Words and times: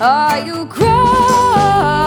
Are 0.00 0.38
you 0.46 0.64
crawled 0.66 1.97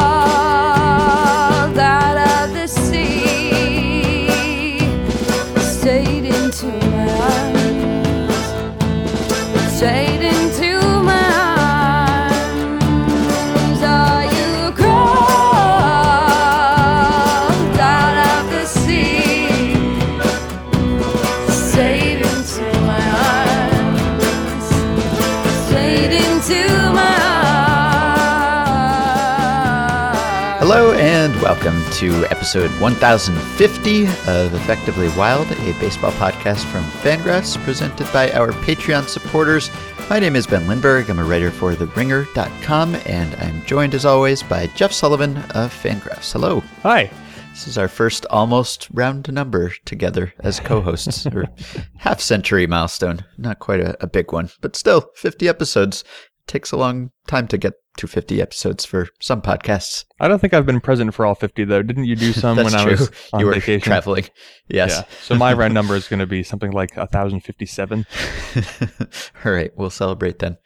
welcome 31.41 31.83
to 31.89 32.23
episode 32.25 32.69
1050 32.79 34.03
of 34.03 34.53
Effectively 34.53 35.09
Wild, 35.17 35.51
a 35.51 35.73
baseball 35.79 36.11
podcast 36.11 36.63
from 36.65 36.83
Fangraphs 37.01 37.57
presented 37.63 38.07
by 38.13 38.31
our 38.33 38.51
Patreon 38.51 39.07
supporters. 39.07 39.71
My 40.07 40.19
name 40.19 40.35
is 40.35 40.45
Ben 40.45 40.67
Lindbergh. 40.67 41.09
I'm 41.09 41.17
a 41.17 41.23
writer 41.23 41.49
for 41.49 41.73
TheRinger.com 41.73 42.93
and 43.07 43.33
I'm 43.37 43.65
joined 43.65 43.95
as 43.95 44.05
always 44.05 44.43
by 44.43 44.67
Jeff 44.67 44.91
Sullivan 44.91 45.35
of 45.55 45.73
Fangraphs. 45.73 46.31
Hello. 46.31 46.59
Hi. 46.83 47.09
This 47.49 47.67
is 47.67 47.77
our 47.77 47.87
first 47.87 48.27
almost 48.29 48.87
round 48.93 49.31
number 49.33 49.73
together 49.85 50.33
as 50.39 50.59
co-hosts, 50.59 51.25
or 51.33 51.45
half 51.97 52.21
century 52.21 52.67
milestone. 52.67 53.25
Not 53.39 53.57
quite 53.59 53.81
a, 53.81 53.97
a 54.01 54.07
big 54.07 54.31
one, 54.31 54.49
but 54.61 54.75
still 54.75 55.09
50 55.15 55.49
episodes. 55.49 56.03
Takes 56.51 56.73
a 56.73 56.77
long 56.77 57.11
time 57.27 57.47
to 57.47 57.57
get 57.57 57.75
to 57.95 58.07
50 58.07 58.41
episodes 58.41 58.83
for 58.83 59.07
some 59.21 59.41
podcasts. 59.41 60.03
I 60.19 60.27
don't 60.27 60.39
think 60.39 60.53
I've 60.53 60.65
been 60.65 60.81
present 60.81 61.13
for 61.13 61.25
all 61.25 61.33
50 61.33 61.63
though. 61.63 61.81
Didn't 61.81 62.03
you 62.03 62.17
do 62.17 62.33
some 62.33 62.57
when 62.57 62.67
true. 62.67 62.77
I 62.77 62.85
was 62.87 63.09
on 63.31 63.39
you 63.39 63.45
were 63.45 63.53
vacation? 63.53 63.87
traveling. 63.87 64.25
Yes. 64.67 64.91
Yeah. 64.91 65.15
So 65.21 65.35
my 65.35 65.53
round 65.53 65.73
number 65.79 65.95
is 65.95 66.09
going 66.09 66.19
to 66.19 66.27
be 66.27 66.43
something 66.43 66.73
like 66.73 66.97
1057. 66.97 68.05
All 69.45 69.51
right, 69.53 69.71
we'll 69.77 69.89
celebrate 69.89 70.39
then. 70.39 70.57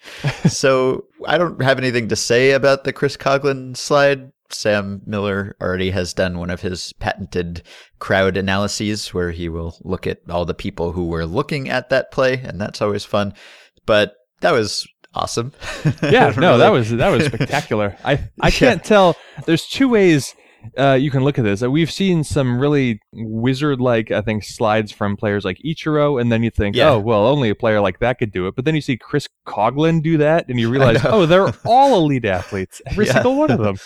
so 0.48 1.06
I 1.28 1.38
don't 1.38 1.62
have 1.62 1.78
anything 1.78 2.08
to 2.08 2.16
say 2.16 2.54
about 2.54 2.84
the 2.84 2.92
Chris 2.92 3.16
Coghlan 3.16 3.78
slide. 3.78 4.32
Sam 4.50 5.04
Miller 5.06 5.56
already 5.62 5.92
has 5.92 6.16
done 6.16 6.40
one 6.40 6.50
of 6.50 6.62
his 6.62 6.94
patented 6.94 7.62
crowd 8.00 8.38
analyses 8.38 9.14
where 9.14 9.30
he 9.30 9.50
will 9.50 9.78
look 9.84 10.08
at 10.08 10.22
all 10.32 10.46
the 10.46 10.56
people 10.56 10.94
who 10.94 11.06
were 11.06 11.28
looking 11.28 11.70
at 11.70 11.90
that 11.92 12.12
play, 12.12 12.42
and 12.44 12.60
that's 12.60 12.82
always 12.82 13.06
fun. 13.06 13.36
But 13.86 14.16
that 14.42 14.52
was 14.52 14.88
awesome. 15.16 15.52
Yeah, 16.04 16.34
no, 16.38 16.58
that 16.60 16.70
was 16.72 16.90
that 16.92 17.10
was 17.10 17.26
spectacular. 17.26 17.98
I 18.04 18.20
I 18.42 18.52
can't 18.62 18.84
tell. 18.84 19.16
There's 19.46 19.66
two 19.68 19.90
ways 19.90 20.36
uh, 20.78 20.94
you 20.94 21.12
can 21.12 21.24
look 21.24 21.38
at 21.38 21.44
this. 21.44 21.62
Uh, 21.62 21.70
We've 21.70 21.92
seen 21.92 22.24
some 22.24 22.58
really 22.60 23.00
wizard-like, 23.14 24.10
I 24.12 24.22
think, 24.22 24.44
slides 24.44 24.92
from 24.92 25.16
players 25.16 25.46
like 25.46 25.60
Ichiro, 25.60 26.20
and 26.20 26.32
then 26.32 26.42
you 26.42 26.50
think, 26.50 26.76
Yeah. 26.76 26.90
oh, 26.94 27.00
well, 27.00 27.28
only 27.28 27.50
a 27.50 27.56
player 27.56 27.80
like 27.82 28.00
that 28.00 28.18
could 28.18 28.32
do 28.32 28.48
it. 28.48 28.56
But 28.56 28.66
then 28.66 28.74
you 28.74 28.82
see 28.82 28.98
Chris 28.98 29.28
Coghlan 29.46 30.02
do 30.02 30.18
that, 30.18 30.50
and 30.50 30.60
you 30.60 30.70
realize, 30.72 31.06
oh, 31.06 31.28
they're 31.28 31.54
all 31.66 31.98
elite 32.00 32.26
athletes, 32.26 32.82
every 32.88 33.06
Yeah. 33.06 33.14
single 33.14 33.36
one 33.38 33.52
of 33.52 33.60
them. 33.60 33.78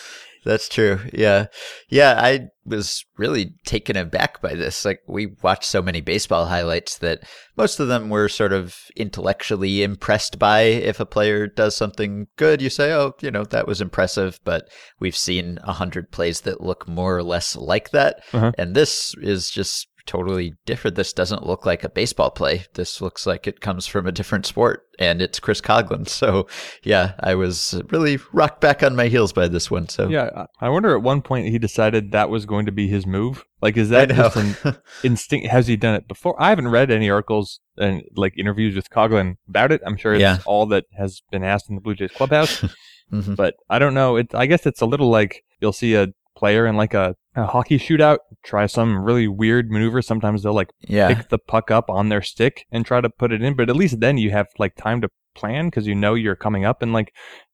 That's 0.45 0.69
true. 0.69 0.99
Yeah. 1.13 1.47
Yeah. 1.89 2.15
I 2.17 2.47
was 2.65 3.03
really 3.17 3.55
taken 3.65 3.97
aback 3.97 4.41
by 4.41 4.55
this. 4.55 4.85
Like, 4.85 5.01
we 5.07 5.35
watched 5.41 5.65
so 5.65 5.81
many 5.81 6.01
baseball 6.01 6.45
highlights 6.45 6.97
that 6.99 7.19
most 7.57 7.79
of 7.79 7.87
them 7.87 8.09
were 8.09 8.29
sort 8.29 8.53
of 8.53 8.77
intellectually 8.95 9.83
impressed 9.83 10.39
by. 10.39 10.61
If 10.61 10.99
a 10.99 11.05
player 11.05 11.47
does 11.47 11.75
something 11.75 12.27
good, 12.37 12.61
you 12.61 12.69
say, 12.69 12.93
oh, 12.93 13.13
you 13.21 13.31
know, 13.31 13.43
that 13.45 13.67
was 13.67 13.81
impressive. 13.81 14.39
But 14.43 14.69
we've 14.99 15.17
seen 15.17 15.59
a 15.63 15.73
hundred 15.73 16.11
plays 16.11 16.41
that 16.41 16.61
look 16.61 16.87
more 16.87 17.17
or 17.17 17.23
less 17.23 17.55
like 17.55 17.89
that. 17.91 18.23
Uh-huh. 18.33 18.51
And 18.57 18.75
this 18.75 19.13
is 19.21 19.49
just 19.49 19.87
totally 20.09 20.55
different. 20.65 20.95
This 20.95 21.13
doesn't 21.13 21.45
look 21.45 21.65
like 21.67 21.83
a 21.83 21.89
baseball 21.89 22.31
play. 22.31 22.65
This 22.73 22.99
looks 22.99 23.27
like 23.27 23.45
it 23.47 23.61
comes 23.61 23.85
from 23.85 24.07
a 24.07 24.11
different 24.11 24.45
sport. 24.47 24.87
And 24.97 25.21
it's 25.21 25.39
Chris 25.39 25.61
Coghlan. 25.61 26.07
So, 26.19 26.47
yeah, 26.83 27.13
I 27.19 27.35
was 27.35 27.79
really 27.91 28.17
rocked 28.33 28.59
back 28.59 28.81
on 28.83 28.95
my 28.95 29.07
heels 29.07 29.31
by 29.31 29.47
this 29.47 29.69
one. 29.69 29.87
So, 29.87 30.09
Yeah, 30.09 30.45
I 30.59 30.69
wonder 30.69 30.95
at 30.95 31.03
one 31.03 31.21
point 31.21 31.47
he 31.47 31.59
decided 31.59 32.11
that 32.11 32.29
was 32.31 32.45
going 32.47 32.65
to 32.65 32.71
be 32.71 32.87
his 32.87 33.05
move. 33.05 33.45
Like, 33.61 33.77
is 33.77 33.89
that 33.89 34.09
just 34.09 34.35
an 34.65 34.75
instinct? 35.03 35.47
Has 35.47 35.67
he 35.67 35.75
done 35.77 35.95
it 35.95 36.07
before? 36.07 36.35
I 36.41 36.49
haven't 36.49 36.69
read 36.69 36.89
any 36.89 37.09
articles 37.09 37.59
and 37.77 38.01
like 38.15 38.33
interviews 38.37 38.75
with 38.75 38.89
Coghlan 38.89 39.35
about 39.47 39.71
it. 39.71 39.81
I'm 39.85 39.95
sure 39.97 40.13
it's 40.15 40.21
Yeah. 40.21 40.39
all 40.47 40.65
that 40.67 40.85
has 40.97 41.21
been 41.31 41.43
asked 41.43 41.69
in 41.69 41.75
the 41.75 41.81
Blue 41.81 41.95
Jays 41.95 42.11
clubhouse, 42.11 42.63
Mhm. 43.13 43.35
but 43.35 43.55
I 43.69 43.77
don't 43.79 43.93
know. 43.93 44.15
It, 44.17 44.33
I 44.33 44.47
guess 44.47 44.65
it's 44.65 44.81
a 44.81 44.85
little 44.85 45.09
like 45.09 45.43
you'll 45.61 45.71
see 45.73 45.93
a 45.95 46.07
player 46.35 46.65
in 46.65 46.75
like 46.77 46.93
a, 46.93 47.15
a 47.43 47.47
hockey 47.47 47.77
shootout 47.79 48.19
try 48.43 48.65
some 48.65 49.03
really 49.03 49.27
weird 49.27 49.69
maneuver. 49.71 50.01
Sometimes 50.01 50.43
they'll 50.43 50.53
like 50.53 50.71
Yeah. 50.87 51.13
pick 51.13 51.29
the 51.29 51.37
puck 51.39 51.71
up 51.71 51.89
on 51.89 52.09
their 52.09 52.21
stick 52.21 52.65
and 52.71 52.85
try 52.85 53.01
to 53.01 53.09
put 53.09 53.31
it 53.31 53.41
in, 53.41 53.55
but 53.55 53.69
at 53.69 53.75
least 53.75 53.99
then 53.99 54.17
you 54.17 54.31
have 54.31 54.47
like 54.57 54.75
time 54.75 55.01
to 55.01 55.09
plan 55.35 55.67
because 55.67 55.87
you 55.87 55.95
know 55.95 56.13
you're 56.15 56.35
coming 56.35 56.65
up 56.65 56.81
in 56.83 56.91
like 56.93 57.13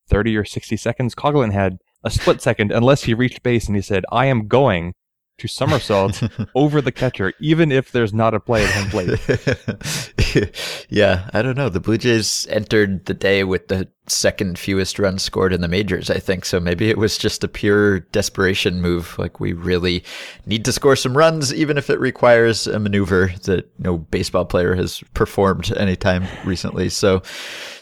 30 0.10 0.36
or 0.38 0.46
60 0.46 0.78
seconds. 0.78 1.16
Coghlan 1.16 1.52
had 1.54 1.78
a 2.04 2.10
split 2.12 2.42
second 2.42 2.72
unless 2.72 3.04
he 3.04 3.14
reached 3.14 3.42
base 3.44 3.68
and 3.68 3.76
he 3.76 3.82
said, 3.82 4.04
I 4.12 4.28
am 4.28 4.48
going 4.48 4.94
to 5.38 5.48
somersault 5.48 6.24
over 6.56 6.82
the 6.82 6.92
catcher, 6.92 7.34
even 7.40 7.72
if 7.72 7.92
there's 7.92 8.14
not 8.14 8.34
a 8.34 8.40
play 8.40 8.64
at 8.64 8.72
home 8.72 8.90
plate. 8.90 10.86
yeah, 10.90 11.30
I 11.34 11.42
don't 11.42 11.58
know. 11.58 11.70
The 11.70 11.80
Blue 11.80 11.98
Jays 11.98 12.48
entered 12.50 13.06
the 13.06 13.14
day 13.14 13.44
with 13.44 13.68
the 13.68 13.88
second 14.08 14.60
fewest 14.60 15.00
runs 15.00 15.24
scored 15.24 15.52
in 15.52 15.62
the 15.62 15.68
majors, 15.68 16.10
I 16.10 16.20
think. 16.20 16.46
So 16.46 16.60
maybe 16.60 16.90
it 16.90 16.98
was 16.98 17.18
just 17.18 17.44
a 17.44 17.48
pure 17.48 18.00
desperation 18.00 18.82
move. 18.82 19.18
Like 19.18 19.40
we 19.40 19.54
really 19.54 20.04
need 20.46 20.66
to 20.66 20.72
score 20.72 20.96
some 20.96 21.18
runs, 21.18 21.54
even 21.54 21.78
if 21.78 21.90
it 21.90 22.00
requires 22.00 22.68
a 22.68 22.80
maneuver 22.80 23.32
that 23.44 23.70
no 23.80 23.98
baseball 23.98 24.46
player 24.46 24.76
has 24.76 25.04
performed 25.14 25.76
anytime 25.76 26.28
recently. 26.46 26.90
So 26.90 27.20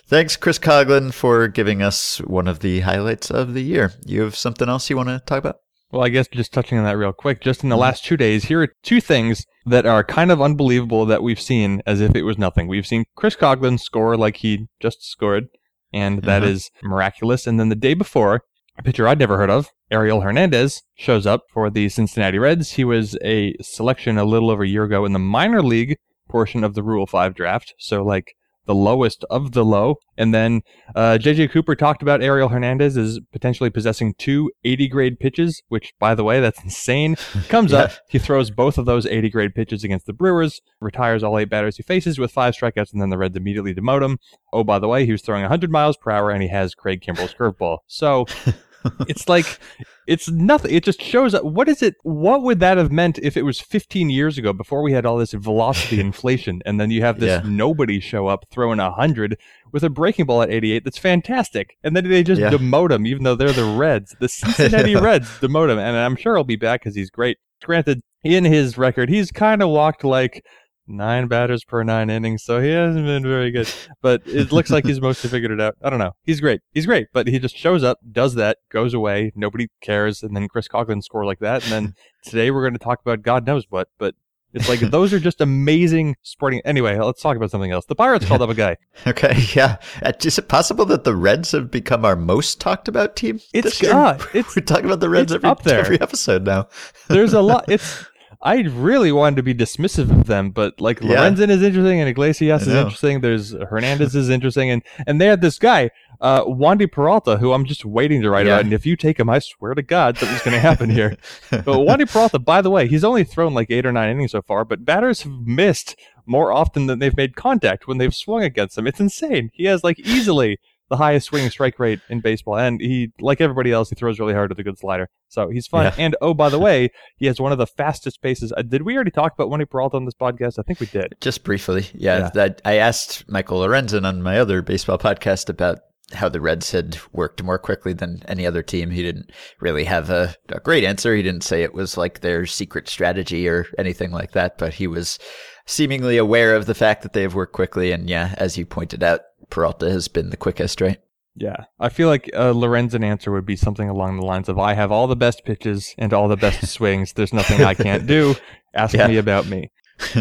thanks, 0.07 0.37
Chris 0.37 0.59
Coghlan, 0.59 1.13
for 1.13 1.47
giving 1.47 1.81
us 1.81 2.19
one 2.19 2.47
of 2.47 2.59
the 2.59 2.81
highlights 2.81 3.29
of 3.29 3.53
the 3.53 3.63
year. 3.63 3.93
You 4.05 4.21
have 4.21 4.35
something 4.35 4.69
else 4.69 4.89
you 4.89 4.97
want 4.97 5.09
to 5.09 5.19
talk 5.19 5.39
about? 5.39 5.59
Well, 5.93 6.03
I 6.03 6.09
guess 6.09 6.27
just 6.27 6.51
touching 6.51 6.79
on 6.79 6.85
that 6.85 6.97
real 6.97 7.13
quick, 7.13 7.39
just 7.39 7.61
in 7.61 7.69
the 7.69 7.77
last 7.77 8.03
two 8.03 8.17
days, 8.17 8.45
here 8.45 8.63
are 8.63 8.73
two 8.81 8.99
things 8.99 9.45
that 9.67 9.85
are 9.85 10.03
kind 10.03 10.31
of 10.31 10.41
unbelievable 10.41 11.05
that 11.05 11.21
we've 11.21 11.39
seen 11.39 11.83
as 11.85 12.01
if 12.01 12.15
it 12.15 12.23
was 12.23 12.35
nothing. 12.35 12.67
We've 12.67 12.87
seen 12.87 13.05
Chris 13.15 13.35
Coghlan 13.35 13.79
score 13.79 14.17
like 14.17 14.37
he 14.37 14.65
just 14.79 15.07
scored, 15.07 15.49
and 15.93 16.23
that 16.23 16.41
Uh-huh. 16.41 16.51
is 16.51 16.71
miraculous. 16.81 17.45
And 17.45 17.59
then 17.59 17.69
the 17.69 17.75
day 17.75 17.93
before, 17.93 18.41
a 18.75 18.81
pitcher 18.81 19.07
I'd 19.07 19.19
never 19.19 19.37
heard 19.37 19.51
of, 19.51 19.69
Ariel 19.91 20.21
Hernandez, 20.21 20.81
shows 20.95 21.27
up 21.27 21.43
for 21.53 21.69
the 21.69 21.87
Cincinnati 21.89 22.39
Reds. 22.39 22.71
He 22.71 22.83
was 22.83 23.15
a 23.23 23.53
selection 23.61 24.17
a 24.17 24.25
little 24.25 24.49
over 24.49 24.63
a 24.63 24.67
year 24.67 24.85
ago 24.85 25.05
in 25.05 25.13
the 25.13 25.19
minor 25.19 25.61
league 25.61 25.97
portion 26.27 26.63
of 26.63 26.73
the 26.73 26.81
Rule 26.81 27.05
5 27.05 27.35
draft. 27.35 27.75
So, 27.77 28.03
like, 28.03 28.33
the 28.65 28.75
lowest 28.75 29.25
of 29.29 29.51
the 29.51 29.65
low. 29.65 29.97
And 30.17 30.33
then 30.33 30.61
uh, 30.95 31.17
JJ 31.19 31.51
Cooper 31.51 31.75
talked 31.75 32.01
about 32.01 32.21
Ariel 32.21 32.49
Hernandez 32.49 32.97
as 32.97 33.19
potentially 33.31 33.69
possessing 33.69 34.13
two 34.17 34.51
80 34.63 34.87
grade 34.87 35.19
pitches, 35.19 35.61
which, 35.69 35.93
by 35.99 36.15
the 36.15 36.23
way, 36.23 36.39
that's 36.39 36.63
insane. 36.63 37.15
Comes 37.49 37.73
up, 37.73 37.91
he 38.09 38.19
throws 38.19 38.51
both 38.51 38.77
of 38.77 38.85
those 38.85 39.05
80 39.05 39.29
grade 39.29 39.55
pitches 39.55 39.83
against 39.83 40.05
the 40.05 40.13
Brewers, 40.13 40.61
retires 40.79 41.23
all 41.23 41.37
eight 41.39 41.49
batters 41.49 41.77
he 41.77 41.83
faces 41.83 42.19
with 42.19 42.31
five 42.31 42.53
strikeouts, 42.53 42.93
and 42.93 43.01
then 43.01 43.09
the 43.09 43.17
Reds 43.17 43.35
immediately 43.35 43.73
demote 43.73 44.03
him. 44.03 44.19
Oh, 44.51 44.63
by 44.63 44.79
the 44.79 44.87
way, 44.87 45.05
he 45.05 45.11
was 45.11 45.21
throwing 45.21 45.41
100 45.41 45.71
miles 45.71 45.97
per 45.97 46.11
hour 46.11 46.29
and 46.29 46.41
he 46.41 46.49
has 46.49 46.75
Craig 46.75 47.01
Kimbrel's 47.01 47.33
curveball. 47.33 47.79
So 47.87 48.25
it's 49.07 49.27
like 49.29 49.59
it's 50.07 50.29
nothing. 50.29 50.71
It 50.73 50.83
just 50.83 51.01
shows 51.01 51.33
up. 51.33 51.43
What 51.45 51.69
is 51.69 51.81
it? 51.81 51.95
What 52.03 52.43
would 52.43 52.59
that 52.59 52.77
have 52.77 52.91
meant 52.91 53.17
if 53.19 53.37
it 53.37 53.43
was 53.43 53.59
15 53.61 54.09
years 54.09 54.37
ago 54.37 54.51
before 54.53 54.81
we 54.81 54.91
had 54.93 55.05
all 55.05 55.17
this 55.17 55.31
velocity 55.33 55.99
inflation, 56.07 56.61
and 56.65 56.79
then 56.79 56.91
you 56.91 57.01
have 57.01 57.19
this 57.19 57.41
Yeah. 57.43 57.49
nobody 57.49 57.99
show 57.99 58.27
up 58.27 58.45
throwing 58.51 58.79
a 58.79 58.91
hundred 58.91 59.37
with 59.71 59.83
a 59.83 59.89
breaking 59.89 60.25
ball 60.25 60.41
at 60.41 60.49
88? 60.51 60.83
That's 60.83 60.97
fantastic. 60.97 61.77
And 61.83 61.95
then 61.95 62.09
they 62.09 62.23
just 62.23 62.41
Yeah. 62.41 62.49
demote 62.49 62.91
him, 62.91 63.07
even 63.07 63.23
though 63.23 63.35
they're 63.35 63.51
the 63.53 63.63
Reds, 63.77 64.15
the 64.19 64.27
Cincinnati 64.29 64.93
know. 64.95 65.01
Reds 65.01 65.29
demote 65.39 65.69
him, 65.71 65.79
and 65.79 65.95
I'm 65.97 66.15
sure 66.15 66.35
he'll 66.35 66.43
be 66.43 66.55
back 66.57 66.81
because 66.81 66.95
he's 66.95 67.09
great. 67.09 67.37
Granted, 67.63 68.01
in 68.23 68.43
his 68.43 68.77
record, 68.77 69.09
he's 69.09 69.31
kind 69.31 69.61
of 69.61 69.69
walked 69.69 70.03
like 70.03 70.45
nine 70.87 71.27
batters 71.27 71.63
per 71.63 71.83
nine 71.83 72.09
innings, 72.09 72.43
so 72.43 72.59
he 72.61 72.69
hasn't 72.69 73.05
been 73.05 73.23
very 73.23 73.51
good. 73.51 73.69
But 74.01 74.21
it 74.25 74.51
looks 74.51 74.69
like 74.69 74.85
he's 74.85 75.01
mostly 75.01 75.29
figured 75.29 75.51
it 75.51 75.61
out. 75.61 75.75
I 75.81 75.89
don't 75.89 75.99
know. 75.99 76.15
He's 76.23 76.41
great. 76.41 76.61
He's 76.71 76.85
great, 76.85 77.07
but 77.13 77.27
he 77.27 77.39
just 77.39 77.55
shows 77.57 77.83
up, 77.83 77.99
does 78.11 78.35
that, 78.35 78.57
goes 78.69 78.93
away, 78.93 79.31
nobody 79.35 79.67
cares, 79.81 80.23
and 80.23 80.35
then 80.35 80.47
Chris 80.47 80.67
Coghlan 80.67 81.01
score 81.03 81.25
like 81.25 81.39
that, 81.39 81.63
and 81.63 81.71
then 81.71 81.95
today 82.23 82.51
we're 82.51 82.63
going 82.63 82.73
to 82.73 82.79
talk 82.79 82.99
about 83.01 83.21
God 83.21 83.45
knows 83.45 83.65
what. 83.69 83.87
But 83.97 84.15
it's 84.53 84.69
like 84.69 84.79
those 84.81 85.11
are 85.13 85.19
just 85.19 85.41
amazing 85.41 86.15
sporting. 86.21 86.61
Anyway, 86.63 86.95
let's 86.99 87.21
talk 87.21 87.35
about 87.35 87.49
something 87.49 87.71
else. 87.71 87.85
The 87.85 87.95
Pirates 87.95 88.25
called 88.25 88.41
up 88.43 88.49
a 88.51 88.53
guy. 88.53 88.77
Okay, 89.07 89.35
yeah. 89.55 89.77
Uh, 90.03 90.13
Is 90.23 90.37
it 90.37 90.47
possible 90.47 90.85
that 90.85 91.03
the 91.03 91.15
Reds 91.15 91.51
have 91.51 91.71
become 91.71 92.05
our 92.05 92.15
most 92.15 92.61
talked 92.61 92.87
about 92.87 93.15
team? 93.15 93.39
It's 93.53 93.65
this 93.65 93.81
year? 93.81 93.93
uh, 93.93 94.17
it's 94.33 94.55
We're 94.55 94.61
talking 94.61 94.85
about 94.85 94.99
the 94.99 95.09
Reds 95.09 95.33
every, 95.33 95.49
every 95.71 95.99
episode 95.99 96.45
now. 96.45 96.67
there's 97.09 97.33
a 97.33 97.41
lot. 97.41 97.65
It's 97.67 98.05
I 98.45 98.59
really 98.61 99.11
wanted 99.13 99.37
to 99.37 99.43
be 99.43 99.53
dismissive 99.55 100.11
of 100.11 100.25
them, 100.27 100.51
but 100.51 100.81
like 100.81 100.99
Yeah. 101.01 101.15
Lorenzen 101.15 101.49
is 101.49 101.63
interesting 101.63 102.01
and 102.01 102.09
Iglesias 102.09 102.63
is 102.67 102.73
interesting. 102.73 103.21
There's 103.21 103.51
Hernandez 103.69 104.15
is 104.15 104.29
interesting, 104.29 104.69
and 104.69 104.83
and 105.07 105.19
they 105.21 105.27
had 105.27 105.41
this 105.41 105.57
guy 105.57 105.89
Uh, 106.21 106.43
Wandy 106.45 106.89
Peralta, 106.89 107.35
who 107.37 107.51
I'm 107.51 107.65
just 107.65 107.83
waiting 107.83 108.21
to 108.21 108.29
write 108.29 108.45
Yeah. 108.45 108.53
about, 108.53 108.63
and 108.65 108.73
if 108.73 108.85
you 108.85 108.95
take 108.95 109.19
him, 109.19 109.29
I 109.29 109.39
swear 109.39 109.73
to 109.73 109.81
God, 109.81 110.17
something's 110.17 110.41
going 110.43 110.53
to 110.53 110.59
happen 110.59 110.89
here. 110.89 111.17
But 111.51 111.65
Wandy 111.87 112.09
Peralta, 112.09 112.39
by 112.39 112.61
the 112.61 112.69
way, 112.69 112.87
he's 112.87 113.03
only 113.03 113.23
thrown 113.25 113.53
like 113.53 113.69
eight 113.71 113.85
or 113.85 113.91
nine 113.91 114.09
innings 114.11 114.31
so 114.31 114.41
far, 114.41 114.63
but 114.63 114.85
batters 114.85 115.23
have 115.23 115.33
missed 115.45 115.95
more 116.25 116.53
often 116.53 116.87
than 116.87 116.99
they've 116.99 117.17
made 117.17 117.35
contact 117.35 117.87
when 117.87 117.97
they've 117.97 118.15
swung 118.15 118.41
against 118.43 118.77
him. 118.77 118.87
It's 118.87 119.01
insane. 119.01 119.51
He 119.53 119.65
has 119.65 119.83
like 119.83 119.99
easily 119.99 120.59
the 120.93 120.97
highest 120.97 121.25
swinging 121.25 121.49
strike 121.49 121.79
rate 121.79 121.99
in 122.07 122.19
baseball, 122.19 122.55
and 122.55 122.79
he, 122.79 123.11
like 123.19 123.41
everybody 123.41 123.71
else, 123.71 123.89
he 123.89 123.95
throws 123.95 124.19
really 124.19 124.33
hard 124.33 124.49
with 124.49 124.59
a 124.59 124.63
good 124.63 124.77
slider. 124.77 125.09
So 125.27 125.49
he's 125.49 125.65
fun. 125.65 125.85
Yeah. 125.85 125.95
And 125.97 126.15
oh, 126.21 126.35
by 126.35 126.49
the 126.49 126.59
way, 126.67 126.91
he 127.17 127.25
has 127.25 127.41
one 127.41 127.51
of 127.51 127.57
the 127.57 127.65
fastest 127.65 128.21
paces. 128.21 128.53
Uh, 128.55 128.61
did 128.61 128.83
we 128.83 128.93
already 128.93 129.09
talk 129.09 129.33
about 129.33 129.49
Wandy 129.49 129.67
Peralta 129.67 129.97
on 129.97 130.05
this 130.05 130.13
podcast? 130.13 130.59
I 130.59 130.61
think 130.61 130.79
we 130.79 130.85
did. 130.85 131.15
Just 131.19 131.43
briefly, 131.43 131.87
yeah. 131.95 132.19
Yeah. 132.19 132.29
That 132.35 132.61
I 132.63 132.75
asked 132.75 133.27
Michael 133.27 133.61
Lorenzen 133.61 134.05
on 134.05 134.21
my 134.21 134.37
other 134.37 134.61
baseball 134.61 134.99
podcast 134.99 135.49
about 135.49 135.79
how 136.11 136.29
the 136.29 136.39
Reds 136.39 136.69
had 136.69 136.99
worked 137.11 137.41
more 137.41 137.57
quickly 137.57 137.93
than 137.93 138.21
any 138.27 138.45
other 138.45 138.61
team. 138.61 138.91
He 138.91 139.01
didn't 139.01 139.31
really 139.59 139.85
have 139.85 140.11
a, 140.11 140.35
a 140.49 140.59
great 140.59 140.83
answer. 140.83 141.15
He 141.15 141.23
didn't 141.23 141.43
say 141.43 141.63
it 141.63 141.73
was 141.73 141.97
like 141.97 142.19
their 142.19 142.45
secret 142.45 142.87
strategy 142.87 143.47
or 143.47 143.65
anything 143.79 144.11
like 144.11 144.33
that, 144.33 144.59
but 144.59 144.75
he 144.75 144.85
was 144.85 145.17
seemingly 145.65 146.17
aware 146.17 146.55
of 146.55 146.65
the 146.65 146.73
fact 146.75 147.03
that 147.03 147.13
they 147.13 147.21
have 147.21 147.35
worked 147.35 147.53
quickly. 147.53 147.91
And 147.91 148.09
yeah, 148.09 148.35
as 148.37 148.57
you 148.57 148.65
pointed 148.65 149.03
out, 149.03 149.21
Peralta 149.49 149.89
has 149.89 150.07
been 150.07 150.29
the 150.29 150.37
quickest, 150.37 150.81
right? 150.81 150.99
Yeah, 151.35 151.65
I 151.79 151.89
feel 151.89 152.07
like 152.09 152.27
a 152.33 152.53
Lorenzen 152.53 153.03
answer 153.03 153.31
would 153.31 153.45
be 153.45 153.55
something 153.55 153.89
along 153.89 154.19
the 154.19 154.25
lines 154.25 154.49
of, 154.49 154.59
"I 154.59 154.73
have 154.75 154.91
all 154.91 155.07
the 155.07 155.15
best 155.15 155.43
pitches 155.45 155.95
and 155.97 156.13
all 156.13 156.27
the 156.27 156.37
best 156.37 156.67
swings. 156.71 157.13
There's 157.13 157.33
nothing 157.33 157.61
I 157.63 157.73
can't 157.73 158.05
do. 158.05 158.35
Ask 158.75 158.93
Yeah. 158.95 159.07
me 159.07 159.17
about 159.17 159.47
me." 159.47 159.71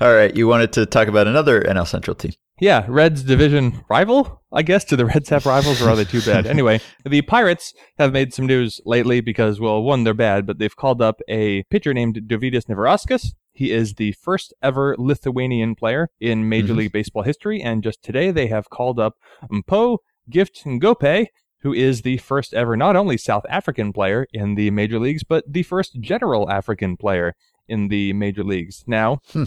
All 0.00 0.12
right, 0.12 0.34
you 0.36 0.46
wanted 0.46 0.72
to 0.74 0.86
talk 0.86 1.08
about 1.08 1.26
another 1.26 1.62
NL 1.62 1.86
Central 1.86 2.14
team. 2.14 2.32
Yeah, 2.60 2.84
Reds 2.88 3.22
division 3.22 3.84
rival, 3.88 4.42
I 4.52 4.62
guess. 4.62 4.84
Do 4.84 4.96
the 4.96 5.06
Reds 5.06 5.28
have 5.30 5.46
rivals 5.46 5.80
or 5.80 5.88
are 5.90 5.96
they 5.96 6.04
too 6.04 6.20
bad? 6.22 6.46
Anyway, 6.56 6.80
the 7.04 7.22
Pirates 7.22 7.72
have 7.98 8.12
made 8.12 8.34
some 8.34 8.46
news 8.46 8.80
lately 8.84 9.20
because, 9.20 9.60
well, 9.60 9.82
one, 9.82 10.04
they're 10.04 10.14
bad, 10.14 10.46
but 10.46 10.58
they've 10.58 10.74
called 10.76 11.00
up 11.00 11.20
a 11.28 11.62
pitcher 11.64 11.94
named 11.94 12.20
Dovydas 12.26 12.64
Neverauskas. 12.66 13.28
He 13.56 13.72
is 13.72 13.94
the 13.94 14.12
first 14.12 14.52
ever 14.62 14.94
Lithuanian 14.98 15.74
player 15.74 16.10
in 16.20 16.46
Major 16.48 16.74
Mhm. 16.74 16.76
League 16.76 16.92
Baseball 16.92 17.22
history, 17.22 17.62
and 17.62 17.82
just 17.82 18.02
today 18.02 18.30
they 18.30 18.48
have 18.48 18.68
called 18.68 19.00
up 19.00 19.14
Mpho 19.50 19.98
Gift 20.28 20.64
Ngoepe, 20.66 21.28
who 21.62 21.72
is 21.72 22.02
the 22.02 22.18
first 22.18 22.52
ever 22.52 22.76
not 22.76 22.96
only 22.96 23.16
South 23.16 23.46
African 23.48 23.94
player 23.94 24.26
in 24.32 24.56
the 24.56 24.70
major 24.70 24.98
leagues, 24.98 25.24
but 25.24 25.50
the 25.50 25.62
first 25.62 25.98
general 26.00 26.50
African 26.50 26.98
player 26.98 27.34
in 27.66 27.88
the 27.88 28.12
major 28.12 28.44
leagues. 28.44 28.84
Now, 28.86 29.20
Hmm. 29.32 29.44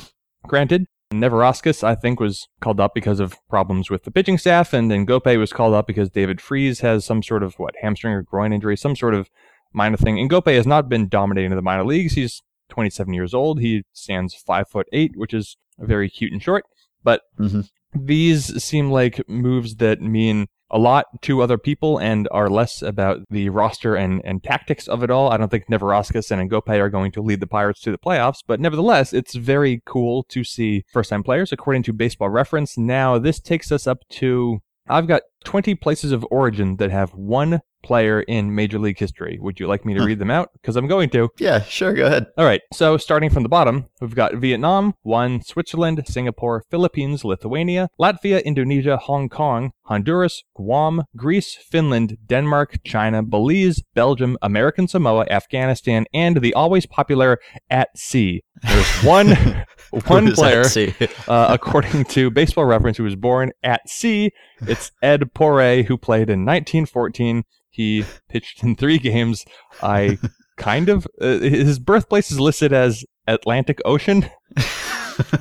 granted, 0.48 0.88
Neverauskas, 1.14 1.84
I 1.84 1.94
think, 1.96 2.20
was 2.20 2.48
called 2.62 2.80
up 2.80 2.94
because 2.96 3.20
of 3.20 3.36
problems 3.48 3.90
with 3.92 4.04
the 4.04 4.12
pitching 4.12 4.38
staff, 4.40 4.74
and 4.74 4.90
then 4.90 5.06
Gope 5.06 5.26
was 5.38 5.54
called 5.54 5.74
up 5.76 5.86
because 5.88 6.10
David 6.10 6.42
Freese 6.42 6.80
has 6.82 7.06
some 7.06 7.22
sort 7.22 7.44
of 7.44 7.56
what 7.60 7.76
hamstring 7.82 8.14
or 8.14 8.24
groin 8.24 8.54
injury, 8.54 8.76
some 8.78 8.96
sort 8.96 9.14
of 9.14 9.30
minor 9.72 9.98
thing. 9.98 10.20
And 10.20 10.30
Gope 10.30 10.48
has 10.48 10.66
not 10.68 10.90
been 10.90 11.08
dominating 11.08 11.56
the 11.56 11.62
minor 11.62 11.84
leagues. 11.86 12.14
He's 12.14 12.42
27 12.69 13.13
years 13.13 13.33
old. 13.33 13.60
He 13.60 13.83
stands 13.94 14.33
five 14.33 14.69
foot 14.69 14.88
eight, 14.94 15.12
which 15.16 15.33
is 15.33 15.57
very 15.77 16.10
cute 16.10 16.31
and 16.31 16.42
short. 16.42 16.66
But 17.04 17.21
Mhm. 17.39 17.69
these 17.94 18.62
seem 18.63 18.92
like 18.92 19.27
moves 19.27 19.75
that 19.75 20.01
mean 20.01 20.48
a 20.71 20.77
lot 20.77 21.06
to 21.24 21.42
other 21.42 21.57
people 21.57 21.98
and 21.98 22.27
are 22.31 22.48
less 22.48 22.83
about 22.83 23.21
the 23.31 23.50
roster 23.50 23.95
and, 23.95 24.21
and 24.24 24.44
tactics 24.44 24.88
of 24.88 25.01
it 25.01 25.10
all. 25.10 25.31
I 25.31 25.38
don't 25.38 25.50
think 25.50 25.66
Neverauskas 25.68 26.30
and 26.30 26.48
Ngoepe 26.50 26.80
are 26.80 26.92
going 26.92 27.12
to 27.13 27.24
lead 27.24 27.39
the 27.39 27.48
Pirates 27.48 27.81
to 27.81 27.92
the 27.92 27.98
playoffs, 27.98 28.44
but 28.45 28.60
nevertheless, 28.60 29.12
it's 29.12 29.33
very 29.33 29.81
cool 29.86 30.21
to 30.30 30.44
see 30.44 30.83
first 30.94 31.10
time 31.10 31.24
players. 31.24 31.51
According 31.51 31.81
to 31.83 31.94
Baseball 31.94 32.30
Reference, 32.30 32.77
now 32.77 33.18
this 33.18 33.39
takes 33.39 33.71
us 33.71 33.88
up 33.88 34.07
to 34.10 34.60
I've 34.88 35.07
got 35.07 35.21
20 35.46 35.76
places 35.76 36.12
of 36.12 36.26
origin 36.30 36.78
that 36.78 36.92
have 36.92 37.14
one 37.14 37.62
player 37.84 38.22
in 38.22 38.54
Major 38.54 38.80
League 38.80 39.00
history. 39.00 39.38
Would 39.42 39.60
you 39.60 39.68
like 39.68 39.86
me 39.86 39.94
to 39.94 40.04
read 40.04 40.20
them 40.20 40.32
out? 40.32 40.50
Because 40.54 40.76
I'm 40.76 40.88
going 40.88 41.10
to. 41.12 41.30
Yeah, 41.38 41.62
sure, 41.62 41.94
go 41.94 42.06
ahead. 42.06 42.28
All 42.38 42.46
right, 42.46 42.62
so 42.74 42.98
starting 42.98 43.30
from 43.30 43.44
the 43.44 43.50
bottom, 43.50 43.86
we've 44.02 44.16
got 44.16 44.36
Vietnam, 44.36 44.96
one, 45.02 45.42
Switzerland, 45.42 46.04
Singapore, 46.06 46.64
Philippines, 46.70 47.24
Lithuania, 47.24 47.90
Latvia, 48.00 48.44
Indonesia, 48.44 48.98
Hong 48.98 49.30
Kong, 49.30 49.72
Honduras, 49.84 50.44
Guam, 50.56 51.04
Greece, 51.16 51.56
Finland, 51.56 52.18
Denmark, 52.26 52.78
China, 52.84 53.24
Belize, 53.24 53.82
Belgium, 53.96 54.38
American 54.42 54.88
Samoa, 54.88 55.26
Afghanistan, 55.30 56.06
and 56.14 56.42
the 56.42 56.54
always 56.54 56.86
popular 56.86 57.40
at 57.70 57.90
sea. 57.98 58.44
There's 58.62 59.04
one 59.04 59.30
one 60.08 60.26
Who 60.26 60.32
is 60.32 60.38
that? 60.38 60.96
player 60.98 61.10
uh, 61.28 61.48
according 61.50 62.06
to 62.06 62.30
Baseball 62.30 62.66
Reference, 62.66 62.98
who 62.98 63.04
was 63.04 63.16
born 63.16 63.52
at 63.64 63.88
sea. 63.90 64.32
It's 64.62 64.92
Ed 65.02 65.29
Porray, 65.34 65.84
who 65.84 65.98
played 65.98 66.30
in 66.30 66.46
1914. 66.46 67.44
He 67.70 68.06
pitched 68.30 68.64
in 68.64 68.76
three 68.76 68.98
games. 68.98 69.46
I 69.81 70.18
kind 70.58 70.90
of 70.90 71.08
uh, 71.22 71.40
his 71.40 71.80
birthplace 71.80 72.31
is 72.31 72.40
listed 72.40 72.74
as 72.74 73.06
Atlantic 73.28 73.80
Ocean. 73.86 74.30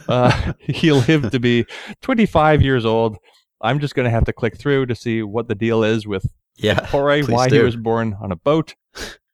Uh, 0.09 0.55
he 0.59 0.91
lived 0.91 1.31
to 1.31 1.39
be 1.39 1.65
25 2.03 2.63
years 2.63 2.85
old. 2.85 3.17
I'm 3.61 3.79
just 3.79 3.95
going 3.95 4.07
to 4.07 4.11
have 4.11 4.25
to 4.25 4.33
click 4.33 4.59
through 4.59 4.87
to 4.87 4.95
see 4.97 5.23
what 5.23 5.47
the 5.47 5.55
deal 5.55 5.85
is 5.85 6.05
with 6.05 6.27
yeah. 6.59 6.81
Please 7.25 7.29
why 7.29 7.49
he 7.49 7.61
was 7.61 7.77
born 7.77 8.17
on 8.21 8.33
a 8.33 8.37
boat. 8.37 8.75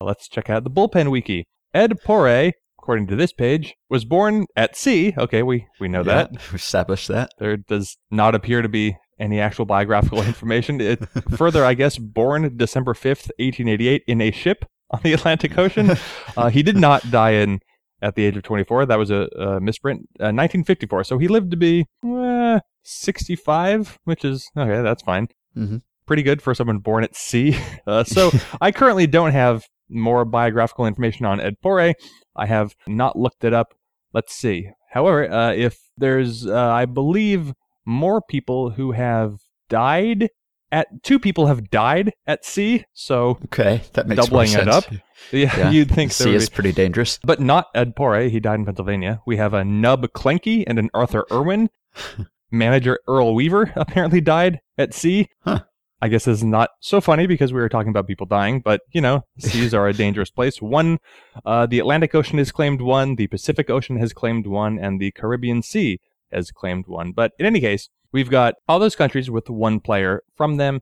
Let's 0.01 0.29
check 0.29 0.51
out 0.51 0.65
the 0.65 0.71
bullpen 0.71 1.11
wiki. 1.11 1.47
Ed 1.73 1.95
Porray, 2.05 2.53
according 2.79 3.07
to 3.09 3.17
this 3.17 3.33
page, 3.33 3.75
was 3.89 4.05
born 4.05 4.47
at 4.55 4.77
sea. 4.77 5.15
Okay, 5.17 5.43
we, 5.43 5.67
we 5.81 5.89
know 5.89 6.03
that. 6.03 6.31
Yeah, 6.33 6.41
we 6.53 6.57
established 6.57 7.09
that. 7.09 7.31
There 7.39 7.57
does 7.57 7.97
not 8.11 8.35
appear 8.35 8.63
to 8.63 8.69
be 8.69 8.97
any 9.19 9.41
actual 9.41 9.65
biographical 9.65 10.23
information. 10.33 10.81
It, 10.81 11.09
further, 11.37 11.65
I 11.65 11.75
guess, 11.75 11.99
born 11.99 12.57
December 12.57 12.95
5th, 12.95 13.31
1888, 13.39 14.03
in 14.07 14.21
a 14.21 14.31
ship 14.31 14.65
on 14.91 15.01
the 15.03 15.13
Atlantic 15.13 15.57
Ocean. 15.59 15.93
Uh, 16.37 16.49
he 16.51 16.63
did 16.63 16.77
not 16.77 17.11
die 17.11 17.33
in 17.33 17.61
at 18.03 18.15
the 18.17 18.25
age 18.25 18.37
of 18.37 18.43
24. 18.43 18.87
That 18.87 18.99
was 18.99 19.11
a, 19.11 19.29
a 19.39 19.61
misprint. 19.61 20.01
Uh, 20.21 20.29
1954. 20.35 21.05
So 21.05 21.19
he 21.19 21.29
lived 21.29 21.51
to 21.53 21.57
be 21.57 21.87
eh, 22.05 22.59
65, 22.83 23.99
which 24.05 24.25
is 24.25 24.51
okay. 24.57 24.83
That's 24.83 25.03
fine. 25.03 25.29
Mhm. 25.57 25.83
Pretty 26.07 26.23
good 26.23 26.43
for 26.43 26.55
someone 26.55 26.79
born 26.79 27.05
at 27.05 27.17
sea. 27.17 27.57
Uh, 27.87 28.03
so 28.03 28.31
I 28.63 28.73
currently 28.73 29.07
don't 29.07 29.33
have 29.33 29.65
more 29.91 30.25
biographical 30.25 30.87
information 30.87 31.27
on 31.27 31.39
Ed 31.39 31.57
Porray. 31.63 31.95
I 32.35 32.47
have 32.47 32.75
not 32.87 33.19
looked 33.19 33.45
it 33.45 33.53
up. 33.53 33.75
Let's 34.15 34.35
see. 34.35 34.71
However, 34.91 35.31
uh, 35.31 35.53
if 35.53 35.77
there's, 35.99 36.47
uh, 36.47 36.55
I 36.73 36.87
believe, 36.87 37.53
more 37.87 38.21
people 38.23 38.71
who 38.71 38.93
have 38.93 39.37
died 39.69 40.31
at 40.73 40.89
two 41.03 41.19
people 41.21 41.47
have 41.47 41.71
died 41.71 42.13
at 42.27 42.45
sea. 42.45 42.85
So 42.95 43.39
Okay, 43.45 43.83
that 43.93 44.09
makes 44.09 44.25
Doubling 44.25 44.53
it 44.53 44.69
up? 44.69 44.85
yeah, 45.31 45.57
Yeah. 45.57 45.71
you'd 45.73 45.91
think 45.91 46.11
Sea 46.13 46.35
is 46.35 46.49
be. 46.49 46.55
pretty 46.55 46.73
dangerous. 46.73 47.19
But 47.23 47.41
not 47.41 47.67
Ed 47.75 47.95
Porray. 47.95 48.29
He 48.29 48.41
died 48.41 48.59
in 48.59 48.65
Pennsylvania. 48.65 49.21
We 49.27 49.37
have 49.37 49.55
a 49.55 49.65
Nub 49.65 50.07
Kleinke 50.13 50.65
and 50.67 50.79
an 50.79 50.91
Arthur 50.93 51.25
Irwin. 51.31 51.71
Manager 52.51 52.99
Earl 53.09 53.35
Weaver 53.35 53.73
apparently 53.77 54.21
died 54.21 54.61
at 54.79 54.95
sea. 54.95 55.29
Huh. 55.45 55.61
I 56.03 56.09
guess 56.09 56.29
is 56.29 56.45
not 56.45 56.71
so 56.81 57.01
funny 57.01 57.27
because 57.27 57.53
we 57.53 57.61
were 57.61 57.69
talking 57.69 57.89
about 57.89 58.07
people 58.07 58.27
dying, 58.27 58.61
but 58.61 58.83
you 58.93 59.01
know, 59.01 59.23
seas 59.39 59.73
are 59.73 59.89
a 59.89 59.93
dangerous 59.95 60.31
place. 60.31 60.61
One, 60.61 60.99
uh, 61.47 61.67
the 61.67 61.79
Atlantic 61.79 62.15
Ocean 62.15 62.37
has 62.39 62.53
claimed 62.53 62.83
one, 62.83 63.15
the 63.15 63.27
Pacific 63.29 63.71
Ocean 63.71 63.97
has 63.99 64.13
claimed 64.13 64.47
one, 64.47 64.79
and 64.79 65.01
the 65.01 65.13
Caribbean 65.13 65.63
Sea 65.63 66.01
has 66.35 66.51
claimed 66.51 66.87
one. 66.87 67.13
But 67.13 67.33
in 67.39 67.47
any 67.47 67.61
case, 67.61 67.89
we've 68.13 68.31
got 68.31 68.55
all 68.69 68.79
those 68.79 68.97
countries 68.97 69.31
with 69.31 69.49
one 69.49 69.81
player 69.81 70.23
from 70.37 70.57
them. 70.57 70.81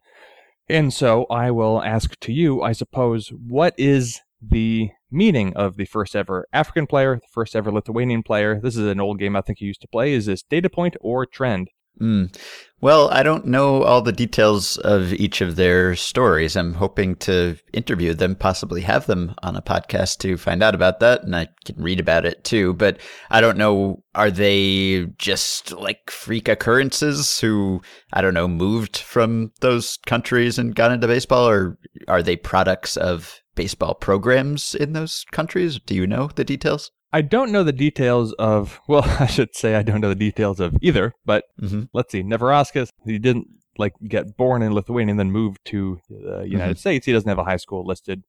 And 0.68 0.92
so 0.92 1.26
I 1.30 1.50
will 1.50 1.82
ask 1.82 2.18
to 2.20 2.32
you, 2.32 2.62
I 2.62 2.72
suppose, 2.72 3.28
what 3.28 3.74
is 3.76 4.20
the 4.40 4.90
meaning 5.10 5.54
of 5.54 5.76
the 5.76 5.84
first 5.84 6.16
ever 6.16 6.46
African 6.52 6.86
player, 6.86 7.16
the 7.16 7.28
first 7.30 7.54
ever 7.54 7.70
Lithuanian 7.70 8.22
player? 8.22 8.60
This 8.62 8.76
is 8.76 8.86
an 8.86 9.00
old 9.00 9.18
game 9.18 9.36
I 9.36 9.40
think 9.40 9.60
you 9.60 9.66
used 9.66 9.82
to 9.82 9.88
play. 9.88 10.12
Is 10.12 10.26
this 10.26 10.42
data 10.42 10.70
point 10.70 10.96
or 11.00 11.26
trend? 11.26 11.68
Mm. 12.00 12.34
Well, 12.80 13.10
I 13.10 13.22
don't 13.22 13.46
know 13.46 13.84
all 13.84 14.02
the 14.02 14.10
details 14.10 14.76
of 14.78 15.12
each 15.12 15.40
of 15.40 15.54
their 15.54 15.94
stories. 15.94 16.56
I'm 16.56 16.74
hoping 16.74 17.14
to 17.16 17.56
interview 17.72 18.12
them, 18.12 18.34
possibly 18.34 18.80
have 18.80 19.06
them 19.06 19.36
on 19.44 19.54
a 19.54 19.62
podcast 19.62 20.18
to 20.18 20.36
find 20.36 20.64
out 20.64 20.74
about 20.74 20.98
that, 20.98 21.22
and 21.22 21.36
I 21.36 21.46
can 21.64 21.80
read 21.80 22.00
about 22.00 22.24
it 22.24 22.42
too. 22.42 22.74
But 22.74 22.98
I 23.30 23.40
don't 23.40 23.56
know, 23.56 24.02
are 24.16 24.32
they 24.32 25.06
just 25.16 25.70
like 25.70 26.10
freak 26.10 26.48
occurrences 26.48 27.38
who, 27.38 27.82
I 28.12 28.20
don't 28.20 28.34
know, 28.34 28.48
moved 28.48 28.96
from 28.96 29.52
those 29.60 29.98
countries 30.06 30.58
and 30.58 30.74
got 30.74 30.90
into 30.90 31.06
baseball, 31.06 31.48
or 31.48 31.78
are 32.08 32.22
they 32.22 32.34
products 32.34 32.96
of 32.96 33.42
baseball 33.54 33.94
programs 33.94 34.74
in 34.74 34.92
those 34.92 35.24
countries? 35.30 35.78
Do 35.78 35.94
you 35.94 36.08
know 36.08 36.30
the 36.34 36.42
details? 36.42 36.90
I 37.12 37.20
don't 37.22 37.52
know 37.52 37.62
the 37.62 37.72
details 37.72 38.32
of, 38.34 38.80
well, 38.88 39.04
I 39.20 39.26
should 39.26 39.54
say 39.54 39.74
I 39.74 39.82
don't 39.82 40.00
know 40.00 40.08
the 40.08 40.14
details 40.14 40.60
of 40.60 40.76
either, 40.80 41.14
but 41.24 41.44
Mhm. 41.60 41.88
let's 41.92 42.12
see. 42.12 42.22
Neverauskas, 42.22 42.88
he 43.04 43.18
didn't 43.18 43.48
like 43.78 43.94
get 44.06 44.36
born 44.36 44.62
in 44.62 44.72
Lithuania 44.74 45.12
and 45.12 45.20
then 45.20 45.30
move 45.30 45.56
to 45.64 45.98
the 46.10 46.44
United 46.46 46.78
States. 46.78 47.06
He 47.06 47.12
doesn't 47.12 47.28
have 47.28 47.38
a 47.38 47.44
high 47.44 47.56
school 47.56 47.86
listed 47.86 48.22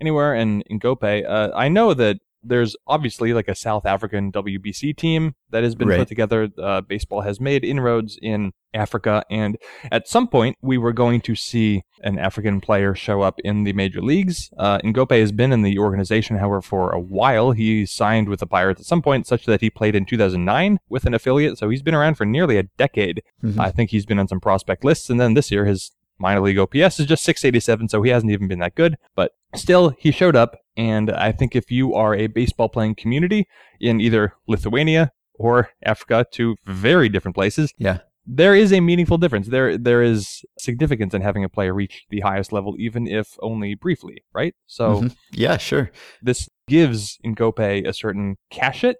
anywhere. 0.00 0.34
And 0.34 0.62
in 0.66 0.78
Gope, 0.78 1.02
uh, 1.04 1.50
I 1.54 1.68
know 1.68 1.94
that 1.94 2.18
there's 2.42 2.76
obviously 2.86 3.32
like 3.34 3.48
a 3.48 3.54
South 3.54 3.84
African 3.86 4.30
WBC 4.32 4.96
team 4.96 5.34
that 5.50 5.62
has 5.62 5.74
been 5.74 5.88
Right. 5.88 5.98
put 5.98 6.08
together. 6.08 6.48
Uh, 6.58 6.80
baseball 6.80 7.20
has 7.22 7.40
made 7.40 7.64
inroads 7.64 8.18
in 8.22 8.52
Africa, 8.72 9.24
and 9.30 9.56
at 9.90 10.06
some 10.08 10.28
point 10.28 10.56
we 10.62 10.78
were 10.78 10.92
going 10.92 11.20
to 11.22 11.34
see 11.34 11.82
an 12.02 12.18
African 12.18 12.60
player 12.60 12.94
show 12.94 13.20
up 13.22 13.40
in 13.44 13.64
the 13.64 13.72
major 13.72 14.00
leagues. 14.00 14.48
Uh, 14.56 14.78
Ngoepe 14.78 15.18
has 15.20 15.32
been 15.32 15.52
in 15.52 15.62
the 15.62 15.78
organization, 15.78 16.36
however, 16.38 16.62
for 16.62 16.90
a 16.92 17.00
while. 17.00 17.50
He 17.50 17.84
signed 17.84 18.28
with 18.28 18.40
the 18.40 18.46
Pirates 18.46 18.80
at 18.80 18.86
some 18.86 19.02
point, 19.02 19.26
such 19.26 19.44
that 19.46 19.60
he 19.60 19.70
played 19.70 19.94
in 19.96 20.04
2009 20.06 20.78
with 20.88 21.04
an 21.04 21.14
affiliate. 21.14 21.58
So 21.58 21.68
he's 21.68 21.82
been 21.82 21.94
around 21.94 22.14
for 22.14 22.24
nearly 22.24 22.56
a 22.58 22.62
decade. 22.78 23.22
Mhm. 23.44 23.58
I 23.58 23.70
think 23.70 23.90
he's 23.90 24.06
been 24.06 24.18
on 24.20 24.28
some 24.28 24.40
prospect 24.40 24.84
lists, 24.84 25.10
and 25.10 25.20
then 25.20 25.34
this 25.34 25.50
year 25.50 25.64
his 25.66 25.90
minor 26.20 26.40
league 26.40 26.58
OPS 26.58 27.00
is 27.00 27.06
just 27.06 27.24
687, 27.24 27.88
so 27.88 28.02
he 28.02 28.10
hasn't 28.10 28.30
even 28.30 28.46
been 28.48 28.58
that 28.60 28.74
good. 28.74 28.96
But 29.16 29.32
still, 29.54 29.90
he 29.98 30.10
showed 30.12 30.36
up, 30.36 30.58
and 30.76 31.10
I 31.10 31.32
think 31.32 31.56
if 31.56 31.70
you 31.70 31.94
are 31.94 32.14
a 32.14 32.26
baseball 32.28 32.68
playing 32.68 32.94
community 32.96 33.46
in 33.80 34.00
either 34.00 34.34
Lithuania 34.46 35.12
or 35.34 35.70
Africa, 35.84 36.26
two 36.30 36.56
very 36.66 37.08
different 37.08 37.34
places, 37.34 37.72
Yeah. 37.78 37.98
there 38.26 38.54
is 38.54 38.72
a 38.72 38.80
meaningful 38.80 39.16
difference. 39.18 39.48
There, 39.48 39.78
there 39.78 40.02
is 40.02 40.44
significance 40.58 41.14
in 41.14 41.22
having 41.22 41.42
a 41.42 41.48
player 41.48 41.72
reach 41.74 42.04
the 42.10 42.20
highest 42.20 42.52
level, 42.52 42.76
even 42.78 43.06
if 43.08 43.36
only 43.40 43.74
briefly, 43.74 44.22
right? 44.34 44.54
So 44.66 45.00
Mhm. 45.02 45.16
Yeah, 45.32 45.56
sure. 45.56 45.90
this 46.22 46.48
gives 46.68 47.18
Ngoepe 47.24 47.86
a 47.88 47.92
certain 47.94 48.36
cachet. 48.50 48.94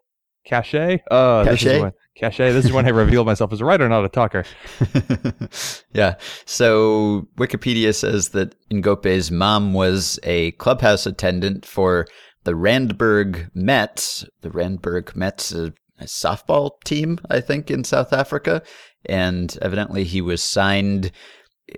Cachet? 0.51 1.01
Uh, 1.11 1.45
This 1.45 1.61
Cachet? 1.61 1.77
is 1.77 1.83
when, 1.83 1.93
cachet. 2.17 2.53
This 2.53 2.65
is 2.65 2.73
when 2.73 2.87
I 2.87 2.91
reveal 2.91 3.25
myself 3.25 3.53
as 3.53 3.61
a 3.61 3.65
writer, 3.65 3.89
not 3.89 4.05
a 4.05 4.09
talker. 4.09 4.45
yeah. 5.95 6.17
So 6.45 7.29
Wikipedia 7.39 7.95
says 7.95 8.31
that 8.31 8.55
Ngoepe's 8.71 9.31
mom 9.31 9.73
was 9.73 10.19
a 10.25 10.51
clubhouse 10.53 11.07
attendant 11.07 11.65
for 11.65 12.07
the 12.45 12.55
Randburg 12.55 13.51
Mets. 13.55 14.25
The 14.41 14.51
Randburg 14.51 15.15
Mets, 15.15 15.53
a, 15.53 15.73
a 15.99 16.05
softball 16.05 16.73
team, 16.85 17.19
I 17.31 17.41
think, 17.41 17.71
in 17.71 17.85
South 17.85 18.13
Africa. 18.13 18.63
And 19.07 19.57
evidently 19.63 20.05
he 20.05 20.21
was 20.21 20.43
signed. 20.43 21.13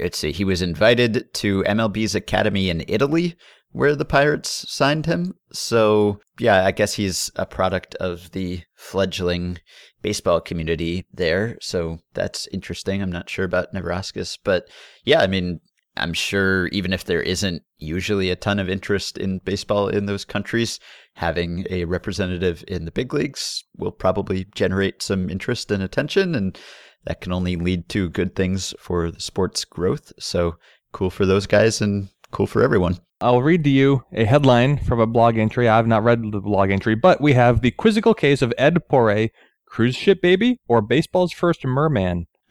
Let's 0.01 0.17
see, 0.17 0.33
he 0.33 0.45
was 0.45 0.63
invited 0.63 1.33
to 1.35 1.63
MLB's 1.65 2.15
academy 2.15 2.71
in 2.71 2.83
Italy, 2.89 3.37
where 3.73 3.97
the 3.97 4.05
Pirates 4.05 4.67
signed 4.69 5.07
him. 5.07 5.35
So, 5.53 6.21
yeah, 6.39 6.65
I 6.65 6.71
guess 6.71 6.95
he's 6.95 7.31
a 7.37 7.47
product 7.47 7.95
of 7.97 8.31
the 8.33 8.63
fledgling 8.75 9.59
baseball 10.03 10.41
community 10.41 11.07
there. 11.13 11.59
So 11.61 11.99
that's 12.15 12.47
interesting. 12.49 13.03
I'm 13.03 13.13
not 13.13 13.31
sure 13.31 13.45
about 13.45 13.73
Neverauskas, 13.73 14.39
but 14.45 14.69
yeah, 15.05 15.21
I 15.21 15.27
mean, 15.27 15.61
I'm 15.97 16.13
sure 16.15 16.69
even 16.69 16.93
if 16.93 17.05
there 17.05 17.23
isn't 17.23 17.63
usually 17.79 18.31
a 18.31 18.37
ton 18.37 18.59
of 18.59 18.69
interest 18.69 19.19
in 19.19 19.41
baseball 19.41 19.89
in 19.89 20.07
those 20.07 20.25
countries, 20.25 20.81
having 21.15 21.67
a 21.69 21.85
representative 21.85 22.65
in 22.67 22.85
the 22.85 22.91
big 22.91 23.13
leagues 23.13 23.65
will 23.77 23.93
probably 23.93 24.47
generate 24.55 25.03
some 25.03 25.29
interest 25.29 25.71
and 25.71 25.83
attention, 25.83 26.35
and 26.35 26.59
that 27.05 27.21
can 27.21 27.33
only 27.33 27.57
lead 27.57 27.89
to 27.91 28.09
good 28.09 28.35
things 28.35 28.73
for 28.79 29.11
the 29.11 29.21
sport's 29.21 29.65
growth. 29.65 30.13
So 30.19 30.57
cool 30.93 31.11
for 31.11 31.27
those 31.27 31.47
guys 31.47 31.83
and 31.83 32.09
cool 32.31 32.47
for 32.47 32.63
everyone. 32.63 32.99
I'll 33.23 33.41
read 33.41 33.63
to 33.65 33.71
you 33.71 34.05
a 34.13 34.25
headline 34.25 34.79
from 34.79 34.99
a 34.99 35.07
blog 35.07 35.39
entry. 35.39 35.69
I've 35.69 35.87
not 35.87 36.03
read 36.03 36.21
the 36.33 36.41
blog 36.41 36.71
entry, 36.71 36.97
but 36.97 37.21
we 37.21 37.35
have 37.35 37.61
the 37.61 37.71
quizzical 37.71 38.15
case 38.15 38.43
of 38.43 38.53
Ed 38.59 38.89
Porray, 38.89 39.31
cruise 39.65 39.95
ship 39.95 40.21
baby, 40.21 40.59
or 40.67 40.83
baseball's 40.83 41.33
first 41.33 41.65
merman. 41.65 42.27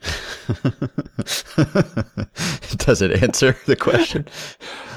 Does 2.78 3.02
it 3.02 3.22
answer 3.22 3.56
the 3.66 3.76
question? 3.78 4.26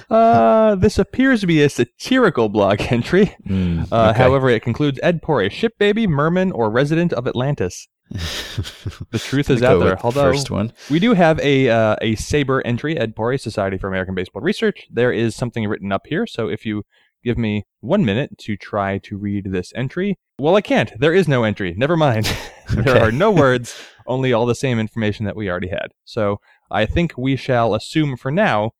Uh, 0.07 0.75
this 0.75 0.99
appears 0.99 1.41
to 1.41 1.47
be 1.47 1.63
a 1.63 1.67
satirical 1.67 2.47
blog 2.47 2.79
entry. 2.91 3.35
Mm, 3.49 3.87
Uh. 3.91 4.13
However, 4.13 4.49
it 4.51 4.61
concludes 4.61 4.99
Ed 5.01 5.23
Porray, 5.23 5.49
ship 5.49 5.73
baby, 5.79 6.05
merman, 6.05 6.51
or 6.51 6.69
resident 6.69 7.11
of 7.11 7.27
Atlantis. 7.27 7.87
The 8.09 9.19
truth 9.19 9.49
is 9.49 9.63
out 9.63 9.79
there. 9.79 9.99
Although 10.03 10.31
first 10.31 10.51
one. 10.51 10.73
we 10.89 10.99
do 10.99 11.13
have 11.13 11.39
a 11.39 11.69
uh, 11.69 11.95
a 12.01 12.15
SABR 12.15 12.61
entry, 12.65 12.97
Ed 12.97 13.15
Porray, 13.15 13.37
Society 13.37 13.77
for 13.77 13.87
American 13.87 14.15
Baseball 14.15 14.41
Research. 14.41 14.87
There 14.91 15.11
is 15.11 15.35
something 15.35 15.67
written 15.67 15.91
up 15.91 16.07
here, 16.07 16.27
so 16.27 16.47
if 16.47 16.65
you 16.65 16.83
give 17.23 17.37
me 17.37 17.65
one 17.81 18.05
minute 18.05 18.37
to 18.37 18.55
try 18.55 18.99
to 18.99 19.17
read 19.17 19.45
this 19.51 19.71
entry, 19.75 20.17
well, 20.37 20.55
I 20.55 20.61
can't. 20.61 20.91
There 20.99 21.13
is 21.13 21.27
no 21.27 21.43
entry. 21.43 21.73
Never 21.75 21.97
mind. 21.97 22.25
there 22.69 22.81
Okay. 22.95 22.99
are 22.99 23.11
no 23.11 23.31
words, 23.31 23.75
only 24.07 24.33
all 24.33 24.45
the 24.45 24.55
same 24.55 24.79
information 24.79 25.25
that 25.25 25.35
we 25.35 25.49
already 25.49 25.69
had. 25.69 25.87
So 26.03 26.39
I 26.69 26.85
think 26.85 27.13
we 27.17 27.35
shall 27.35 27.73
assume 27.73 28.17
for 28.17 28.31
now 28.31 28.71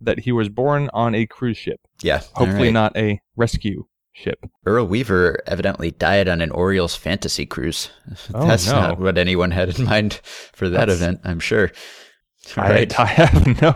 that 0.00 0.20
he 0.20 0.32
was 0.32 0.48
born 0.48 0.90
on 0.92 1.14
a 1.14 1.26
cruise 1.26 1.56
ship, 1.58 1.80
Yeah. 2.02 2.22
all 2.34 2.46
hopefully 2.46 2.68
right. 2.68 2.72
not 2.72 2.96
a 2.96 3.20
rescue 3.36 3.84
ship. 4.12 4.38
Earl 4.66 4.86
Weaver 4.86 5.40
evidently 5.46 5.90
died 5.90 6.28
on 6.28 6.40
an 6.40 6.50
Orioles 6.50 6.94
fantasy 6.94 7.46
cruise. 7.46 7.90
Oh, 8.34 8.46
That's 8.48 8.66
no. 8.66 8.72
not 8.80 9.00
what 9.00 9.18
anyone 9.18 9.50
had 9.50 9.78
in 9.78 9.84
mind 9.86 10.20
for 10.22 10.68
that 10.68 10.78
That's- 10.80 10.98
event, 10.98 11.20
I'm 11.24 11.40
sure. 11.40 11.72
All 12.56 12.64
I, 12.64 12.70
right. 12.70 13.00
I 13.00 13.06
have 13.06 13.46
no 13.62 13.74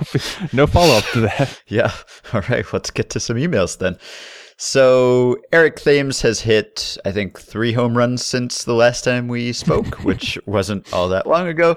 no 0.52 0.66
follow 0.66 0.94
up 0.96 1.04
to 1.12 1.20
that. 1.20 1.60
Yeah. 1.68 1.92
All 2.32 2.42
right. 2.48 2.64
Let's 2.72 2.90
get 2.90 3.10
to 3.10 3.20
some 3.20 3.36
emails 3.36 3.78
then. 3.78 3.96
So 4.58 5.36
Eric 5.52 5.76
Thames 5.76 6.22
has 6.22 6.40
hit, 6.40 6.96
I 7.04 7.12
think, 7.12 7.38
three 7.38 7.72
home 7.74 7.96
runs 7.96 8.24
since 8.24 8.64
the 8.64 8.72
last 8.72 9.04
time 9.04 9.28
we 9.28 9.52
spoke, 9.52 10.02
which 10.02 10.38
wasn't 10.46 10.90
all 10.94 11.08
that 11.10 11.26
long 11.26 11.46
ago. 11.46 11.76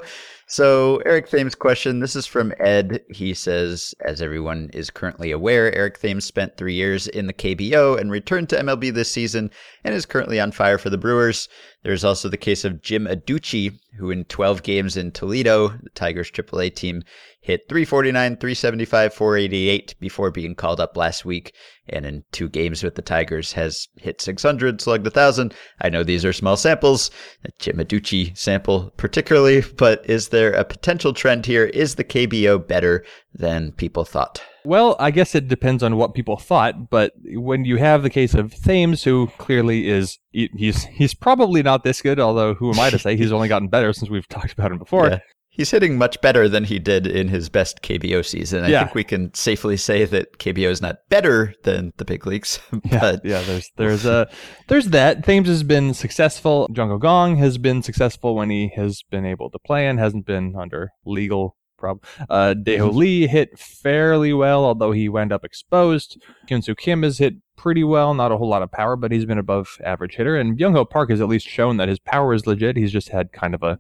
So 0.51 0.97
Eric 1.05 1.29
Thames' 1.29 1.53
question. 1.53 1.99
This 1.99 2.15
is 2.15 2.25
from 2.25 2.55
Ed. 2.59 3.03
He 3.07 3.35
says, 3.35 3.93
as 4.03 4.19
everyone 4.19 4.71
is 4.73 4.89
currently 4.89 5.29
aware, 5.29 5.71
Eric 5.75 5.99
Thames 5.99 6.25
spent 6.25 6.57
three 6.57 6.73
years 6.73 7.07
in 7.07 7.27
the 7.27 7.33
KBO 7.33 7.99
and 7.99 8.09
returned 8.09 8.49
to 8.49 8.57
MLB 8.57 8.91
this 8.91 9.11
season 9.11 9.51
and 9.83 9.93
is 9.93 10.07
currently 10.07 10.39
on 10.39 10.51
fire 10.51 10.79
for 10.79 10.89
the 10.89 10.97
Brewers. 10.97 11.49
There's 11.83 12.03
also 12.03 12.29
the 12.29 12.35
case 12.35 12.65
of 12.65 12.81
Jim 12.81 13.05
Adduci, 13.05 13.79
who 13.99 14.09
in 14.09 14.25
12 14.25 14.63
games 14.63 14.97
in 14.97 15.11
Toledo, 15.11 15.67
the 15.67 15.91
Tigers 15.91 16.31
AAA 16.31 16.73
team, 16.73 17.03
hit 17.41 17.67
349, 17.69 18.37
375, 18.37 19.13
488 19.13 19.95
before 19.99 20.31
being 20.31 20.55
called 20.55 20.79
up 20.79 20.97
last 20.97 21.25
week. 21.25 21.53
And 21.87 22.05
in 22.05 22.23
two 22.31 22.49
games 22.49 22.83
with 22.83 22.95
the 22.95 23.01
Tigers 23.01 23.53
has 23.53 23.87
hit 23.97 24.21
600, 24.21 24.81
slugged 24.81 25.05
1,000. 25.05 25.53
I 25.81 25.89
know 25.89 26.03
these 26.03 26.25
are 26.25 26.33
small 26.33 26.57
samples, 26.57 27.09
a 27.45 27.49
Jim 27.59 27.77
Adduci 27.77 28.37
sample 28.37 28.91
particularly, 28.97 29.61
but 29.77 30.07
is 30.07 30.29
there 30.29 30.51
a 30.51 30.65
potential 30.65 31.13
trend 31.13 31.45
here? 31.45 31.65
Is 31.65 31.95
the 31.95 32.03
KBO 32.03 32.67
better 32.67 33.03
than 33.33 33.71
people 33.71 34.05
thought? 34.05 34.43
Well, 34.65 34.97
I 34.99 35.11
guess 35.11 35.33
it 35.33 35.47
depends 35.47 35.81
on 35.81 35.95
what 35.95 36.13
people 36.13 36.37
thought, 36.37 36.89
but 36.89 37.13
when 37.23 37.63
you 37.65 37.77
have 37.77 38.03
the 38.03 38.09
case 38.09 38.33
of 38.33 38.53
Thames, 38.53 39.03
who 39.03 39.27
clearly 39.37 39.87
is 39.87 40.19
he's 40.31 40.83
he's 40.83 41.13
probably 41.13 41.63
not 41.63 41.83
this 41.83 42.01
good, 42.01 42.19
although 42.19 42.53
who 42.53 42.71
am 42.71 42.79
I 42.79 42.89
to 42.89 42.99
say? 42.99 43.15
He's 43.15 43.31
only 43.31 43.47
gotten 43.47 43.69
better 43.69 43.93
since 43.93 44.09
we've 44.09 44.27
talked 44.27 44.51
about 44.51 44.71
him 44.71 44.77
before. 44.77 45.07
Yeah. 45.07 45.19
He's 45.59 45.71
hitting 45.71 45.97
much 45.97 46.21
better 46.21 46.47
than 46.47 46.63
he 46.63 46.79
did 46.79 47.05
in 47.05 47.27
his 47.27 47.49
best 47.49 47.81
KBO 47.81 48.25
season. 48.25 48.63
I 48.63 48.69
Yeah. 48.69 48.83
think 48.85 48.95
we 48.95 49.03
can 49.03 49.33
safely 49.33 49.75
say 49.75 50.05
that 50.05 50.37
KBO 50.39 50.69
is 50.69 50.81
not 50.81 50.99
better 51.09 51.53
than 51.63 51.91
the 51.97 52.05
big 52.05 52.25
leagues, 52.25 52.61
Yeah, 52.85 52.99
but 53.01 53.25
yeah. 53.25 53.41
There's 53.41 53.69
there's 53.75 54.05
a 54.05 54.29
there's 54.69 54.87
that. 54.91 55.25
Thames 55.25 55.49
has 55.49 55.63
been 55.63 55.93
successful. 55.93 56.65
Jung 56.73 56.87
Ho 56.89 56.97
Kang 56.97 57.35
has 57.39 57.57
been 57.57 57.83
successful 57.83 58.35
when 58.35 58.49
he 58.49 58.71
has 58.77 59.03
been 59.11 59.25
able 59.25 59.49
to 59.49 59.59
play 59.59 59.85
and 59.85 59.99
hasn't 59.99 60.25
been 60.25 60.55
under 60.57 60.91
legal 61.05 61.57
problem. 61.77 62.01
Uh, 62.29 62.53
Daeho 62.57 62.93
Lee 62.93 63.27
hit 63.27 63.57
fairly 63.59 64.31
well, 64.33 64.63
although 64.63 64.93
he 64.93 65.09
wound 65.09 65.33
up 65.33 65.43
exposed. 65.43 66.17
Hyun 66.49 66.63
Soo 66.63 66.75
Kim 66.75 67.03
has 67.03 67.17
hit 67.17 67.33
pretty 67.59 67.83
well, 67.83 68.13
not 68.13 68.31
a 68.31 68.37
whole 68.37 68.47
lot 68.47 68.61
of 68.61 68.71
power, 68.71 68.95
but 68.95 69.11
he's 69.11 69.25
been 69.25 69.37
above 69.37 69.77
average 69.83 70.15
hitter. 70.15 70.37
And 70.37 70.57
Byung 70.57 70.71
Ho 70.71 70.85
Park 70.85 71.09
has 71.09 71.19
at 71.19 71.27
least 71.27 71.45
shown 71.45 71.75
that 71.75 71.89
his 71.89 71.99
power 71.99 72.33
is 72.33 72.47
legit. 72.47 72.77
He's 72.77 72.93
just 72.93 73.09
had 73.09 73.33
kind 73.33 73.53
of 73.53 73.61
a 73.61 73.77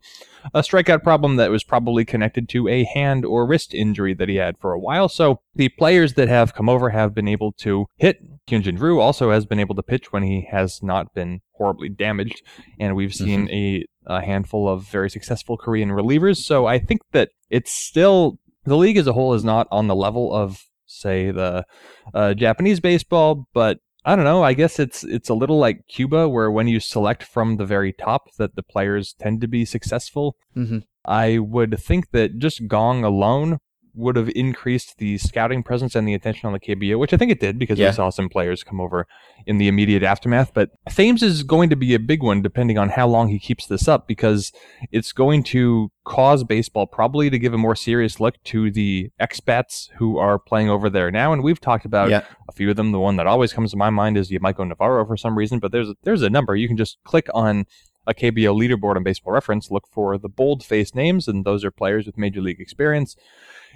a 0.53 0.59
strikeout 0.61 1.01
problem 1.01 1.37
that 1.37 1.49
was 1.49 1.63
probably 1.63 2.03
connected 2.03 2.49
to 2.49 2.67
a 2.67 2.83
hand 2.83 3.25
or 3.25 3.45
wrist 3.45 3.73
injury 3.73 4.13
that 4.13 4.27
he 4.29 4.35
had 4.35 4.57
for 4.57 4.73
a 4.73 4.79
while. 4.79 5.07
So 5.07 5.41
the 5.55 5.69
players 5.69 6.15
that 6.15 6.27
have 6.27 6.53
come 6.53 6.67
over 6.67 6.89
have 6.89 7.15
been 7.15 7.27
able 7.27 7.53
to 7.53 7.85
hit. 7.95 8.17
Hyun-Jin 8.47 8.77
Ryu 8.77 8.99
also 8.99 9.31
has 9.31 9.45
been 9.45 9.59
able 9.59 9.75
to 9.75 9.83
pitch 9.83 10.11
when 10.11 10.23
he 10.23 10.47
has 10.51 10.81
not 10.81 11.13
been 11.13 11.41
horribly 11.53 11.87
damaged, 11.87 12.41
and 12.79 12.95
we've 12.95 13.11
mm-hmm. 13.11 13.25
seen 13.25 13.49
a, 13.49 13.85
a 14.07 14.21
handful 14.21 14.67
of 14.67 14.87
very 14.87 15.09
successful 15.09 15.55
Korean 15.55 15.89
relievers. 15.89 16.37
So 16.37 16.65
I 16.65 16.79
think 16.79 17.01
that 17.11 17.29
it's 17.49 17.71
still 17.71 18.39
the 18.65 18.77
league 18.77 18.97
as 18.97 19.07
a 19.07 19.13
whole 19.13 19.33
is 19.33 19.43
not 19.43 19.67
on 19.71 19.87
the 19.87 19.95
level 19.95 20.33
of 20.33 20.65
say 20.99 21.31
the 21.31 21.65
uh, 22.13 22.33
Japanese 22.33 22.79
baseball, 22.79 23.47
but 23.53 23.79
I 24.05 24.15
don't 24.15 24.25
know. 24.25 24.43
I 24.43 24.53
guess 24.53 24.79
it's 24.79 25.03
it's 25.03 25.29
a 25.29 25.33
little 25.33 25.57
like 25.57 25.87
Cuba, 25.87 26.29
where 26.29 26.49
when 26.49 26.67
you 26.67 26.79
select 26.79 27.23
from 27.23 27.57
the 27.57 27.65
very 27.65 27.93
top, 27.93 28.33
that 28.37 28.55
the 28.55 28.63
players 28.63 29.13
tend 29.13 29.41
to 29.41 29.47
be 29.47 29.65
successful. 29.65 30.35
Mm-hmm. 30.55 30.79
I 31.05 31.39
would 31.39 31.79
think 31.79 32.11
that 32.11 32.37
just 32.37 32.69
Kang 32.69 33.03
alone 33.03 33.59
would 33.93 34.15
have 34.15 34.29
increased 34.35 34.97
the 34.97 35.17
scouting 35.17 35.63
presence 35.63 35.95
and 35.95 36.07
the 36.07 36.13
attention 36.13 36.47
on 36.47 36.53
the 36.53 36.59
KBO, 36.59 36.97
which 36.99 37.13
I 37.13 37.17
think 37.17 37.31
it 37.31 37.39
did 37.39 37.57
because 37.59 37.77
Yeah. 37.79 37.89
we 37.89 37.93
saw 37.93 38.09
some 38.09 38.29
players 38.29 38.63
come 38.63 38.79
over 38.79 39.07
in 39.45 39.57
the 39.57 39.67
immediate 39.67 40.03
aftermath. 40.03 40.53
But 40.53 40.69
Thames 40.89 41.23
is 41.23 41.43
going 41.43 41.69
to 41.69 41.75
be 41.75 41.93
a 41.93 41.99
big 41.99 42.21
one 42.23 42.41
depending 42.41 42.77
on 42.77 42.89
how 42.89 43.07
long 43.07 43.29
he 43.29 43.39
keeps 43.39 43.65
this 43.67 43.87
up 43.87 44.07
because 44.07 44.51
it's 44.91 45.11
going 45.11 45.43
to 45.43 45.91
cause 46.05 46.43
baseball 46.43 46.87
probably 46.87 47.29
to 47.29 47.37
give 47.37 47.53
a 47.53 47.57
more 47.57 47.75
serious 47.75 48.19
look 48.19 48.35
to 48.43 48.71
the 48.71 49.09
expats 49.21 49.89
who 49.97 50.17
are 50.17 50.39
playing 50.39 50.69
over 50.69 50.89
there 50.89 51.11
now. 51.11 51.31
And 51.33 51.43
we've 51.43 51.59
talked 51.61 51.85
about 51.85 52.09
Yeah. 52.09 52.23
a 52.47 52.51
few 52.51 52.69
of 52.69 52.75
them. 52.75 52.91
The 52.91 52.99
one 52.99 53.17
that 53.17 53.27
always 53.27 53.53
comes 53.53 53.71
to 53.71 53.77
my 53.77 53.89
mind 53.89 54.17
is 54.17 54.31
Yamaiko 54.31 54.67
Navarro 54.67 55.05
for 55.05 55.17
some 55.17 55.37
reason, 55.37 55.59
but 55.59 55.71
there's 55.71 55.93
there's 56.03 56.21
a 56.23 56.29
number. 56.29 56.55
You 56.55 56.67
can 56.67 56.77
just 56.77 56.97
click 57.03 57.27
on 57.33 57.65
a 58.07 58.13
KBO 58.13 58.55
leaderboard 58.55 58.95
on 58.95 59.03
Baseball 59.03 59.33
Reference, 59.33 59.69
look 59.71 59.85
for 59.91 60.17
the 60.17 60.29
bold 60.29 60.63
faced 60.63 60.95
names, 60.95 61.27
and 61.27 61.45
those 61.45 61.63
are 61.63 61.71
players 61.71 62.05
with 62.05 62.17
major 62.17 62.41
league 62.41 62.59
experience. 62.59 63.15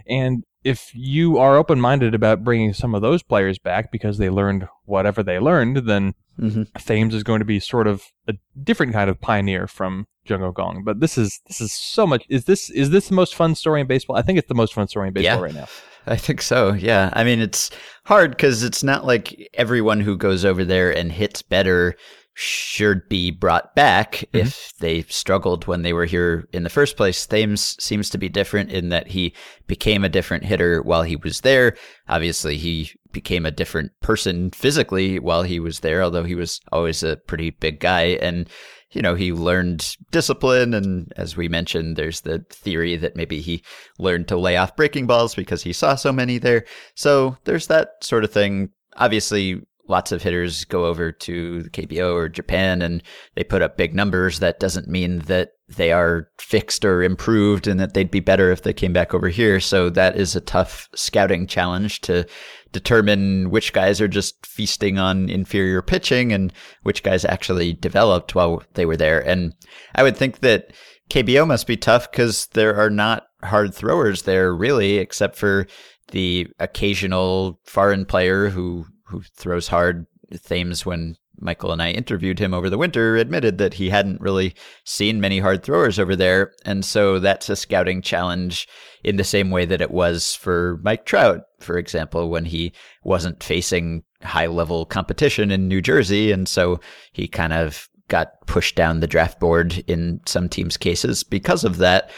And 0.07 0.43
if 0.63 0.91
you 0.93 1.37
are 1.37 1.55
open 1.57 1.79
minded 1.79 2.15
about 2.15 2.43
bringing 2.43 2.73
some 2.73 2.95
of 2.95 3.01
those 3.01 3.21
players 3.21 3.59
back 3.59 3.91
because 3.91 4.17
they 4.17 4.29
learned 4.29 4.67
whatever 4.85 5.21
they 5.23 5.39
learned, 5.39 5.77
then 5.87 6.13
Mhm. 6.41 6.67
Thames 6.83 7.13
is 7.13 7.21
going 7.21 7.39
to 7.39 7.45
be 7.45 7.59
sort 7.59 7.85
of 7.85 8.05
a 8.27 8.33
different 8.63 8.91
kind 8.91 9.07
of 9.07 9.21
pioneer 9.21 9.67
from 9.67 10.07
Jung 10.25 10.39
Ho 10.39 10.51
Kang. 10.51 10.81
But 10.83 10.99
this 10.99 11.15
is 11.15 11.39
this 11.45 11.61
is 11.61 11.71
so 11.71 12.07
much. 12.07 12.25
Is 12.27 12.45
this 12.45 12.71
is 12.71 12.89
this 12.89 13.09
the 13.09 13.13
most 13.13 13.35
fun 13.35 13.53
story 13.53 13.81
in 13.81 13.85
baseball? 13.87 14.15
I 14.15 14.23
think 14.23 14.39
it's 14.39 14.47
the 14.47 14.55
most 14.55 14.73
fun 14.73 14.87
story 14.87 15.09
in 15.09 15.13
baseball 15.13 15.37
Yeah. 15.37 15.43
right 15.43 15.53
now. 15.53 15.67
I 16.07 16.15
think 16.15 16.41
so. 16.41 16.73
Yeah. 16.73 17.11
I 17.13 17.23
mean, 17.23 17.39
it's 17.39 17.69
hard 18.05 18.31
because 18.31 18.63
it's 18.63 18.81
not 18.83 19.05
like 19.05 19.47
everyone 19.53 19.99
who 19.99 20.17
goes 20.17 20.43
over 20.43 20.65
there 20.65 20.89
and 20.95 21.11
hits 21.11 21.43
better 21.43 21.95
should 22.35 23.07
be 23.09 23.29
brought 23.31 23.75
back 23.75 24.23
Mhm. 24.33 24.39
if 24.41 24.73
they 24.79 25.03
struggled 25.03 25.67
when 25.67 25.83
they 25.83 25.93
were 25.93 26.05
here 26.05 26.47
in 26.51 26.63
the 26.63 26.69
first 26.69 26.97
place. 26.97 27.25
Thames 27.25 27.75
seems 27.79 28.09
to 28.09 28.17
be 28.17 28.29
different 28.29 28.71
in 28.71 28.89
that 28.89 29.09
he 29.09 29.33
became 29.67 30.03
a 30.03 30.09
different 30.09 30.45
hitter 30.45 30.81
while 30.81 31.03
he 31.03 31.15
was 31.15 31.41
there. 31.41 31.75
Obviously, 32.07 32.57
he 32.57 32.91
became 33.11 33.45
a 33.45 33.51
different 33.51 33.91
person 34.01 34.49
physically 34.51 35.19
while 35.19 35.43
he 35.43 35.59
was 35.59 35.81
there, 35.81 36.01
although 36.01 36.23
he 36.23 36.33
was 36.35 36.59
always 36.71 37.03
a 37.03 37.17
pretty 37.27 37.51
big 37.51 37.79
guy. 37.79 38.17
And 38.21 38.49
you 38.91 39.01
know, 39.01 39.15
he 39.15 39.33
learned 39.33 39.95
discipline. 40.11 40.73
And 40.75 41.11
as 41.17 41.35
we 41.35 41.47
mentioned, 41.49 41.95
there's 41.95 42.21
the 42.21 42.45
theory 42.51 42.95
that 42.97 43.15
maybe 43.15 43.41
he 43.41 43.63
learned 43.97 44.27
to 44.27 44.37
lay 44.37 44.55
off 44.55 44.75
breaking 44.75 45.07
balls 45.07 45.33
because 45.33 45.63
he 45.63 45.73
saw 45.73 45.95
so 45.95 46.11
many 46.11 46.37
there. 46.37 46.63
So 46.93 47.37
there's 47.45 47.65
that 47.67 47.89
sort 48.01 48.23
of 48.23 48.31
thing. 48.31 48.69
Obviously, 48.97 49.61
lots 49.87 50.11
of 50.11 50.21
hitters 50.21 50.65
go 50.65 50.85
over 50.85 51.11
to 51.11 51.63
the 51.63 51.69
KBO 51.69 52.13
or 52.13 52.29
Japan 52.29 52.81
and 52.81 53.03
they 53.35 53.43
put 53.43 53.61
up 53.61 53.77
big 53.77 53.93
numbers. 53.93 54.39
That 54.39 54.59
doesn't 54.59 54.87
mean 54.87 55.19
that 55.19 55.51
they 55.67 55.91
are 55.91 56.29
fixed 56.39 56.85
or 56.85 57.03
improved 57.03 57.67
and 57.67 57.79
that 57.79 57.93
they'd 57.93 58.11
be 58.11 58.19
better 58.19 58.51
if 58.51 58.61
they 58.61 58.73
came 58.73 58.93
back 58.93 59.13
over 59.13 59.29
here. 59.29 59.59
So 59.59 59.89
that 59.89 60.15
is 60.15 60.35
a 60.35 60.41
tough 60.41 60.89
scouting 60.95 61.47
challenge 61.47 62.01
to 62.01 62.25
determine 62.71 63.49
which 63.49 63.73
guys 63.73 63.99
are 63.99 64.07
just 64.07 64.45
feasting 64.45 64.97
on 64.97 65.29
inferior 65.29 65.81
pitching 65.81 66.31
and 66.31 66.53
which 66.83 67.03
guys 67.03 67.25
actually 67.25 67.73
developed 67.73 68.35
while 68.35 68.63
they 68.73 68.85
were 68.85 68.97
there. 68.97 69.19
And 69.19 69.53
I 69.95 70.03
would 70.03 70.17
think 70.17 70.39
that 70.39 70.73
KBO 71.09 71.45
must 71.45 71.67
be 71.67 71.77
tough 71.77 72.09
because 72.09 72.47
there 72.47 72.75
are 72.75 72.89
not 72.89 73.27
hard 73.43 73.73
throwers 73.73 74.23
there 74.23 74.53
really, 74.53 74.97
except 74.97 75.35
for 75.35 75.67
the 76.11 76.47
occasional 76.59 77.59
foreign 77.65 78.05
player 78.05 78.49
who 78.49 78.85
who 79.13 79.21
throws 79.35 79.67
hard. 79.67 80.07
Thames, 80.43 80.85
when 80.85 81.15
Michael 81.39 81.71
and 81.71 81.81
I 81.81 81.91
interviewed 81.91 82.39
him 82.39 82.53
over 82.53 82.69
the 82.69 82.77
winter, 82.77 83.15
admitted 83.15 83.59
that 83.59 83.75
he 83.75 83.89
hadn't 83.89 84.21
really 84.21 84.55
seen 84.83 85.21
many 85.21 85.39
hard 85.39 85.63
throwers 85.63 85.99
over 85.99 86.15
there, 86.15 86.53
and 86.65 86.83
so 86.83 87.19
that's 87.19 87.49
a 87.49 87.55
scouting 87.55 88.01
challenge 88.01 88.67
in 89.03 89.17
the 89.17 89.23
same 89.23 89.51
way 89.51 89.65
that 89.65 89.81
it 89.81 89.91
was 89.91 90.33
for 90.33 90.79
Mike 90.83 91.05
Trout, 91.05 91.41
for 91.59 91.77
example, 91.77 92.29
when 92.29 92.45
he 92.45 92.73
wasn't 93.03 93.43
facing 93.43 94.03
high 94.23 94.47
level 94.47 94.85
competition 94.85 95.51
in 95.51 95.67
New 95.67 95.81
Jersey, 95.81 96.31
and 96.31 96.47
so 96.47 96.79
he 97.11 97.27
kind 97.27 97.53
of 97.53 97.87
got 98.07 98.45
pushed 98.47 98.75
down 98.75 98.99
the 98.99 99.07
draft 99.07 99.39
board 99.39 99.83
in 99.87 100.19
some 100.25 100.49
teams' 100.49 100.77
cases 100.77 101.23
because 101.23 101.63
of 101.63 101.77
that. 101.77 102.09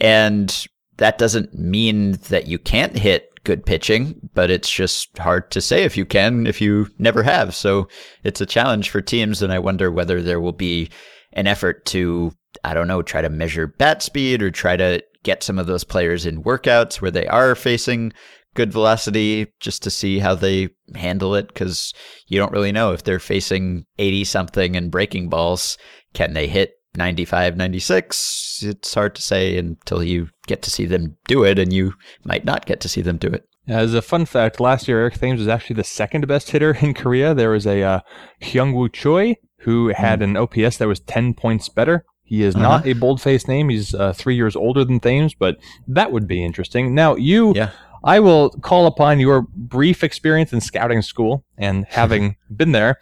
And 0.00 0.66
that 0.96 1.18
doesn't 1.18 1.54
mean 1.54 2.12
that 2.28 2.46
you 2.46 2.58
can't 2.58 2.96
hit 2.96 3.31
good 3.44 3.66
pitching, 3.66 4.30
but 4.34 4.50
it's 4.50 4.70
just 4.70 5.16
hard 5.18 5.50
to 5.50 5.60
say 5.60 5.84
if 5.84 5.96
you 5.96 6.04
can 6.04 6.46
if 6.46 6.60
you 6.60 6.88
never 6.98 7.22
have. 7.22 7.54
So 7.54 7.88
it's 8.24 8.40
a 8.40 8.46
challenge 8.46 8.90
for 8.90 9.00
teams, 9.00 9.42
and 9.42 9.52
I 9.52 9.58
wonder 9.58 9.90
whether 9.90 10.22
there 10.22 10.40
will 10.40 10.52
be 10.52 10.90
an 11.32 11.46
effort 11.46 11.84
to, 11.86 12.32
I 12.64 12.74
don't 12.74 12.88
know, 12.88 13.02
try 13.02 13.22
to 13.22 13.30
measure 13.30 13.66
bat 13.66 14.02
speed 14.02 14.42
or 14.42 14.50
try 14.50 14.76
to 14.76 15.02
get 15.22 15.42
some 15.42 15.58
of 15.58 15.66
those 15.66 15.84
players 15.84 16.26
in 16.26 16.42
workouts 16.42 17.00
where 17.00 17.10
they 17.10 17.26
are 17.26 17.54
facing 17.54 18.12
good 18.54 18.72
velocity 18.72 19.46
just 19.60 19.82
to 19.82 19.90
see 19.90 20.18
how 20.18 20.34
they 20.34 20.68
handle 20.94 21.34
it 21.34 21.48
because 21.48 21.94
you 22.26 22.38
don't 22.38 22.52
really 22.52 22.72
know 22.72 22.92
if 22.92 23.02
they're 23.02 23.18
facing 23.18 23.86
80 23.98 24.24
something 24.24 24.76
and 24.76 24.90
breaking 24.90 25.28
balls. 25.28 25.78
Can 26.12 26.34
they 26.34 26.46
hit 26.48 26.74
95, 26.96 27.56
96? 27.56 28.62
It's 28.64 28.94
hard 28.94 29.14
to 29.14 29.22
say 29.22 29.56
until 29.56 30.02
you 30.02 30.28
get 30.46 30.62
to 30.62 30.70
see 30.70 30.86
them 30.86 31.16
do 31.26 31.44
it, 31.44 31.58
and 31.58 31.72
you 31.72 31.94
might 32.24 32.44
not 32.44 32.66
get 32.66 32.80
to 32.80 32.88
see 32.88 33.02
them 33.02 33.16
do 33.16 33.28
it. 33.28 33.44
As 33.68 33.94
a 33.94 34.02
fun 34.02 34.24
fact, 34.26 34.60
last 34.60 34.88
year 34.88 35.00
Eric 35.00 35.14
Thames 35.14 35.38
was 35.38 35.48
actually 35.48 35.76
the 35.76 35.84
second 35.84 36.26
best 36.26 36.50
hitter 36.50 36.76
in 36.80 36.94
Korea. 36.94 37.34
There 37.34 37.50
was 37.50 37.66
a 37.66 37.82
uh, 37.82 38.00
Hyungwoo 38.42 38.92
Choi 38.92 39.36
who 39.60 39.88
had 39.88 40.22
an 40.22 40.36
OPS 40.36 40.78
that 40.78 40.88
was 40.88 41.00
10 41.00 41.34
points 41.34 41.68
better. 41.68 42.04
He 42.24 42.42
is 42.42 42.56
not 42.56 42.86
a 42.86 42.94
bold-faced 42.94 43.46
name. 43.46 43.68
He's 43.68 43.94
uh, 43.94 44.12
three 44.14 44.34
years 44.34 44.56
older 44.56 44.84
than 44.84 45.00
Thames, 45.00 45.34
but 45.34 45.58
that 45.86 46.12
would 46.12 46.26
be 46.26 46.44
interesting. 46.44 46.94
Now, 46.94 47.14
you, 47.14 47.52
Yeah. 47.54 47.70
I 48.04 48.18
will 48.18 48.50
call 48.50 48.86
upon 48.86 49.20
your 49.20 49.42
brief 49.42 50.02
experience 50.02 50.52
in 50.52 50.60
scouting 50.60 51.02
school 51.02 51.44
and 51.56 51.86
having 51.88 52.36
been 52.50 52.72
there. 52.72 52.98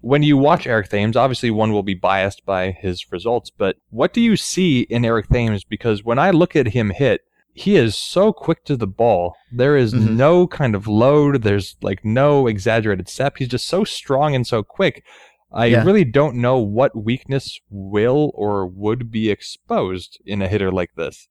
When 0.00 0.22
you 0.22 0.36
watch 0.36 0.66
Eric 0.66 0.88
Thames, 0.90 1.16
obviously 1.16 1.50
one 1.50 1.72
will 1.72 1.82
be 1.82 1.94
biased 1.94 2.46
by 2.46 2.70
his 2.70 3.10
results, 3.10 3.50
but 3.50 3.76
what 3.90 4.12
do 4.12 4.20
you 4.20 4.36
see 4.36 4.82
in 4.82 5.04
Eric 5.04 5.28
Thames? 5.28 5.64
Because 5.64 6.04
when 6.04 6.18
I 6.18 6.30
look 6.30 6.54
at 6.54 6.68
him 6.68 6.90
hit, 6.90 7.22
he 7.52 7.74
is 7.74 7.98
so 7.98 8.32
quick 8.32 8.64
to 8.66 8.76
the 8.76 8.86
ball. 8.86 9.34
There 9.50 9.76
is 9.76 9.92
Mhm. 9.92 10.10
no 10.16 10.46
kind 10.46 10.76
of 10.76 10.86
load. 10.86 11.42
There's 11.42 11.76
like 11.82 12.04
no 12.04 12.46
exaggerated 12.46 13.08
step. 13.08 13.38
He's 13.38 13.48
just 13.48 13.66
so 13.66 13.82
strong 13.82 14.34
and 14.36 14.46
so 14.46 14.62
quick. 14.62 15.02
I 15.52 15.66
Yeah. 15.66 15.82
really 15.84 16.04
don't 16.04 16.36
know 16.36 16.58
what 16.58 16.94
weakness 17.04 17.58
will 17.68 18.30
or 18.34 18.66
would 18.66 19.10
be 19.10 19.30
exposed 19.30 20.20
in 20.24 20.40
a 20.42 20.46
hitter 20.48 20.70
like 20.70 20.90
this. 20.96 21.26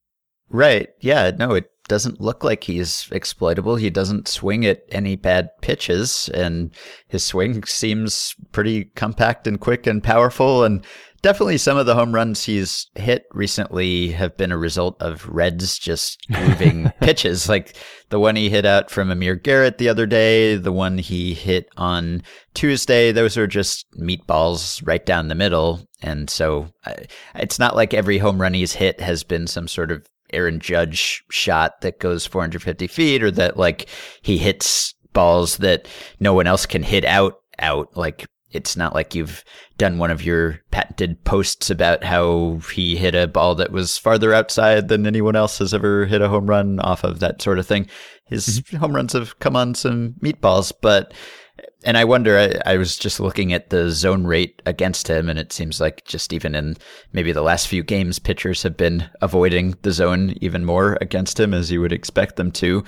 Right. 0.50 0.90
Yeah. 1.00 1.32
No, 1.38 1.52
it 1.54 1.70
doesn't 1.88 2.22
look 2.22 2.44
like 2.44 2.64
he's 2.64 3.08
exploitable. 3.12 3.76
He 3.76 3.90
doesn't 3.90 4.28
swing 4.28 4.66
at 4.66 4.84
any 4.90 5.16
bad 5.16 5.50
pitches, 5.62 6.30
and 6.34 6.72
his 7.08 7.24
swing 7.24 7.64
seems 7.64 8.36
pretty 8.52 8.86
compact 8.96 9.48
and 9.48 9.60
quick 9.60 9.88
and 9.88 10.04
powerful. 10.04 10.64
And 10.64 10.86
definitely 11.22 11.58
some 11.58 11.78
of 11.78 11.86
the 11.86 11.96
home 11.96 12.14
runs 12.14 12.44
he's 12.44 12.90
hit 12.96 13.26
recently 13.32 14.10
have 14.10 14.38
been 14.38 14.52
a 14.52 14.58
result 14.58 15.02
of 15.02 15.28
Reds 15.28 15.78
just 15.78 16.20
moving 16.30 16.92
pitches. 17.02 17.50
Like 17.50 17.76
the 18.10 18.20
one 18.20 18.36
he 18.36 18.50
hit 18.50 18.66
out 18.66 18.90
from 18.90 19.12
Amir 19.12 19.36
Garrett 19.36 19.78
the 19.78 19.90
other 19.90 20.06
day, 20.06 20.56
the 20.56 20.72
one 20.72 20.98
he 20.98 21.34
hit 21.34 21.70
on 21.78 22.24
Tuesday, 22.54 23.12
those 23.12 23.38
are 23.38 23.48
just 23.48 23.86
meatballs 24.00 24.86
right 24.86 25.06
down 25.06 25.28
the 25.28 25.36
middle. 25.36 25.82
And 26.02 26.30
so 26.30 26.70
uh, 26.86 26.94
it's 27.36 27.60
not 27.60 27.76
like 27.76 27.94
every 27.94 28.20
home 28.20 28.40
run 28.42 28.54
he's 28.54 28.74
hit 28.74 29.00
has 29.00 29.24
been 29.24 29.48
some 29.48 29.68
sort 29.68 29.92
of 29.92 30.06
Aaron 30.32 30.60
Judge 30.60 31.24
shot 31.30 31.82
that 31.82 32.00
goes 32.00 32.26
450 32.26 32.88
feet 32.88 33.24
or 33.24 33.32
that 33.32 33.58
like 33.58 33.88
he 34.22 34.38
hits 34.38 34.94
balls 35.14 35.58
that 35.58 35.88
no 36.20 36.34
one 36.34 36.48
else 36.48 36.66
can 36.66 36.84
hit 36.84 37.06
out 37.06 37.40
out 37.60 37.96
like 37.98 38.28
it's 38.52 38.78
not 38.78 38.94
like 38.94 39.14
you've 39.14 39.44
done 39.78 39.98
one 39.98 40.12
of 40.12 40.24
your 40.24 40.60
patented 40.72 41.24
posts 41.26 41.70
about 41.70 42.04
how 42.04 42.60
he 42.74 42.96
hit 42.96 43.14
a 43.14 43.28
ball 43.28 43.56
that 43.56 43.72
was 43.72 43.98
farther 43.98 44.34
outside 44.34 44.88
than 44.88 45.06
anyone 45.06 45.36
else 45.36 45.58
has 45.60 45.74
ever 45.74 46.06
hit 46.06 46.22
a 46.22 46.30
home 46.30 46.48
run 46.48 46.80
off 46.80 47.04
of 47.04 47.20
that 47.20 47.42
sort 47.42 47.60
of 47.60 47.68
thing. 47.68 47.88
His 48.26 48.62
mm-hmm. 48.62 48.78
home 48.78 48.96
runs 48.96 49.14
have 49.14 49.38
come 49.40 49.56
on 49.56 49.76
some 49.76 50.16
meatballs, 50.24 50.72
but 50.82 51.14
and 51.84 51.98
I 51.98 52.06
wonder, 52.06 52.38
I, 52.38 52.74
I 52.74 52.78
was 52.78 52.98
just 52.98 53.20
looking 53.20 53.54
at 53.54 53.70
the 53.70 53.92
zone 53.92 54.26
rate 54.26 54.62
against 54.66 55.08
him, 55.08 55.30
and 55.30 55.40
it 55.40 55.54
seems 55.54 55.80
like 55.80 56.06
just 56.06 56.34
even 56.34 56.56
in 56.56 56.78
maybe 57.14 57.32
the 57.32 57.42
last 57.42 57.68
few 57.68 57.84
games, 57.84 58.20
pitchers 58.20 58.64
have 58.64 58.78
been 58.78 59.10
avoiding 59.22 59.76
the 59.84 59.92
zone 59.92 60.36
even 60.42 60.66
more 60.66 60.98
against 61.02 61.40
him, 61.40 61.54
as 61.54 61.72
you 61.72 61.82
would 61.82 61.94
expect 61.94 62.36
them 62.36 62.52
to. 62.54 62.84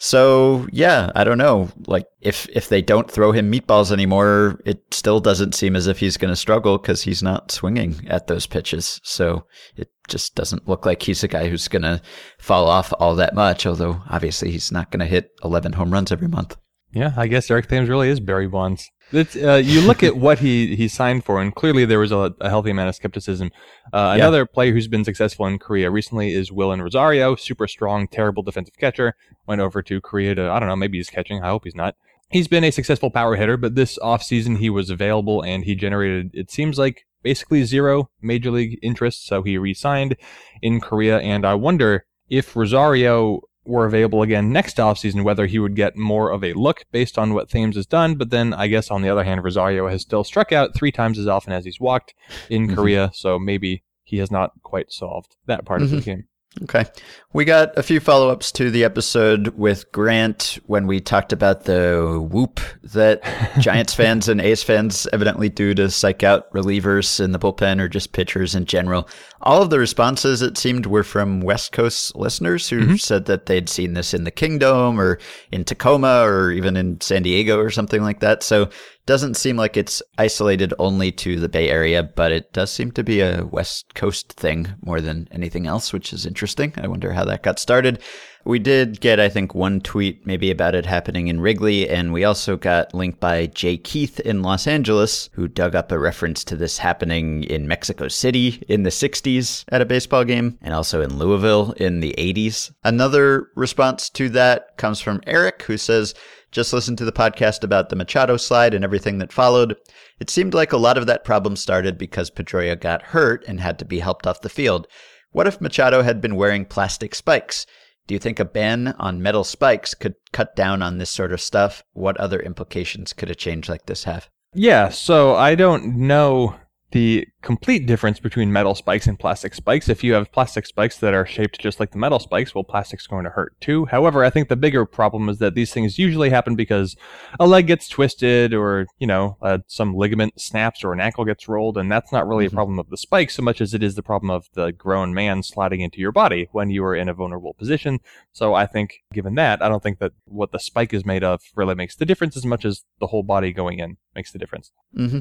So 0.00 0.68
yeah, 0.70 1.10
I 1.16 1.24
don't 1.24 1.38
know. 1.38 1.70
Like 1.86 2.06
if 2.20 2.48
if 2.50 2.68
they 2.68 2.80
don't 2.80 3.10
throw 3.10 3.32
him 3.32 3.50
meatballs 3.50 3.90
anymore, 3.90 4.60
it 4.64 4.82
still 4.92 5.18
doesn't 5.18 5.56
seem 5.56 5.74
as 5.74 5.88
if 5.88 5.98
he's 5.98 6.16
going 6.16 6.30
to 6.30 6.36
struggle 6.36 6.78
because 6.78 7.02
he's 7.02 7.22
not 7.22 7.50
swinging 7.50 8.06
at 8.08 8.28
those 8.28 8.46
pitches. 8.46 9.00
So 9.02 9.44
it 9.76 9.90
just 10.06 10.36
doesn't 10.36 10.68
look 10.68 10.86
like 10.86 11.02
he's 11.02 11.24
a 11.24 11.28
guy 11.28 11.48
who's 11.48 11.66
going 11.66 11.82
to 11.82 12.00
fall 12.38 12.68
off 12.68 12.92
all 13.00 13.16
that 13.16 13.34
much. 13.34 13.66
Although 13.66 14.00
obviously 14.08 14.52
he's 14.52 14.70
not 14.70 14.92
going 14.92 15.00
to 15.00 15.06
hit 15.06 15.30
11 15.42 15.72
home 15.72 15.92
runs 15.92 16.12
every 16.12 16.28
month. 16.28 16.56
Yeah, 16.98 17.12
I 17.16 17.26
guess 17.28 17.50
Eric 17.50 17.68
Thames 17.68 17.88
really 17.88 18.08
is 18.08 18.20
Barry 18.20 18.48
Bonds. 18.48 18.90
Uh, 19.14 19.54
you 19.54 19.80
look 19.80 20.02
at 20.02 20.16
what 20.16 20.40
he, 20.40 20.76
he 20.76 20.86
signed 20.88 21.24
for, 21.24 21.40
and 21.40 21.54
clearly 21.54 21.84
there 21.84 21.98
was 21.98 22.12
a, 22.12 22.34
a 22.40 22.48
healthy 22.48 22.70
amount 22.70 22.88
of 22.90 22.94
skepticism. 22.94 23.50
Uh, 23.92 24.14
Yeah. 24.16 24.24
Another 24.24 24.44
player 24.44 24.72
who's 24.72 24.88
been 24.88 25.04
successful 25.04 25.46
in 25.46 25.58
Korea 25.58 25.90
recently 25.90 26.32
is 26.32 26.50
Wilin 26.50 26.82
Rosario, 26.82 27.36
super 27.36 27.66
strong, 27.66 28.08
terrible 28.08 28.42
defensive 28.42 28.76
catcher. 28.76 29.14
Went 29.46 29.60
over 29.60 29.80
to 29.82 30.00
Korea 30.00 30.34
to, 30.34 30.50
I 30.50 30.58
don't 30.58 30.68
know, 30.68 30.76
maybe 30.76 30.98
he's 30.98 31.08
catching. 31.08 31.42
I 31.42 31.48
hope 31.48 31.64
he's 31.64 31.74
not. 31.74 31.94
He's 32.30 32.48
been 32.48 32.64
a 32.64 32.70
successful 32.70 33.10
power 33.10 33.36
hitter, 33.36 33.56
but 33.56 33.74
this 33.74 33.98
offseason 34.00 34.58
he 34.58 34.68
was 34.68 34.90
available 34.90 35.42
and 35.42 35.64
he 35.64 35.74
generated, 35.74 36.30
it 36.34 36.50
seems 36.50 36.78
like, 36.78 37.04
basically 37.22 37.64
zero 37.64 38.10
major 38.20 38.50
league 38.50 38.78
interest. 38.82 39.26
So 39.26 39.42
he 39.42 39.58
re 39.58 39.74
signed 39.74 40.16
in 40.62 40.80
Korea. 40.80 41.18
And 41.18 41.44
I 41.44 41.54
wonder 41.54 42.04
if 42.28 42.54
Rosario 42.54 43.40
were 43.68 43.84
available 43.86 44.22
again 44.22 44.50
next 44.50 44.78
offseason, 44.78 45.22
whether 45.22 45.46
he 45.46 45.58
would 45.58 45.76
get 45.76 45.96
more 45.96 46.30
of 46.30 46.42
a 46.42 46.54
look 46.54 46.84
based 46.90 47.18
on 47.18 47.34
what 47.34 47.50
Thames 47.50 47.76
has 47.76 47.86
done. 47.86 48.14
But 48.16 48.30
then 48.30 48.54
I 48.54 48.66
guess 48.66 48.90
on 48.90 49.02
the 49.02 49.10
other 49.10 49.24
hand, 49.24 49.44
Rosario 49.44 49.88
has 49.88 50.02
still 50.02 50.24
struck 50.24 50.52
out 50.52 50.74
three 50.74 50.90
times 50.90 51.18
as 51.18 51.26
often 51.28 51.52
as 51.52 51.64
he's 51.64 51.78
walked 51.78 52.14
in 52.48 52.68
Mhm. 52.68 52.74
Korea. 52.74 53.10
So 53.12 53.38
maybe 53.38 53.84
he 54.02 54.16
has 54.18 54.30
not 54.30 54.52
quite 54.62 54.90
solved 54.90 55.36
that 55.46 55.66
part 55.66 55.82
of 55.82 55.90
the 55.90 55.98
Mhm. 55.98 56.04
game. 56.04 56.24
Okay. 56.62 56.86
We 57.34 57.44
got 57.44 57.76
a 57.78 57.82
few 57.84 58.00
follow 58.00 58.30
ups 58.30 58.50
to 58.52 58.70
the 58.70 58.82
episode 58.82 59.48
with 59.48 59.92
Grant 59.92 60.58
when 60.66 60.86
we 60.88 60.98
talked 60.98 61.32
about 61.32 61.64
the 61.64 62.18
whoop 62.32 62.58
that 62.82 63.22
Giants 63.60 63.94
fans 63.94 64.28
and 64.28 64.40
A's 64.40 64.62
fans 64.64 65.06
evidently 65.12 65.50
do 65.50 65.72
to 65.74 65.90
psych 65.90 66.24
out 66.24 66.50
relievers 66.52 67.20
in 67.22 67.30
the 67.32 67.38
bullpen 67.38 67.80
or 67.80 67.86
just 67.88 68.12
pitchers 68.12 68.56
in 68.56 68.64
general. 68.64 69.08
All 69.42 69.62
of 69.62 69.70
the 69.70 69.78
responses, 69.78 70.42
it 70.42 70.58
seemed, 70.58 70.86
were 70.86 71.04
from 71.04 71.42
West 71.42 71.70
Coast 71.70 72.16
listeners 72.16 72.68
who 72.68 72.80
Mhm. 72.80 73.00
said 73.00 73.26
that 73.26 73.46
they'd 73.46 73.68
seen 73.68 73.92
this 73.92 74.12
in 74.12 74.24
the 74.24 74.30
Kingdom 74.32 74.98
or 75.00 75.18
in 75.52 75.64
Tacoma 75.64 76.22
or 76.24 76.50
even 76.50 76.76
in 76.76 77.00
San 77.00 77.22
Diego 77.22 77.58
or 77.58 77.70
something 77.70 78.02
like 78.02 78.18
that. 78.20 78.42
So 78.42 78.68
doesn't 79.08 79.38
seem 79.38 79.56
like 79.56 79.78
it's 79.78 80.02
isolated 80.18 80.74
only 80.78 81.10
to 81.10 81.40
the 81.40 81.48
Bay 81.48 81.70
Area, 81.70 82.02
but 82.02 82.30
it 82.30 82.52
does 82.52 82.70
seem 82.70 82.90
to 82.92 83.02
be 83.02 83.20
a 83.22 83.42
West 83.42 83.94
Coast 83.94 84.34
thing 84.34 84.74
more 84.82 85.00
than 85.00 85.26
anything 85.30 85.66
else, 85.66 85.94
which 85.94 86.12
is 86.12 86.26
interesting. 86.26 86.74
I 86.76 86.88
wonder 86.88 87.14
how 87.14 87.24
that 87.24 87.42
got 87.42 87.58
started. 87.58 88.02
We 88.44 88.58
did 88.58 89.00
get, 89.00 89.20
I 89.20 89.28
think, 89.28 89.54
one 89.54 89.80
tweet 89.80 90.26
maybe 90.26 90.50
about 90.50 90.74
it 90.74 90.86
happening 90.86 91.28
in 91.28 91.40
Wrigley, 91.40 91.88
and 91.88 92.12
we 92.12 92.24
also 92.24 92.56
got 92.56 92.94
linked 92.94 93.20
by 93.20 93.46
Jay 93.46 93.76
Keith 93.76 94.20
in 94.20 94.42
Los 94.42 94.66
Angeles, 94.66 95.28
who 95.32 95.48
dug 95.48 95.74
up 95.74 95.92
a 95.92 95.98
reference 95.98 96.44
to 96.44 96.56
this 96.56 96.78
happening 96.78 97.44
in 97.44 97.68
Mexico 97.68 98.08
City 98.08 98.62
in 98.68 98.84
the 98.84 98.90
60s 98.90 99.64
at 99.68 99.82
a 99.82 99.86
baseball 99.86 100.24
game, 100.24 100.56
and 100.62 100.72
also 100.72 101.02
in 101.02 101.18
Louisville 101.18 101.72
in 101.72 102.00
the 102.00 102.14
80s. 102.16 102.72
Another 102.84 103.48
response 103.54 104.08
to 104.10 104.28
that 104.30 104.76
comes 104.78 105.00
from 105.00 105.20
Eric, 105.26 105.62
who 105.62 105.76
says, 105.76 106.14
just 106.50 106.72
listened 106.72 106.96
to 106.98 107.04
the 107.04 107.12
podcast 107.12 107.62
about 107.62 107.90
the 107.90 107.96
Machado 107.96 108.36
slide 108.38 108.72
and 108.72 108.82
everything 108.82 109.18
that 109.18 109.32
followed. 109.32 109.76
It 110.18 110.30
seemed 110.30 110.54
like 110.54 110.72
a 110.72 110.78
lot 110.78 110.96
of 110.96 111.06
that 111.06 111.24
problem 111.24 111.56
started 111.56 111.98
because 111.98 112.30
Pedroia 112.30 112.80
got 112.80 113.02
hurt 113.02 113.44
and 113.46 113.60
had 113.60 113.78
to 113.80 113.84
be 113.84 113.98
helped 113.98 114.26
off 114.26 114.40
the 114.40 114.48
field. 114.48 114.86
What 115.32 115.46
if 115.46 115.60
Machado 115.60 116.02
had 116.02 116.22
been 116.22 116.36
wearing 116.36 116.64
plastic 116.64 117.14
spikes? 117.14 117.66
Do 118.08 118.14
you 118.14 118.18
think 118.18 118.40
a 118.40 118.44
ban 118.46 118.96
on 118.98 119.22
metal 119.22 119.44
spikes 119.44 119.94
could 119.94 120.14
cut 120.32 120.56
down 120.56 120.80
on 120.80 120.96
this 120.96 121.10
sort 121.10 121.30
of 121.30 121.42
stuff? 121.42 121.84
What 121.92 122.16
other 122.16 122.40
implications 122.40 123.12
could 123.12 123.30
a 123.30 123.34
change 123.34 123.68
like 123.68 123.84
this 123.84 124.04
have? 124.04 124.30
Yeah, 124.54 124.88
so 124.88 125.34
I 125.34 125.54
don't 125.54 125.94
know 125.94 126.56
the 126.90 127.28
complete 127.42 127.86
difference 127.86 128.18
between 128.18 128.50
metal 128.52 128.74
spikes 128.74 129.06
and 129.06 129.18
plastic 129.18 129.54
spikes. 129.54 129.88
If 129.90 130.02
you 130.02 130.14
have 130.14 130.32
plastic 130.32 130.64
spikes 130.64 130.96
that 130.98 131.12
are 131.12 131.26
shaped 131.26 131.60
just 131.60 131.80
like 131.80 131.90
the 131.90 131.98
metal 131.98 132.18
spikes, 132.18 132.54
well, 132.54 132.64
plastic's 132.64 133.06
going 133.06 133.24
to 133.24 133.30
hurt 133.30 133.60
too. 133.60 133.84
However, 133.86 134.24
I 134.24 134.30
think 134.30 134.48
the 134.48 134.56
bigger 134.56 134.86
problem 134.86 135.28
is 135.28 135.38
that 135.38 135.54
these 135.54 135.72
things 135.72 135.98
usually 135.98 136.30
happen 136.30 136.56
because 136.56 136.96
a 137.38 137.46
leg 137.46 137.66
gets 137.66 137.88
twisted 137.88 138.54
or, 138.54 138.86
you 138.98 139.06
know, 139.06 139.36
uh, 139.42 139.58
some 139.66 139.94
ligament 139.94 140.40
snaps 140.40 140.82
or 140.82 140.92
an 140.94 141.00
ankle 141.00 141.26
gets 141.26 141.46
rolled, 141.46 141.76
and 141.76 141.92
that's 141.92 142.10
not 142.10 142.26
really 142.26 142.46
Mhm. 142.46 142.52
a 142.52 142.54
problem 142.54 142.78
of 142.78 142.88
the 142.88 142.96
spike 142.96 143.30
so 143.30 143.42
much 143.42 143.60
as 143.60 143.74
it 143.74 143.82
is 143.82 143.94
the 143.94 144.02
problem 144.02 144.30
of 144.30 144.48
the 144.54 144.72
grown 144.72 145.12
man 145.12 145.42
sliding 145.42 145.80
into 145.80 145.98
your 146.00 146.12
body 146.12 146.48
when 146.52 146.70
you 146.70 146.82
are 146.84 146.96
in 146.96 147.08
a 147.08 147.14
vulnerable 147.14 147.52
position. 147.54 147.98
So 148.32 148.54
I 148.54 148.64
think, 148.66 149.02
given 149.12 149.34
that, 149.34 149.62
I 149.62 149.68
don't 149.68 149.82
think 149.82 149.98
that 149.98 150.12
what 150.24 150.52
the 150.52 150.58
spike 150.58 150.94
is 150.94 151.04
made 151.04 151.22
of 151.22 151.42
really 151.54 151.74
makes 151.74 151.96
the 151.96 152.06
difference 152.06 152.36
as 152.36 152.46
much 152.46 152.64
as 152.64 152.84
the 152.98 153.08
whole 153.08 153.22
body 153.22 153.52
going 153.52 153.78
in 153.78 153.98
makes 154.14 154.32
the 154.32 154.38
difference. 154.38 154.72
hmm 154.94 155.18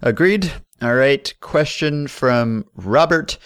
Agreed. 0.00 0.50
All 0.82 0.96
right. 0.96 1.32
Question 1.40 2.08
from 2.08 2.64
Robert. 2.74 3.38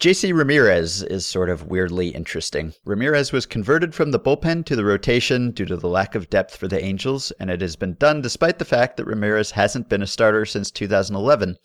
JC 0.00 0.36
Ramirez 0.36 1.02
is 1.02 1.24
sort 1.24 1.48
of 1.48 1.66
weirdly 1.66 2.08
interesting. 2.08 2.74
Ramirez 2.84 3.32
was 3.32 3.46
converted 3.46 3.94
from 3.94 4.10
the 4.10 4.20
bullpen 4.20 4.66
to 4.66 4.76
the 4.76 4.84
rotation 4.84 5.52
due 5.52 5.64
to 5.64 5.78
the 5.78 5.88
lack 5.88 6.14
of 6.14 6.28
depth 6.28 6.54
for 6.54 6.68
the 6.68 6.84
Angels, 6.84 7.32
and 7.40 7.48
it 7.48 7.62
has 7.62 7.74
been 7.74 7.94
done 7.94 8.20
despite 8.20 8.58
the 8.58 8.66
fact 8.66 8.98
that 8.98 9.06
Ramirez 9.06 9.52
hasn't 9.52 9.88
been 9.88 10.02
a 10.02 10.06
starter 10.06 10.44
since 10.44 10.70
2011. 10.70 11.56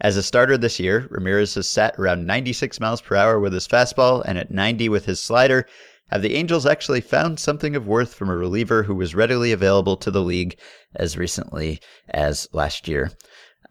As 0.00 0.16
a 0.16 0.22
starter 0.22 0.56
this 0.56 0.80
year, 0.80 1.06
Ramirez 1.10 1.54
has 1.56 1.68
sat 1.68 1.94
around 1.98 2.26
96 2.26 2.80
miles 2.80 3.02
per 3.02 3.14
hour 3.14 3.38
with 3.38 3.52
his 3.52 3.68
fastball 3.68 4.22
and 4.24 4.38
at 4.38 4.50
90 4.50 4.88
with 4.88 5.04
his 5.04 5.20
slider. 5.20 5.66
Have 6.10 6.22
the 6.22 6.34
Angels 6.34 6.64
actually 6.64 7.02
found 7.02 7.38
something 7.38 7.76
of 7.76 7.86
worth 7.86 8.14
from 8.14 8.30
a 8.30 8.36
reliever 8.36 8.84
who 8.84 8.94
was 8.94 9.14
readily 9.14 9.52
available 9.52 9.98
to 9.98 10.10
the 10.10 10.22
league 10.22 10.58
as 10.94 11.18
recently 11.18 11.78
as 12.08 12.48
last 12.54 12.88
year? 12.88 13.10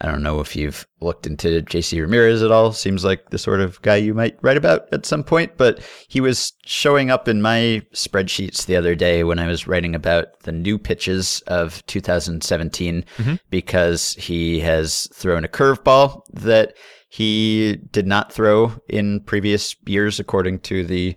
I 0.01 0.07
don't 0.11 0.23
know 0.23 0.39
if 0.41 0.55
you've 0.55 0.85
looked 1.01 1.25
into 1.25 1.61
JC 1.61 2.01
Ramirez 2.01 2.43
at 2.43 2.51
all. 2.51 2.73
Seems 2.73 3.05
like 3.05 3.29
the 3.29 3.37
sort 3.37 3.61
of 3.61 3.81
guy 3.81 3.95
you 3.95 4.13
might 4.13 4.37
write 4.41 4.57
about 4.57 4.91
at 4.93 5.05
some 5.05 5.23
point, 5.23 5.53
but 5.57 5.79
he 6.09 6.19
was 6.19 6.51
showing 6.65 7.09
up 7.09 7.27
in 7.27 7.41
my 7.41 7.81
spreadsheets 7.93 8.65
the 8.65 8.75
other 8.75 8.93
day 8.95 9.23
when 9.23 9.39
I 9.39 9.47
was 9.47 9.67
writing 9.67 9.95
about 9.95 10.39
the 10.41 10.51
new 10.51 10.77
pitches 10.77 11.41
of 11.47 11.85
2017 11.85 13.05
Mhm. 13.17 13.39
because 13.49 14.13
he 14.19 14.59
has 14.59 15.07
thrown 15.13 15.45
a 15.45 15.49
curveball 15.49 16.21
that 16.33 16.73
he 17.09 17.77
did 17.91 18.05
not 18.07 18.33
throw 18.33 18.73
in 18.89 19.21
previous 19.21 19.75
years, 19.85 20.19
according 20.19 20.59
to 20.59 20.83
the 20.83 21.15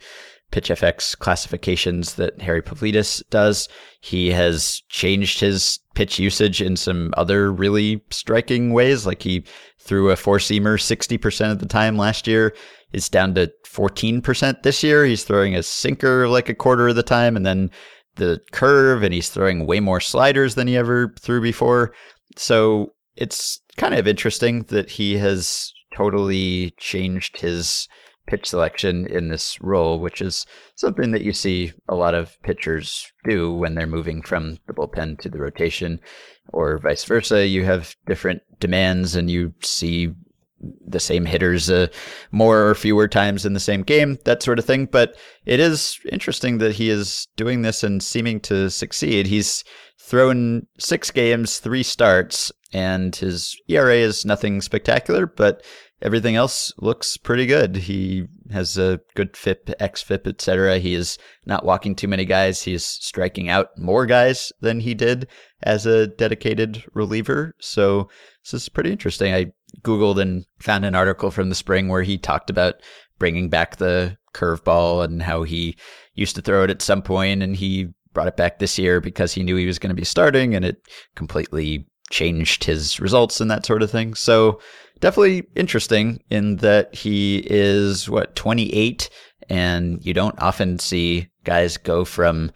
PitchFX 0.53 1.19
classifications 1.19 2.15
that 2.15 2.41
Harry 2.41 2.63
Pavlidis 2.63 3.23
does. 3.31 3.69
He 4.01 4.31
has 4.31 4.83
changed 4.89 5.41
his 5.41 5.79
pitch 5.95 6.19
usage 6.19 6.63
in 6.63 6.77
some 6.77 7.13
other 7.17 7.53
really 7.53 8.03
striking 8.11 8.73
ways. 8.73 9.07
Like 9.07 9.23
he 9.23 9.45
threw 9.79 10.11
a 10.11 10.17
four 10.17 10.39
seamer 10.39 10.79
60% 10.79 11.53
of 11.53 11.59
the 11.59 11.67
time 11.67 11.97
last 11.97 12.27
year. 12.27 12.55
It's 12.93 13.09
down 13.09 13.35
to 13.35 13.53
14% 13.67 14.63
this 14.63 14.83
year. 14.83 15.05
He's 15.05 15.25
throwing 15.25 15.55
a 15.55 15.63
sinker 15.63 16.29
like 16.29 16.49
a 16.49 16.55
quarter 16.55 16.89
of 16.89 16.97
the 16.97 17.03
time 17.03 17.37
and 17.37 17.45
then 17.45 17.71
the 18.17 18.41
curve, 18.53 19.03
and 19.03 19.15
he's 19.15 19.29
throwing 19.29 19.67
way 19.67 19.81
more 19.81 20.01
sliders 20.01 20.55
than 20.55 20.67
he 20.67 20.77
ever 20.77 21.15
threw 21.21 21.41
before. 21.41 21.95
So 22.37 22.95
it's 23.17 23.61
kind 23.77 23.95
of 23.95 24.09
interesting 24.09 24.65
that 24.65 24.91
he 24.91 25.17
has 25.19 25.73
totally 25.95 26.75
changed 26.79 27.41
his 27.41 27.89
pitch 28.29 28.47
selection 28.47 29.07
in 29.07 29.29
this 29.29 29.61
role, 29.61 29.99
which 29.99 30.21
is 30.21 30.47
something 30.77 31.11
that 31.11 31.23
you 31.23 31.33
see 31.33 31.73
a 31.89 31.95
lot 31.95 32.15
of 32.15 32.41
pitchers 32.43 33.11
do 33.29 33.53
when 33.53 33.75
they're 33.75 33.87
moving 33.87 34.23
from 34.23 34.59
the 34.67 34.75
bullpen 34.75 35.19
to 35.21 35.29
the 35.29 35.39
rotation, 35.39 35.99
or 36.53 36.79
vice 36.79 37.05
versa. 37.05 37.47
You 37.47 37.65
have 37.65 37.97
different 38.07 38.43
demands, 38.61 39.17
and 39.17 39.31
you 39.31 39.55
see 39.63 40.13
the 40.87 41.01
same 41.01 41.25
hitters 41.25 41.71
uh, 41.71 41.87
more 42.33 42.67
or 42.69 42.75
fewer 42.75 43.09
times 43.09 43.47
in 43.47 43.55
the 43.55 43.61
same 43.61 43.83
game, 43.83 44.19
that 44.25 44.43
sort 44.43 44.59
of 44.59 44.65
thing. 44.65 44.87
But 44.87 45.17
it 45.47 45.61
is 45.61 45.99
interesting 46.11 46.59
that 46.59 46.75
he 46.75 46.91
is 46.91 47.29
doing 47.37 47.63
this 47.63 47.83
and 47.83 48.03
seeming 48.03 48.41
to 48.41 48.69
succeed. 48.69 49.27
He's 49.27 49.65
thrown 50.01 50.67
six 50.79 51.11
games, 51.11 51.59
three 51.59 51.83
starts, 51.83 52.51
and 52.73 53.15
his 53.15 53.57
ERA 53.69 53.97
is 53.97 54.25
nothing 54.25 54.61
spectacular, 54.61 55.27
but 55.27 55.65
everything 56.01 56.37
else 56.37 56.73
looks 56.79 57.17
pretty 57.17 57.47
good. 57.47 57.77
He 57.77 58.27
has 58.51 58.79
a 58.79 59.01
good 59.15 59.37
FIP, 59.37 59.67
XFIP, 59.81 60.27
etc. 60.27 60.79
He 60.79 60.95
is 60.95 61.19
not 61.47 61.65
walking 61.65 61.95
too 61.95 62.09
many 62.09 62.25
guys. 62.25 62.63
He's 62.63 62.85
striking 62.85 63.49
out 63.49 63.77
more 63.77 64.07
guys 64.07 64.53
than 64.61 64.81
he 64.81 64.95
did 64.95 65.29
as 65.63 65.87
a 65.87 66.07
dedicated 66.07 66.85
reliever. 66.95 67.55
So 67.61 68.09
this 68.45 68.55
is 68.55 68.69
pretty 68.69 68.93
interesting. 68.93 69.35
I 69.35 69.53
Googled 69.83 70.21
and 70.21 70.45
found 70.61 70.85
an 70.85 70.95
article 70.95 71.31
from 71.31 71.49
the 71.49 71.55
spring 71.55 71.89
where 71.89 72.03
he 72.03 72.17
talked 72.17 72.51
about 72.51 72.77
bringing 73.19 73.49
back 73.49 73.77
the 73.77 74.17
curveball 74.35 75.05
and 75.05 75.23
how 75.23 75.43
he 75.43 75.77
used 76.15 76.37
to 76.37 76.43
throw 76.43 76.65
it 76.65 76.71
at 76.71 76.83
some 76.83 77.03
point 77.03 77.43
and 77.43 77.57
he 77.57 77.89
brought 78.13 78.29
it 78.29 78.37
back 78.37 78.59
this 78.59 78.79
year 78.79 79.01
because 79.01 79.33
he 79.33 79.43
knew 79.43 79.57
he 79.57 79.67
was 79.67 79.79
going 79.79 79.91
to 79.91 79.95
be 79.95 80.05
starting 80.05 80.55
and 80.55 80.65
it 80.65 80.81
completely 81.15 81.87
changed 82.11 82.65
his 82.65 82.99
results 83.01 83.41
and 83.41 83.51
that 83.51 83.67
sort 83.67 83.83
of 83.83 83.91
thing. 83.91 84.15
So 84.15 84.61
definitely 85.01 85.47
interesting 85.55 86.23
in 86.31 86.57
that 86.57 86.95
he 86.95 87.39
is 87.47 88.09
what 88.09 88.35
28 88.37 89.09
and 89.49 90.05
you 90.05 90.13
don't 90.13 90.41
often 90.41 90.79
see 90.79 91.29
guys 91.45 91.77
go 91.77 92.05
from 92.05 92.51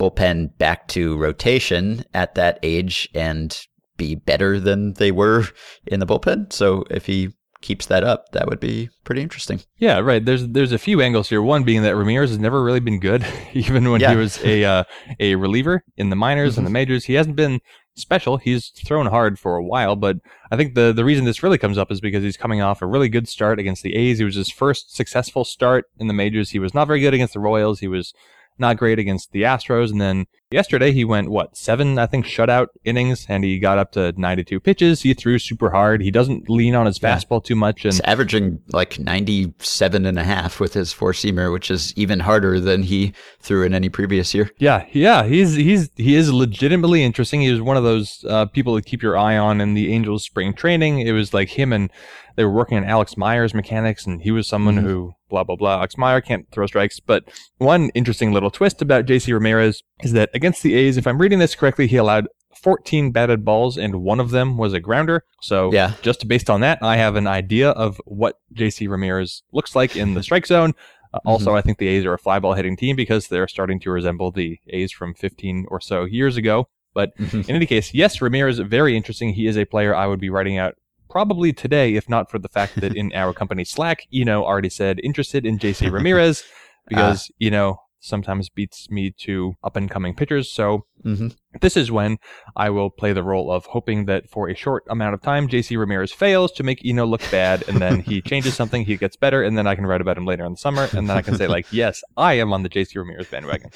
bullpen 0.00 0.56
back 0.58 0.88
to 0.88 1.16
rotation 1.18 2.04
at 2.14 2.34
that 2.36 2.58
age 2.62 3.08
and 3.14 3.66
be 3.96 4.14
better 4.14 4.60
than 4.60 4.94
they 4.94 5.10
were 5.10 5.44
in 5.86 5.98
the 6.00 6.06
bullpen. 6.06 6.52
So 6.52 6.84
if 6.88 7.06
he 7.06 7.30
keeps 7.60 7.86
that 7.86 8.04
up, 8.04 8.30
that 8.30 8.46
would 8.46 8.60
be 8.60 8.88
pretty 9.02 9.20
interesting. 9.20 9.60
Yeah, 9.78 9.98
right. 9.98 10.24
There's 10.24 10.46
there's 10.46 10.70
a 10.70 10.78
few 10.78 11.00
angles 11.02 11.28
here. 11.28 11.42
One 11.42 11.64
being 11.64 11.82
that 11.82 11.96
Ramirez 11.96 12.30
has 12.30 12.38
never 12.38 12.62
really 12.62 12.78
been 12.80 13.00
good, 13.00 13.26
even 13.52 13.90
when 13.90 14.00
Yeah. 14.00 14.10
he 14.12 14.16
was 14.16 14.42
a 14.44 14.64
uh, 14.64 14.84
a 15.18 15.34
reliever 15.34 15.82
in 15.96 16.10
the 16.10 16.16
minors 16.16 16.56
and 16.56 16.64
the 16.66 16.70
majors. 16.70 17.04
He 17.06 17.14
hasn't 17.14 17.34
been 17.34 17.60
special. 17.98 18.36
He's 18.36 18.68
thrown 18.68 19.06
hard 19.06 19.38
for 19.38 19.56
a 19.56 19.64
while, 19.64 19.96
but 19.96 20.16
I 20.50 20.56
think 20.56 20.74
the 20.74 20.92
the 20.92 21.04
reason 21.04 21.24
this 21.24 21.42
really 21.42 21.58
comes 21.58 21.78
up 21.78 21.90
is 21.90 22.00
because 22.00 22.22
he's 22.22 22.36
coming 22.36 22.60
off 22.60 22.82
a 22.82 22.86
really 22.86 23.08
good 23.08 23.28
start 23.28 23.58
against 23.58 23.82
the 23.82 23.94
A's. 23.94 24.20
It 24.20 24.24
was 24.24 24.34
his 24.34 24.50
first 24.50 24.94
successful 24.94 25.44
start 25.44 25.86
in 25.98 26.06
the 26.06 26.14
majors. 26.14 26.50
He 26.50 26.58
was 26.58 26.74
not 26.74 26.86
very 26.86 27.00
good 27.00 27.14
against 27.14 27.34
the 27.34 27.40
Royals. 27.40 27.80
He 27.80 27.88
was 27.88 28.12
not 28.58 28.76
great 28.76 28.98
against 28.98 29.32
the 29.32 29.42
Astros, 29.42 29.90
and 29.90 30.00
then 30.00 30.26
yesterday 30.50 30.92
he 30.92 31.04
went 31.04 31.30
what 31.30 31.56
seven 31.56 31.98
I 31.98 32.06
think 32.06 32.26
shutout 32.26 32.68
innings, 32.84 33.26
and 33.28 33.44
he 33.44 33.58
got 33.58 33.78
up 33.78 33.92
to 33.92 34.12
92 34.16 34.60
pitches. 34.60 35.02
He 35.02 35.14
threw 35.14 35.38
super 35.38 35.70
hard. 35.70 36.02
He 36.02 36.10
doesn't 36.10 36.48
lean 36.48 36.74
on 36.74 36.86
his 36.86 36.98
fastball 36.98 37.42
too 37.42 37.56
much, 37.56 37.84
and 37.84 37.94
He's 37.94 38.00
averaging 38.00 38.60
like 38.72 38.98
97 38.98 40.06
and 40.06 40.18
a 40.18 40.24
half 40.24 40.60
with 40.60 40.74
his 40.74 40.92
four 40.92 41.12
seamer, 41.12 41.52
which 41.52 41.70
is 41.70 41.92
even 41.96 42.20
harder 42.20 42.60
than 42.60 42.82
he 42.82 43.12
threw 43.40 43.64
in 43.64 43.74
any 43.74 43.88
previous 43.88 44.34
year. 44.34 44.50
Yeah, 44.58 44.86
yeah, 44.92 45.24
he's 45.24 45.54
he's 45.54 45.90
he 45.96 46.14
is 46.14 46.32
legitimately 46.32 47.02
interesting. 47.02 47.40
He 47.40 47.50
was 47.50 47.60
one 47.60 47.76
of 47.76 47.84
those 47.84 48.24
uh, 48.28 48.46
people 48.46 48.76
to 48.76 48.82
keep 48.82 49.02
your 49.02 49.16
eye 49.16 49.36
on 49.36 49.60
in 49.60 49.74
the 49.74 49.92
Angels 49.92 50.24
spring 50.24 50.54
training. 50.54 51.00
It 51.00 51.12
was 51.12 51.34
like 51.34 51.50
him 51.50 51.72
and 51.72 51.90
they 52.38 52.44
were 52.44 52.52
working 52.52 52.78
on 52.78 52.84
Alex 52.84 53.16
Meyer's 53.16 53.52
mechanics, 53.52 54.06
and 54.06 54.22
he 54.22 54.30
was 54.30 54.46
someone 54.46 54.76
Mhm. 54.76 54.82
who 54.82 55.12
blah 55.28 55.42
blah 55.44 55.56
blah. 55.56 55.74
Alex 55.78 55.98
Meyer 55.98 56.20
can't 56.22 56.46
throw 56.52 56.66
strikes, 56.66 57.00
but 57.00 57.24
one 57.58 57.90
interesting 57.94 58.32
little 58.32 58.50
twist 58.50 58.80
about 58.80 59.04
JC 59.06 59.32
Ramirez 59.34 59.82
is 60.02 60.12
that 60.12 60.30
against 60.32 60.62
the 60.62 60.74
A's, 60.74 60.96
if 60.96 61.06
I'm 61.06 61.18
reading 61.20 61.40
this 61.40 61.54
correctly, 61.56 61.88
he 61.88 61.96
allowed 61.96 62.28
14 62.62 63.10
batted 63.10 63.44
balls, 63.44 63.76
and 63.76 63.96
one 63.96 64.20
of 64.20 64.30
them 64.30 64.56
was 64.56 64.72
a 64.72 64.80
grounder. 64.80 65.24
So 65.42 65.72
Yeah. 65.72 65.92
just 66.00 66.26
based 66.28 66.48
on 66.48 66.60
that, 66.60 66.78
I 66.80 66.96
have 66.96 67.16
an 67.16 67.26
idea 67.26 67.70
of 67.70 68.00
what 68.04 68.36
JC 68.52 68.86
Ramirez 68.88 69.42
looks 69.52 69.74
like 69.76 69.96
in 69.96 70.14
the 70.14 70.22
strike 70.22 70.46
zone. 70.46 70.74
Uh, 71.12 71.18
also, 71.24 71.54
I 71.56 71.60
think 71.60 71.78
the 71.78 71.88
A's 71.88 72.04
are 72.04 72.14
a 72.14 72.18
fly 72.18 72.38
ball 72.38 72.54
hitting 72.54 72.76
team 72.76 72.94
because 72.96 73.28
they're 73.28 73.48
starting 73.48 73.80
to 73.80 73.90
resemble 73.90 74.30
the 74.30 74.58
A's 74.68 74.92
from 74.92 75.14
15 75.14 75.66
or 75.68 75.80
so 75.80 76.04
years 76.04 76.36
ago. 76.36 76.68
But 76.94 77.10
in 77.18 77.44
any 77.50 77.66
case, 77.66 77.94
yes, 77.94 78.20
Ramirez, 78.20 78.58
is 78.58 78.66
very 78.66 78.96
interesting. 78.96 79.34
He 79.34 79.46
is 79.46 79.56
a 79.56 79.64
player 79.64 79.94
I 79.94 80.06
would 80.06 80.20
be 80.20 80.30
writing 80.30 80.58
out 80.58 80.74
probably 81.08 81.52
today, 81.52 81.94
if 81.94 82.08
not 82.08 82.30
for 82.30 82.38
the 82.38 82.48
fact 82.48 82.80
that 82.80 82.94
in 82.96 83.12
our 83.14 83.32
company 83.32 83.64
Slack, 83.64 84.00
Eno, 84.12 84.42
already 84.44 84.70
said 84.70 85.00
interested 85.02 85.46
in 85.46 85.58
JC 85.58 85.90
Ramirez 85.92 86.44
because, 86.88 87.30
you 87.38 87.50
know, 87.50 87.80
sometimes 88.00 88.48
beats 88.48 88.90
me 88.90 89.12
to 89.18 89.54
up 89.64 89.76
and 89.76 89.90
coming 89.90 90.14
pitchers. 90.14 90.52
So 90.52 90.86
hmm 91.02 91.28
this 91.60 91.76
is 91.76 91.90
when 91.90 92.18
I 92.56 92.70
will 92.70 92.90
play 92.90 93.12
the 93.12 93.22
role 93.22 93.50
of 93.52 93.66
hoping 93.66 94.06
that 94.06 94.28
for 94.30 94.48
a 94.48 94.54
short 94.54 94.84
amount 94.88 95.14
of 95.14 95.22
time, 95.22 95.48
JC 95.48 95.78
Ramirez 95.78 96.12
fails 96.12 96.52
to 96.52 96.62
make 96.62 96.80
Eno 96.84 97.06
look 97.06 97.28
bad, 97.30 97.64
and 97.68 97.80
then 97.80 98.00
he 98.00 98.20
changes 98.30 98.54
something, 98.54 98.84
he 98.84 98.96
gets 98.96 99.16
better, 99.16 99.42
and 99.42 99.56
then 99.56 99.66
I 99.66 99.74
can 99.74 99.86
write 99.86 100.00
about 100.00 100.18
him 100.18 100.26
later 100.26 100.44
in 100.44 100.52
the 100.52 100.58
summer, 100.58 100.84
and 100.92 101.08
then 101.08 101.16
I 101.16 101.22
can 101.22 101.36
say, 101.36 101.46
like, 101.46 101.66
yes, 101.72 102.02
I 102.16 102.34
am 102.34 102.52
on 102.52 102.62
the 102.62 102.68
JC 102.68 102.96
Ramirez 102.96 103.26
bandwagon. 103.30 103.70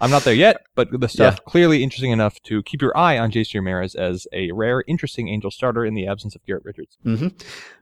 I'm 0.00 0.10
not 0.10 0.24
there 0.24 0.34
yet, 0.34 0.66
but 0.74 0.88
the 0.98 1.08
stuff 1.08 1.44
clearly 1.44 1.82
interesting 1.82 2.10
enough 2.10 2.42
to 2.44 2.62
keep 2.62 2.82
your 2.82 2.96
eye 2.96 3.18
on 3.18 3.30
JC 3.30 3.54
Ramirez 3.54 3.94
as 3.94 4.26
a 4.32 4.50
rare, 4.52 4.84
interesting 4.86 5.28
Angel 5.28 5.50
starter 5.50 5.84
in 5.84 5.94
the 5.94 6.06
absence 6.06 6.34
of 6.34 6.44
Garrett 6.46 6.64
Richards. 6.64 6.98
hmm 7.02 7.28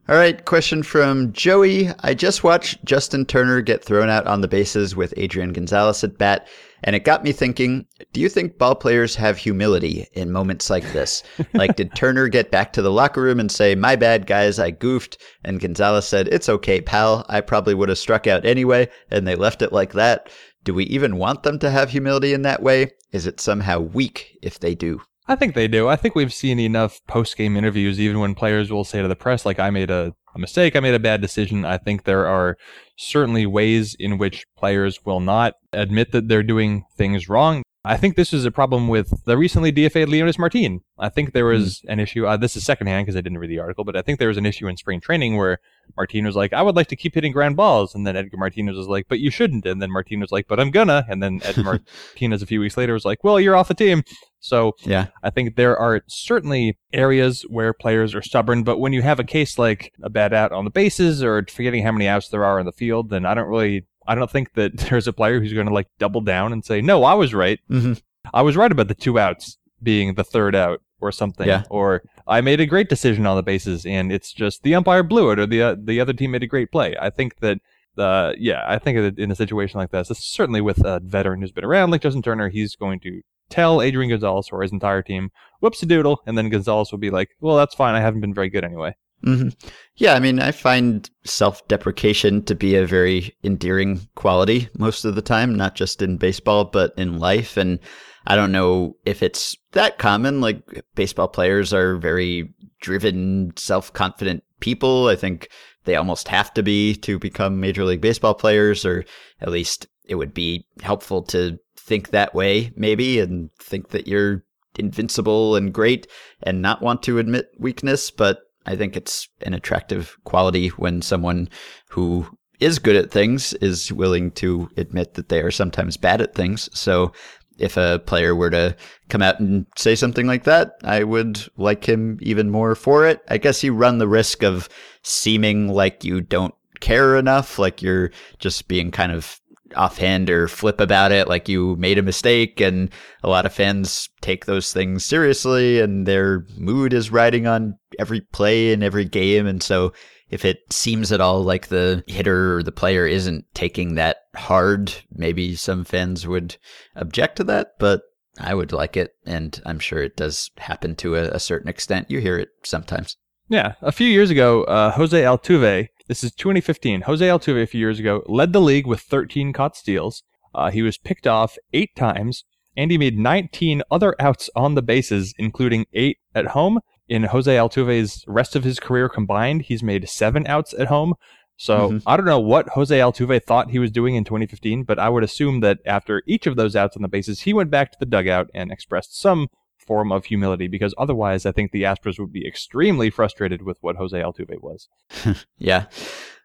All 0.09 0.17
right, 0.17 0.45
question 0.45 0.83
from 0.83 1.33
Joey. 1.33 1.89
I 2.01 2.15
just 2.15 2.45
watched 2.45 2.85
Justin 2.85 3.25
Turner 3.27 3.61
get 3.61 3.85
thrown 3.85 4.09
out 4.09 4.27
on 4.27 4.41
the 4.41 4.49
bases 4.49 4.95
with 4.95 5.15
Adrian 5.17 5.53
Gonzalez 5.53 6.05
at 6.05 6.19
bat, 6.19 6.47
and 6.85 6.95
it 6.95 7.05
got 7.05 7.25
me 7.25 7.33
thinking 7.33 7.87
do 8.13 8.21
you 8.21 8.29
think 8.29 8.59
ball 8.59 8.77
players 8.77 9.17
have 9.17 9.37
humility 9.37 10.07
in 10.13 10.31
moments 10.31 10.71
like 10.71 10.85
this? 10.93 11.25
like, 11.55 11.75
did 11.75 11.95
Turner 11.97 12.29
get 12.29 12.53
back 12.53 12.73
to 12.75 12.83
the 12.83 12.93
locker 12.93 13.21
room 13.21 13.41
and 13.41 13.51
say, 13.51 13.75
My 13.75 13.97
bad, 13.97 14.27
guys, 14.27 14.59
I 14.59 14.71
goofed? 14.71 15.21
And 15.45 15.61
Gonzalez 15.61 16.07
said, 16.07 16.29
It's 16.29 16.49
okay, 16.49 16.81
pal. 16.81 17.27
I 17.29 17.41
probably 17.41 17.75
would 17.75 17.89
have 17.89 17.99
struck 17.99 18.27
out 18.27 18.47
anyway, 18.47 18.89
and 19.11 19.27
they 19.27 19.35
left 19.35 19.63
it 19.63 19.73
like 19.73 19.95
that. 19.95 20.31
Do 20.63 20.73
we 20.73 20.85
even 20.85 21.17
want 21.17 21.43
them 21.43 21.59
to 21.59 21.71
have 21.71 21.91
humility 21.91 22.33
in 22.33 22.43
that 22.43 22.63
way? 22.63 22.93
Is 23.13 23.27
it 23.27 23.41
somehow 23.41 23.81
weak 23.81 24.39
if 24.43 24.61
they 24.61 24.75
do? 24.75 25.01
I 25.27 25.37
think 25.37 25.55
they 25.55 25.69
do. 25.69 25.89
I 25.89 25.97
think 25.97 26.15
we've 26.15 26.33
seen 26.33 26.59
enough 26.61 27.01
post 27.07 27.37
game 27.37 27.57
interviews, 27.57 27.99
even 27.99 28.21
when 28.21 28.35
players 28.35 28.71
will 28.71 28.85
say 28.85 29.03
to 29.03 29.09
the 29.09 29.17
press, 29.17 29.45
like, 29.45 29.59
I 29.59 29.71
made 29.71 29.91
a, 29.91 30.15
a 30.35 30.39
mistake, 30.39 30.77
I 30.77 30.81
made 30.81 30.95
a 30.95 31.01
bad 31.01 31.21
decision. 31.21 31.65
I 31.65 31.79
think 31.79 32.05
there 32.05 32.27
are 32.27 32.57
certainly 32.97 33.47
ways 33.47 33.95
in 33.99 34.19
which 34.19 34.45
players 34.57 35.05
will 35.05 35.21
not 35.21 35.55
admit 35.73 36.13
that 36.13 36.29
they're 36.29 36.43
doing 36.43 36.85
things 36.97 37.29
wrong. 37.29 37.64
I 37.85 37.97
think 37.99 38.17
this 38.17 38.33
is 38.33 38.45
a 38.47 38.51
problem 38.51 38.89
with 38.89 39.25
the 39.25 39.37
recently 39.37 39.71
DFA'd 39.71 40.09
Leonys 40.09 40.39
Martin. 40.39 40.81
I 40.99 41.11
think 41.11 41.33
there 41.33 41.45
was 41.45 41.83
an 41.87 42.01
issue. 42.01 42.27
Uh, 42.27 42.37
this 42.39 42.57
is 42.57 42.65
secondhand 42.65 43.05
because 43.05 43.17
I 43.17 43.21
didn't 43.21 43.39
read 43.39 43.51
the 43.51 43.59
article, 43.59 43.85
but 43.85 43.95
I 43.95 44.01
think 44.01 44.19
there 44.19 44.29
was 44.29 44.39
an 44.39 44.47
issue 44.47 44.69
in 44.69 44.77
spring 44.79 45.01
training 45.01 45.37
where 45.37 45.59
Martin 45.97 46.25
was 46.25 46.35
like, 46.35 46.55
I 46.55 46.63
would 46.63 46.77
like 46.77 46.87
to 46.89 46.97
keep 46.97 47.15
hitting 47.15 47.33
ground 47.33 47.57
balls. 47.57 47.95
And 47.95 48.07
then 48.07 48.17
Edgar 48.17 48.39
Martinez 48.39 48.77
was 48.77 48.87
like, 48.87 49.07
but 49.09 49.21
you 49.21 49.31
shouldn't. 49.31 49.67
And 49.67 49.83
then 49.83 49.91
Martin 49.91 50.21
was 50.21 50.33
like, 50.33 50.49
but 50.49 50.59
I'm 50.59 50.71
gonna. 50.71 51.05
And 51.11 51.23
then 51.23 51.41
Edgar 51.45 51.63
Martinez 52.15 52.43
a 52.43 52.47
few 52.47 52.61
weeks 52.61 52.79
later 52.79 52.95
was 52.95 53.05
like, 53.05 53.23
well, 53.23 53.39
you're 53.39 53.57
off 53.57 53.69
the 53.69 53.75
team. 53.75 54.03
So 54.41 54.73
Yeah. 54.85 55.07
I 55.23 55.31
think 55.31 55.57
there 55.57 55.77
are 55.79 56.03
certainly 56.07 56.79
areas 56.93 57.45
where 57.49 57.73
players 57.73 58.15
are 58.15 58.23
stubborn, 58.23 58.63
but 58.63 58.79
when 58.79 58.93
you 58.93 59.03
have 59.03 59.21
a 59.21 59.25
case 59.25 59.59
like 59.59 59.93
a 60.03 60.09
bad 60.09 60.33
out 60.33 60.53
on 60.53 60.65
the 60.65 60.71
bases 60.71 61.23
or 61.23 61.45
forgetting 61.51 61.83
how 61.83 61.93
many 61.93 62.07
outs 62.09 62.29
there 62.29 62.45
are 62.45 62.59
in 62.59 62.67
the 62.67 62.73
field, 62.73 63.11
then 63.11 63.27
I 63.27 63.35
don't 63.35 63.49
really, 63.49 63.87
I 64.07 64.15
don't 64.15 64.31
think 64.31 64.55
that 64.55 64.77
there's 64.91 65.07
a 65.07 65.13
player 65.13 65.41
who's 65.41 65.53
going 65.53 65.67
to 65.67 65.73
like 65.73 65.89
double 65.99 66.21
down 66.21 66.53
and 66.53 66.65
say, 66.65 66.81
no, 66.81 67.05
I 67.05 67.15
was 67.15 67.35
right. 67.35 67.61
hmm 67.69 67.95
I 68.33 68.41
was 68.41 68.57
right 68.57 68.73
about 68.73 68.89
the 68.89 68.95
two 68.95 69.19
outs 69.19 69.59
being 69.83 70.15
the 70.15 70.25
third 70.25 70.55
out 70.55 70.81
or 70.99 71.13
something. 71.13 71.47
Yeah. 71.47 71.65
Or 71.69 72.03
I 72.27 72.41
made 72.41 72.59
a 72.59 72.65
great 72.65 72.89
decision 72.89 73.27
on 73.27 73.37
the 73.37 73.43
bases 73.43 73.85
and 73.85 74.11
it's 74.11 74.33
just 74.33 74.63
the 74.63 74.75
umpire 74.75 75.03
blew 75.03 75.31
it 75.31 75.39
or 75.39 75.45
the, 75.47 75.61
uh, 75.61 75.77
the 75.79 76.01
other 76.01 76.15
team 76.15 76.31
made 76.31 76.43
a 76.43 76.47
great 76.47 76.73
play. 76.73 76.97
I 76.99 77.11
think 77.11 77.41
that 77.41 77.59
uh, 77.99 78.33
yeah, 78.39 78.65
I 78.67 78.79
think 78.79 78.99
that 78.99 79.23
in 79.23 79.31
a 79.31 79.37
situation 79.37 79.79
like 79.79 79.91
this, 79.91 80.09
certainly 80.19 80.61
with 80.61 80.85
a 80.85 81.01
veteran 81.01 81.41
who's 81.41 81.53
been 81.53 81.65
around 81.65 81.91
like 81.91 82.01
Justin 82.01 82.23
Turner, 82.23 82.49
he's 82.49 82.77
going 82.77 82.99
to 83.01 83.21
tell 83.51 83.83
Adrian 83.83 84.11
Gonzalez 84.11 84.49
or 84.51 84.63
his 84.63 84.73
entire 84.73 85.03
team, 85.03 85.31
whoops 85.61 85.83
a 85.83 85.87
doodle, 85.87 86.23
and 86.27 86.37
then 86.37 86.49
Gonzalez 86.49 86.91
will 86.91 86.99
be 86.99 87.11
like, 87.11 87.31
well, 87.41 87.57
that's 87.57 87.75
fine. 87.75 87.95
I 87.95 88.01
haven't 88.01 88.21
been 88.21 88.35
very 88.35 88.49
good 88.49 88.65
anyway. 88.65 88.97
Hmm 89.25 89.49
Yeah, 89.97 90.15
I 90.15 90.21
mean, 90.21 90.39
I 90.39 90.51
find 90.53 91.09
self 91.25 91.67
deprecation 91.69 92.45
to 92.45 92.55
be 92.55 92.77
a 92.77 92.87
very 92.87 93.35
endearing 93.43 94.01
quality 94.15 94.69
most 94.79 95.05
of 95.05 95.15
the 95.15 95.23
time, 95.23 95.55
not 95.55 95.75
just 95.75 96.03
in 96.03 96.19
baseball, 96.19 96.67
but 96.67 96.93
in 96.99 97.19
life. 97.19 97.57
And 97.57 97.79
I 98.27 98.37
don't 98.37 98.53
know 98.53 98.97
if 99.05 99.23
it's 99.23 99.57
that 99.73 99.99
common. 99.99 100.41
Like, 100.41 100.63
baseball 100.95 101.29
players 101.29 101.73
are 101.73 101.97
very 101.97 102.55
driven, 102.81 103.53
self 103.57 103.93
confident 103.93 104.45
people. 104.61 105.09
I 105.09 105.17
think 105.17 105.49
they 105.85 105.97
almost 105.97 106.29
have 106.29 106.53
to 106.55 106.63
be 106.63 106.95
to 106.97 107.19
become 107.19 107.61
Major 107.61 107.85
League 107.85 108.01
Baseball 108.01 108.35
players, 108.35 108.85
or 108.85 109.05
at 109.41 109.51
least 109.51 109.87
it 110.05 110.17
would 110.17 110.35
be 110.35 110.67
helpful 110.83 111.23
to 111.23 111.59
think 111.79 112.11
that 112.11 112.35
way, 112.35 112.73
maybe, 112.77 113.21
and 113.21 113.51
think 113.59 113.89
that 113.91 114.07
you're 114.07 114.45
invincible 114.77 115.57
and 115.57 115.73
great 115.73 116.07
and 116.43 116.61
not 116.61 116.83
want 116.83 117.03
to 117.05 117.19
admit 117.19 117.47
weakness. 117.59 118.11
But 118.11 118.39
I 118.67 118.77
think 118.77 118.97
it's 118.97 119.29
an 119.43 119.55
attractive 119.55 120.17
quality 120.25 120.69
when 120.69 121.03
someone 121.03 121.49
who 121.91 122.27
is 122.61 122.79
good 122.79 122.97
at 122.97 123.11
things 123.11 123.53
is 123.55 123.93
willing 123.93 124.31
to 124.33 124.71
admit 124.77 125.15
that 125.15 125.29
they 125.29 125.41
are 125.41 125.51
sometimes 125.51 125.97
bad 125.97 126.21
at 126.21 126.35
things. 126.35 126.69
So 126.73 127.13
if 127.59 127.77
a 127.77 128.01
player 128.05 128.35
were 128.35 128.51
to 128.51 128.77
come 129.09 129.23
out 129.23 129.41
and 129.41 129.67
say 129.77 129.95
something 129.95 130.27
like 130.27 130.45
that, 130.45 130.73
I 130.83 131.05
would 131.05 131.47
like 131.57 131.85
him 131.85 132.19
even 132.21 132.51
more 132.51 132.75
for 132.75 133.07
it. 133.07 133.23
I 133.29 133.39
guess 133.39 133.63
you 133.63 133.75
run 133.75 133.99
the 133.99 134.09
risk 134.09 134.43
of 134.43 134.69
seeming 135.03 135.69
like 135.69 136.05
you 136.05 136.21
don't 136.21 136.55
care 136.81 137.17
enough, 137.17 137.59
like 137.59 137.83
you're 137.83 138.11
just 138.39 138.69
being 138.69 138.91
kind 138.91 139.13
of 139.13 139.41
offhand 139.77 140.31
or 140.31 140.49
flip 140.49 140.81
about 140.81 141.13
it, 141.13 141.29
like 141.29 141.49
you 141.49 141.77
made 141.77 141.99
a 141.99 142.03
mistake. 142.03 142.61
And 142.61 142.91
a 143.23 143.29
lot 143.29 143.47
of 143.47 143.53
fans 143.53 144.09
take 144.21 144.47
those 144.47 144.73
things 144.73 145.05
seriously, 145.05 145.81
and 145.81 146.07
their 146.07 146.47
mood 146.57 146.93
is 146.93 147.11
riding 147.11 147.47
on 147.47 147.79
every 147.99 148.21
play 148.21 148.73
in 148.73 148.83
every 148.83 149.05
game. 149.05 149.47
And 149.47 149.63
so 149.63 149.93
if 150.31 150.45
it 150.45 150.73
seems 150.73 151.13
at 151.13 151.21
all 151.21 151.43
like 151.43 151.69
the 151.69 152.03
hitter 152.07 152.57
or 152.57 152.63
the 152.63 152.73
player 152.73 153.07
isn't 153.07 153.45
taking 153.55 153.95
that 153.95 154.19
hard, 154.35 154.93
maybe 155.13 155.55
some 155.55 155.85
fans 155.85 156.27
would 156.27 156.57
object 156.97 157.37
to 157.37 157.45
that, 157.45 157.73
but 157.79 158.03
I 158.41 158.55
would 158.55 158.73
like 158.73 158.97
it. 158.97 159.13
And 159.27 159.61
I'm 159.65 159.79
sure 159.79 160.03
it 160.03 160.17
does 160.17 160.51
happen 160.59 160.97
to 160.97 161.15
a, 161.17 161.25
a 161.29 161.41
certain 161.41 161.69
extent. 161.69 162.11
You 162.11 162.21
hear 162.21 162.39
it 162.39 162.49
sometimes. 162.65 163.17
Yeah, 163.49 163.75
a 163.83 163.93
few 163.93 164.09
years 164.09 164.31
ago, 164.31 164.65
uh, 164.65 164.91
Jose 164.93 165.23
Altuve, 165.23 165.89
this 166.07 166.23
is 166.23 166.33
2015, 166.35 167.03
Jose 167.03 167.27
Altuve 167.27 167.63
a 167.63 167.67
few 167.67 167.81
years 167.81 167.99
ago 167.99 168.23
led 168.27 168.53
the 168.53 168.61
league 168.61 168.87
with 168.87 169.01
13 169.01 169.53
caught 169.53 169.77
steals. 169.77 170.23
Uh, 170.55 170.71
he 170.71 170.83
was 170.83 170.99
picked 170.99 171.27
off 171.27 171.57
eight 171.73 171.95
times, 171.97 172.45
and 172.77 172.91
he 172.91 172.99
made 172.99 173.19
19 173.19 173.83
other 173.91 174.15
outs 174.21 174.51
on 174.55 174.75
the 174.75 174.83
bases, 174.83 175.35
including 175.39 175.87
eight 175.93 176.19
at 176.35 176.49
home. 176.49 176.81
In 177.09 177.25
Jose 177.25 177.55
Altuve's 177.55 178.25
rest 178.27 178.57
of 178.57 178.65
his 178.65 178.79
career 178.81 179.09
combined, 179.09 179.63
he's 179.63 179.83
made 179.83 180.09
seven 180.09 180.47
outs 180.47 180.75
at 180.79 180.89
home. 180.89 181.15
So 181.57 181.91
Mhm. 181.91 182.03
I 182.07 182.17
don't 182.17 182.27
know 182.27 182.41
what 182.41 182.71
Jose 182.71 182.97
Altuve 182.97 183.43
thought 183.45 183.71
he 183.71 183.79
was 183.79 183.91
doing 183.91 184.15
in 184.15 184.25
2015, 184.25 184.83
but 184.83 184.99
I 184.99 185.09
would 185.09 185.23
assume 185.23 185.61
that 185.61 185.79
after 185.87 186.23
each 186.27 186.47
of 186.47 186.57
those 186.57 186.75
outs 186.75 186.97
on 186.97 187.03
the 187.03 187.09
bases, 187.09 187.43
he 187.43 187.53
went 187.53 187.71
back 187.71 187.93
to 187.93 187.99
the 188.01 188.07
dugout 188.07 188.49
and 188.55 188.73
expressed 188.73 189.19
some 189.21 189.49
form 189.87 190.13
of 190.13 190.25
humility 190.25 190.69
because 190.69 190.95
otherwise 190.99 191.47
I 191.47 191.53
think 191.53 191.73
the 191.73 191.83
Astros 191.83 192.19
would 192.19 192.33
be 192.33 192.47
extremely 192.47 193.11
frustrated 193.11 193.63
with 193.63 193.79
what 193.81 193.97
Jose 193.97 194.19
Altuve 194.19 194.61
was. 194.61 194.89
Yeah. 195.59 195.87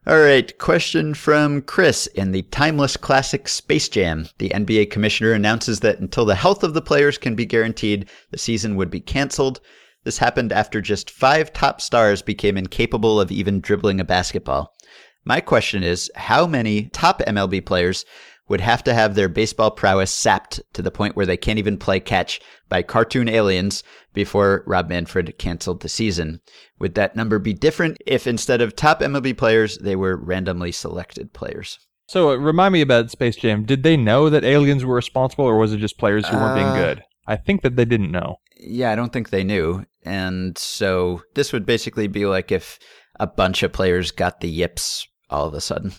All 0.08 0.19
right. 0.19 0.58
Question 0.58 1.13
from 1.13 1.62
Chris 1.62 2.08
in 2.08 2.32
the 2.32 2.43
timeless 2.43 2.95
classic 2.95 3.47
Space 3.49 3.89
Jam. 3.89 4.28
The 4.38 4.49
NBA 4.49 4.91
commissioner 4.91 5.34
announces 5.34 5.82
that 5.82 5.99
until 5.99 6.25
the 6.25 6.36
health 6.36 6.63
of 6.63 6.73
the 6.73 6.82
players 6.82 7.17
can 7.17 7.36
be 7.36 7.45
guaranteed, 7.45 8.10
the 8.32 8.38
season 8.38 8.75
would 8.78 8.89
be 8.89 9.02
canceled. 9.02 9.60
This 10.06 10.17
happened 10.17 10.54
after 10.54 10.80
just 10.80 11.12
five 11.12 11.52
top 11.52 11.82
stars 11.82 12.21
became 12.21 12.58
incapable 12.58 13.19
of 13.19 13.32
even 13.32 13.60
dribbling 13.60 13.99
a 13.99 14.06
basketball. 14.06 14.73
My 15.25 15.41
question 15.41 15.84
is 15.84 16.10
how 16.15 16.47
many 16.47 16.86
top 16.93 17.19
MLB 17.28 17.65
players 17.65 18.06
would 18.49 18.62
have 18.62 18.83
to 18.83 18.93
have 18.93 19.15
their 19.15 19.29
baseball 19.29 19.71
prowess 19.71 20.12
sapped 20.12 20.59
to 20.73 20.81
the 20.81 20.91
point 20.91 21.15
where 21.15 21.25
they 21.25 21.38
can't 21.38 21.59
even 21.59 21.77
play 21.77 21.99
catch 21.99 22.41
by 22.67 22.81
cartoon 22.81 23.29
aliens 23.29 23.83
before 24.13 24.63
Rob 24.67 24.89
Manfred 24.89 25.38
canceled 25.38 25.81
the 25.81 25.89
season? 25.89 26.41
Would 26.79 26.95
that 26.95 27.15
number 27.15 27.39
be 27.39 27.53
different 27.53 27.97
if 28.05 28.27
instead 28.27 28.62
of 28.62 28.75
top 28.75 28.99
MLB 29.01 29.38
players, 29.38 29.77
they 29.77 29.95
were 29.95 30.17
randomly 30.17 30.71
selected 30.71 31.31
players? 31.33 31.79
So 32.07 32.31
uh, 32.31 32.35
remind 32.35 32.73
me 32.73 32.81
about 32.81 33.12
Space 33.12 33.35
Jam. 33.35 33.65
Did 33.65 33.83
they 33.83 33.95
know 33.95 34.29
that 34.31 34.43
aliens 34.43 34.83
were 34.83 34.95
responsible, 34.95 35.45
or 35.45 35.57
was 35.57 35.73
it 35.73 35.77
just 35.77 35.99
players 35.99 36.27
who 36.27 36.38
weren't 36.38 36.55
being 36.55 36.67
Uh, 36.67 36.75
good? 36.75 37.03
I 37.27 37.35
think 37.35 37.62
that 37.62 37.75
they 37.75 37.85
didn't 37.85 38.12
know. 38.12 38.38
Yeah, 38.59 38.91
I 38.91 38.95
don't 38.95 39.13
think 39.13 39.29
they 39.29 39.43
knew. 39.43 39.85
And 40.03 40.57
so 40.57 41.21
this 41.35 41.53
would 41.53 41.67
basically 41.67 42.07
be 42.07 42.25
like 42.25 42.51
if 42.51 42.79
a 43.19 43.27
bunch 43.27 43.62
of 43.62 43.71
players 43.73 44.09
got 44.09 44.39
the 44.41 44.49
yips 44.49 45.07
all 45.29 45.45
of 45.45 45.53
a 45.53 45.62
sudden. 45.62 45.93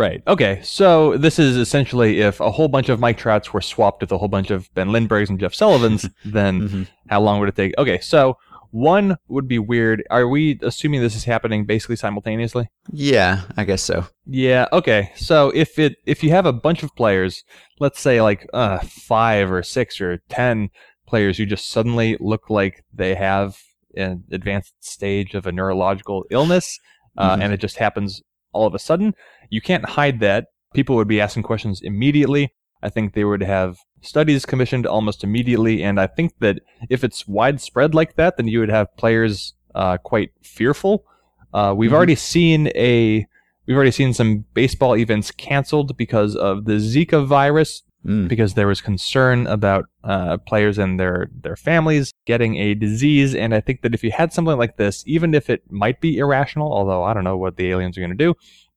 Right. 0.00 0.22
Okay. 0.26 0.60
So 0.62 1.18
this 1.18 1.38
is 1.38 1.58
essentially 1.58 2.20
if 2.22 2.40
a 2.40 2.50
whole 2.50 2.68
bunch 2.68 2.88
of 2.88 3.00
Mike 3.00 3.18
Trouts 3.18 3.52
were 3.52 3.60
swapped 3.60 4.00
with 4.00 4.10
a 4.12 4.16
whole 4.16 4.28
bunch 4.28 4.50
of 4.50 4.72
Ben 4.72 4.88
Lindberghs 4.88 5.28
and 5.28 5.38
Jeff 5.38 5.52
Sullivans, 5.52 6.08
then 6.24 6.60
Mhm. 6.68 6.86
how 7.10 7.20
long 7.20 7.38
would 7.38 7.50
it 7.50 7.54
take? 7.56 7.74
Okay. 7.76 8.00
So 8.00 8.38
one 8.70 9.18
would 9.28 9.46
be 9.46 9.58
weird. 9.58 10.02
Are 10.10 10.26
we 10.26 10.58
assuming 10.62 11.02
this 11.02 11.14
is 11.14 11.24
happening 11.24 11.66
basically 11.66 11.96
simultaneously? 11.96 12.70
Yeah, 12.90 13.42
I 13.58 13.64
guess 13.64 13.82
so. 13.82 14.06
Yeah. 14.24 14.68
Okay. 14.72 15.12
So 15.16 15.50
if 15.54 15.78
it 15.78 15.96
if 16.06 16.22
you 16.24 16.30
have 16.30 16.46
a 16.46 16.52
bunch 16.66 16.82
of 16.82 16.96
players, 16.96 17.44
let's 17.78 18.00
say 18.00 18.22
like 18.22 18.48
uh, 18.54 18.78
five 18.78 19.52
or 19.52 19.62
six 19.62 20.00
or 20.00 20.22
ten 20.30 20.70
players 21.06 21.36
who 21.36 21.44
just 21.44 21.68
suddenly 21.68 22.16
look 22.20 22.48
like 22.48 22.84
they 22.94 23.14
have 23.16 23.58
an 23.98 24.24
advanced 24.32 24.72
stage 24.82 25.34
of 25.34 25.46
a 25.46 25.52
neurological 25.52 26.24
illness, 26.30 26.78
uh, 27.18 27.36
Mhm. 27.36 27.42
and 27.42 27.52
it 27.52 27.60
just 27.60 27.76
happens 27.76 28.22
all 28.52 28.66
of 28.66 28.74
a 28.74 28.78
sudden, 28.80 29.14
you 29.50 29.60
can't 29.60 29.84
hide 29.84 30.20
that. 30.20 30.46
People 30.74 30.96
would 30.96 31.08
be 31.08 31.20
asking 31.20 31.42
questions 31.42 31.80
immediately. 31.82 32.54
I 32.82 32.88
think 32.88 33.12
they 33.12 33.24
would 33.24 33.42
have 33.42 33.76
studies 34.00 34.46
commissioned 34.46 34.86
almost 34.86 35.22
immediately, 35.22 35.82
and 35.82 36.00
I 36.00 36.06
think 36.06 36.32
that 36.40 36.60
if 36.88 37.04
it's 37.04 37.28
widespread 37.28 37.94
like 37.94 38.16
that, 38.16 38.36
then 38.38 38.48
you 38.48 38.60
would 38.60 38.70
have 38.70 38.96
players 38.96 39.54
uh, 39.74 39.98
quite 39.98 40.30
fearful. 40.42 41.04
Uh, 41.52 41.74
we've 41.76 41.90
Mhm. 41.90 41.94
already 41.94 42.14
seen 42.14 42.68
a 42.68 43.26
we've 43.66 43.76
already 43.76 43.90
seen 43.92 44.12
some 44.12 44.44
baseball 44.54 44.96
events 44.96 45.30
canceled 45.30 45.96
because 45.96 46.34
of 46.34 46.64
the 46.64 46.74
Zika 46.92 47.24
virus, 47.24 47.82
Mm. 48.04 48.28
because 48.28 48.54
there 48.54 48.66
was 48.66 48.80
concern 48.80 49.46
about 49.46 49.84
uh, 50.02 50.38
players 50.38 50.78
and 50.78 50.98
their 50.98 51.28
their 51.42 51.54
families 51.54 52.10
getting 52.26 52.56
a 52.56 52.74
disease. 52.74 53.34
And 53.34 53.54
I 53.54 53.60
think 53.60 53.82
that 53.82 53.92
if 53.94 54.02
you 54.02 54.10
had 54.10 54.32
something 54.32 54.56
like 54.56 54.78
this, 54.78 55.04
even 55.06 55.34
if 55.34 55.50
it 55.50 55.62
might 55.70 56.00
be 56.00 56.16
irrational, 56.16 56.72
although 56.72 57.02
I 57.04 57.12
don't 57.12 57.24
know 57.24 57.36
what 57.36 57.56
the 57.58 57.68
aliens 57.70 57.98
are 57.98 58.00
going 58.00 58.16
to 58.16 58.24
do, 58.26 58.34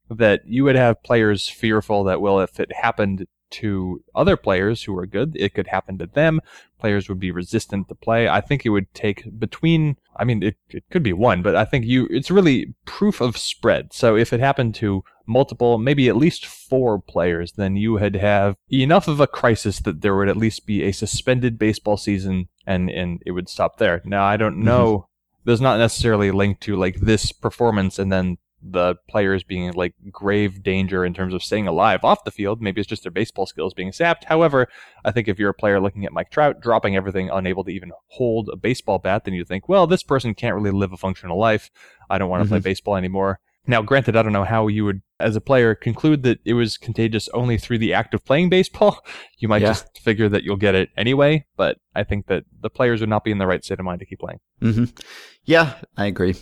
that 0.10 0.42
you 0.46 0.64
would 0.64 0.76
have 0.76 1.04
players 1.04 1.48
fearful 1.48 2.04
that 2.06 2.22
well, 2.22 2.40
if 2.40 2.60
it 2.60 2.72
happened 2.74 3.28
to 3.54 4.04
other 4.16 4.36
players 4.36 4.84
who 4.84 4.98
are 4.98 5.06
good, 5.06 5.36
it 5.36 5.54
could 5.54 5.68
happen 5.68 6.00
to 6.00 6.08
them. 6.08 6.42
Players 6.80 7.08
would 7.08 7.20
be 7.20 7.32
resistant 7.32 7.88
to 7.88 7.96
play. 7.96 8.28
I 8.28 8.42
think 8.42 8.66
it 8.66 8.70
would 8.70 8.92
take 8.94 9.40
between. 9.40 9.98
I 10.16 10.24
mean, 10.24 10.44
it, 10.44 10.58
it 10.70 10.84
could 10.92 11.04
be 11.04 11.14
one, 11.14 11.42
but 11.42 11.56
I 11.56 11.64
think 11.64 11.86
you. 11.86 12.08
It's 12.10 12.32
really 12.32 12.74
proof 12.86 13.22
of 13.22 13.38
spread. 13.38 13.94
So 13.94 14.16
if 14.18 14.34
it 14.34 14.40
happened 14.40 14.76
to 14.76 15.04
multiple, 15.28 15.78
maybe 15.78 16.10
at 16.10 16.18
least 16.18 16.46
four 16.46 17.00
players, 17.00 17.54
then 17.54 17.76
you 17.76 17.94
would 17.94 18.16
have 18.16 18.58
enough 18.72 19.08
of 19.08 19.20
a 19.20 19.28
crisis 19.28 19.80
that 19.82 20.02
there 20.02 20.16
would 20.16 20.30
at 20.30 20.38
least 20.38 20.66
be 20.66 20.84
a 20.84 20.92
suspended 20.92 21.60
baseball 21.60 21.98
season, 21.98 22.50
and 22.66 22.90
and 22.90 23.22
it 23.26 23.32
would 23.32 23.50
stop 23.50 23.78
there. 23.78 24.02
Now 24.04 24.26
I 24.26 24.36
don't 24.36 24.56
mm-hmm. 24.56 24.66
know. 24.66 25.08
There's 25.46 25.62
not 25.62 25.78
necessarily 25.78 26.30
a 26.30 26.34
link 26.34 26.60
to 26.62 26.76
like 26.76 27.02
this 27.02 27.34
performance 27.34 28.00
and 28.00 28.12
then 28.12 28.38
the 28.66 28.96
players 29.10 29.44
being 29.44 29.72
like 29.74 29.94
grave 30.10 30.64
danger 30.64 31.04
in 31.04 31.14
terms 31.14 31.34
of 31.34 31.44
staying 31.44 31.68
alive 31.68 32.04
off 32.04 32.24
the 32.24 32.32
field. 32.32 32.62
Maybe 32.62 32.80
it's 32.80 32.90
just 32.90 33.04
their 33.04 33.12
baseball 33.12 33.46
skills 33.46 33.74
being 33.74 33.92
sapped. 33.92 34.24
However, 34.26 34.68
I 35.04 35.12
think 35.12 35.28
if 35.28 35.38
you're 35.38 35.50
a 35.50 35.54
player 35.54 35.80
looking 35.82 36.06
at 36.06 36.14
Mike 36.14 36.30
Trout 36.32 36.62
dropping 36.62 36.96
everything, 36.96 37.30
unable 37.30 37.64
to 37.66 37.72
even 37.72 37.92
hold 38.08 38.50
a 38.52 38.56
baseball 38.56 39.00
bat, 39.00 39.26
then 39.26 39.34
you 39.34 39.44
think, 39.44 39.68
well, 39.68 39.86
this 39.88 40.04
person 40.04 40.34
can't 40.34 40.56
really 40.56 40.72
live 40.72 40.94
a 40.94 40.98
functional 40.98 41.38
life. 41.40 41.70
I 42.10 42.18
don't 42.18 42.30
want 42.30 42.44
to 42.44 42.50
play 42.50 42.60
baseball 42.60 42.96
anymore. 42.96 43.40
Now, 43.66 43.82
granted, 43.82 44.18
I 44.18 44.24
don't 44.24 44.34
know 44.34 44.44
how 44.44 44.68
you 44.68 44.84
would, 44.84 45.02
as 45.22 45.38
a 45.38 45.42
player, 45.42 45.74
conclude 45.74 46.24
that 46.24 46.40
it 46.44 46.54
was 46.54 46.78
contagious 46.78 47.30
only 47.30 47.58
through 47.58 47.78
the 47.78 47.94
act 47.94 48.14
of 48.14 48.26
playing 48.26 48.50
baseball. 48.50 49.00
You 49.40 49.48
might 49.50 49.62
Yeah. 49.62 49.70
just 49.70 49.98
figure 50.00 50.30
that 50.30 50.44
you'll 50.44 50.56
get 50.56 50.74
it 50.74 50.90
anyway, 50.96 51.46
but 51.58 51.78
I 51.94 52.04
think 52.06 52.28
that 52.28 52.44
the 52.62 52.70
players 52.70 53.02
would 53.02 53.10
not 53.10 53.26
be 53.26 53.32
in 53.32 53.40
the 53.40 53.48
right 53.48 53.64
state 53.64 53.78
of 53.80 53.84
mind 53.86 54.00
to 54.00 54.06
keep 54.06 54.20
playing. 54.20 54.40
hmm 54.62 54.86
Yeah, 55.44 55.76
I 55.98 56.06
agree. 56.06 56.36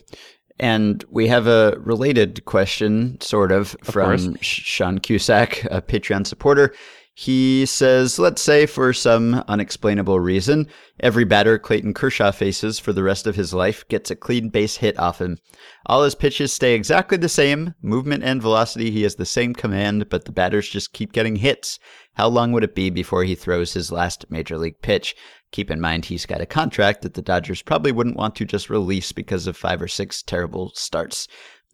And 0.62 1.04
we 1.10 1.28
have 1.28 1.48
a 1.48 1.76
related 1.80 2.46
question, 2.46 3.20
sort 3.20 3.52
of, 3.52 3.76
course. 3.82 4.26
from 4.26 4.38
Sean 4.42 5.00
Cusack, 5.00 5.66
a 5.72 5.82
Patreon 5.82 6.28
supporter. 6.28 6.74
He 7.16 7.66
says, 7.66 8.20
let's 8.20 8.42
say 8.42 8.66
for 8.68 8.94
some 8.94 9.44
unexplainable 9.48 10.20
reason, 10.20 10.68
every 11.00 11.26
batter 11.26 11.60
Clayton 11.60 11.94
Kershaw 11.94 12.32
faces 12.32 12.80
for 12.80 12.94
the 12.94 13.04
rest 13.04 13.28
of 13.28 13.36
his 13.36 13.54
life 13.54 13.86
gets 13.90 14.12
a 14.12 14.16
clean 14.16 14.50
base 14.50 14.78
hit 14.78 14.98
off 14.98 15.20
him. 15.20 15.40
All 15.88 16.04
his 16.04 16.16
pitches 16.16 16.54
stay 16.54 16.74
exactly 16.74 17.18
the 17.18 17.28
same, 17.28 17.74
movement 17.82 18.24
and 18.24 18.42
velocity, 18.42 18.92
he 18.92 19.02
has 19.02 19.16
the 19.16 19.26
same 19.26 19.54
command, 19.54 20.10
but 20.10 20.26
the 20.26 20.32
batters 20.32 20.70
just 20.70 20.94
keep 20.94 21.12
getting 21.12 21.38
hits. 21.38 21.80
How 22.14 22.28
long 22.28 22.52
would 22.52 22.64
it 22.64 22.76
be 22.76 22.90
before 22.90 23.24
he 23.24 23.36
throws 23.36 23.74
his 23.74 23.92
last 23.92 24.26
major 24.30 24.58
league 24.58 24.82
pitch? 24.82 25.16
Keep 25.52 25.72
in 25.72 25.82
mind 25.82 26.06
he's 26.06 26.26
got 26.26 26.42
a 26.42 26.46
contract 26.46 27.02
that 27.02 27.14
the 27.14 27.22
Dodgers 27.22 27.62
probably 27.62 27.92
wouldn't 27.92 28.18
want 28.18 28.36
to 28.36 28.46
just 28.46 28.70
release 28.70 29.12
because 29.12 29.48
of 29.48 29.58
five 29.58 29.82
or 29.82 29.88
six 29.88 30.24
terrible 30.24 30.72
starts. 30.76 31.28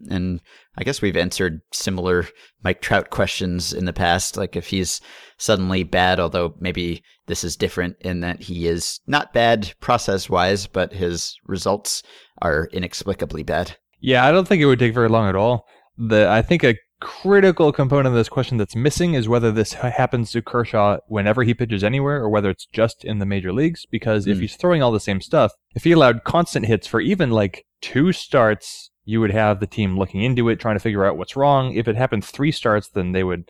And 0.10 0.42
I 0.78 0.84
guess 0.84 1.02
we've 1.02 1.18
answered 1.18 1.62
similar 1.72 2.28
Mike 2.64 2.82
Trout 2.82 3.10
questions 3.10 3.74
in 3.74 3.86
the 3.86 3.94
past, 3.94 4.38
like 4.38 4.56
if 4.56 4.68
he's 4.68 5.02
suddenly 5.38 5.84
bad, 5.84 6.20
although 6.20 6.56
maybe 6.60 7.04
this 7.26 7.44
is 7.44 7.56
different 7.56 7.98
in 8.02 8.22
that 8.22 8.42
he 8.42 8.68
is 8.68 9.00
not 9.08 9.34
bad 9.34 9.74
process 9.80 10.30
wise, 10.30 10.68
but 10.68 10.94
his 10.94 11.36
results 11.46 12.04
are 12.42 12.70
inexplicably 12.72 13.44
bad. 13.44 13.76
Yeah, 14.00 14.26
I 14.26 14.32
don't 14.32 14.48
think 14.48 14.62
it 14.62 14.68
would 14.68 14.80
take 14.80 14.94
very 14.94 15.10
long 15.10 15.28
at 15.28 15.36
all. 15.36 15.66
The 15.98 16.30
I 16.30 16.42
think 16.44 16.64
a 16.64 16.76
critical 17.00 17.72
component 17.72 18.08
of 18.08 18.14
this 18.14 18.30
question 18.30 18.58
that's 18.58 18.76
missing 18.76 19.14
is 19.14 19.30
whether 19.30 19.52
this 19.52 19.74
happens 19.74 20.32
to 20.32 20.42
Kershaw 20.42 20.98
whenever 21.08 21.44
he 21.44 21.54
pitches 21.54 21.84
anywhere 21.84 22.18
or 22.22 22.30
whether 22.30 22.50
it's 22.50 22.66
just 22.66 23.06
in 23.06 23.20
the 23.20 23.26
major 23.26 23.54
leagues. 23.54 23.86
Because 23.86 24.28
if 24.28 24.38
Hmm. 24.38 24.42
he's 24.42 24.56
throwing 24.56 24.82
all 24.82 24.92
the 24.92 25.00
same 25.00 25.22
stuff, 25.22 25.52
if 25.76 25.84
he 25.84 25.92
allowed 25.92 26.24
constant 26.24 26.66
hits 26.66 26.88
for 26.88 27.00
even 27.00 27.30
like 27.32 27.66
two 27.82 28.12
starts, 28.12 28.90
you 29.06 29.22
would 29.22 29.32
have 29.32 29.60
the 29.60 29.68
team 29.68 29.98
looking 29.98 30.22
into 30.24 30.50
it, 30.50 30.60
trying 30.60 30.76
to 30.76 30.82
figure 30.82 31.06
out 31.06 31.18
what's 31.18 31.36
wrong. 31.36 31.74
If 31.74 31.88
it 31.88 31.96
happened 31.96 32.26
three 32.26 32.52
starts, 32.52 32.90
then 32.90 33.12
they 33.12 33.24
would 33.24 33.50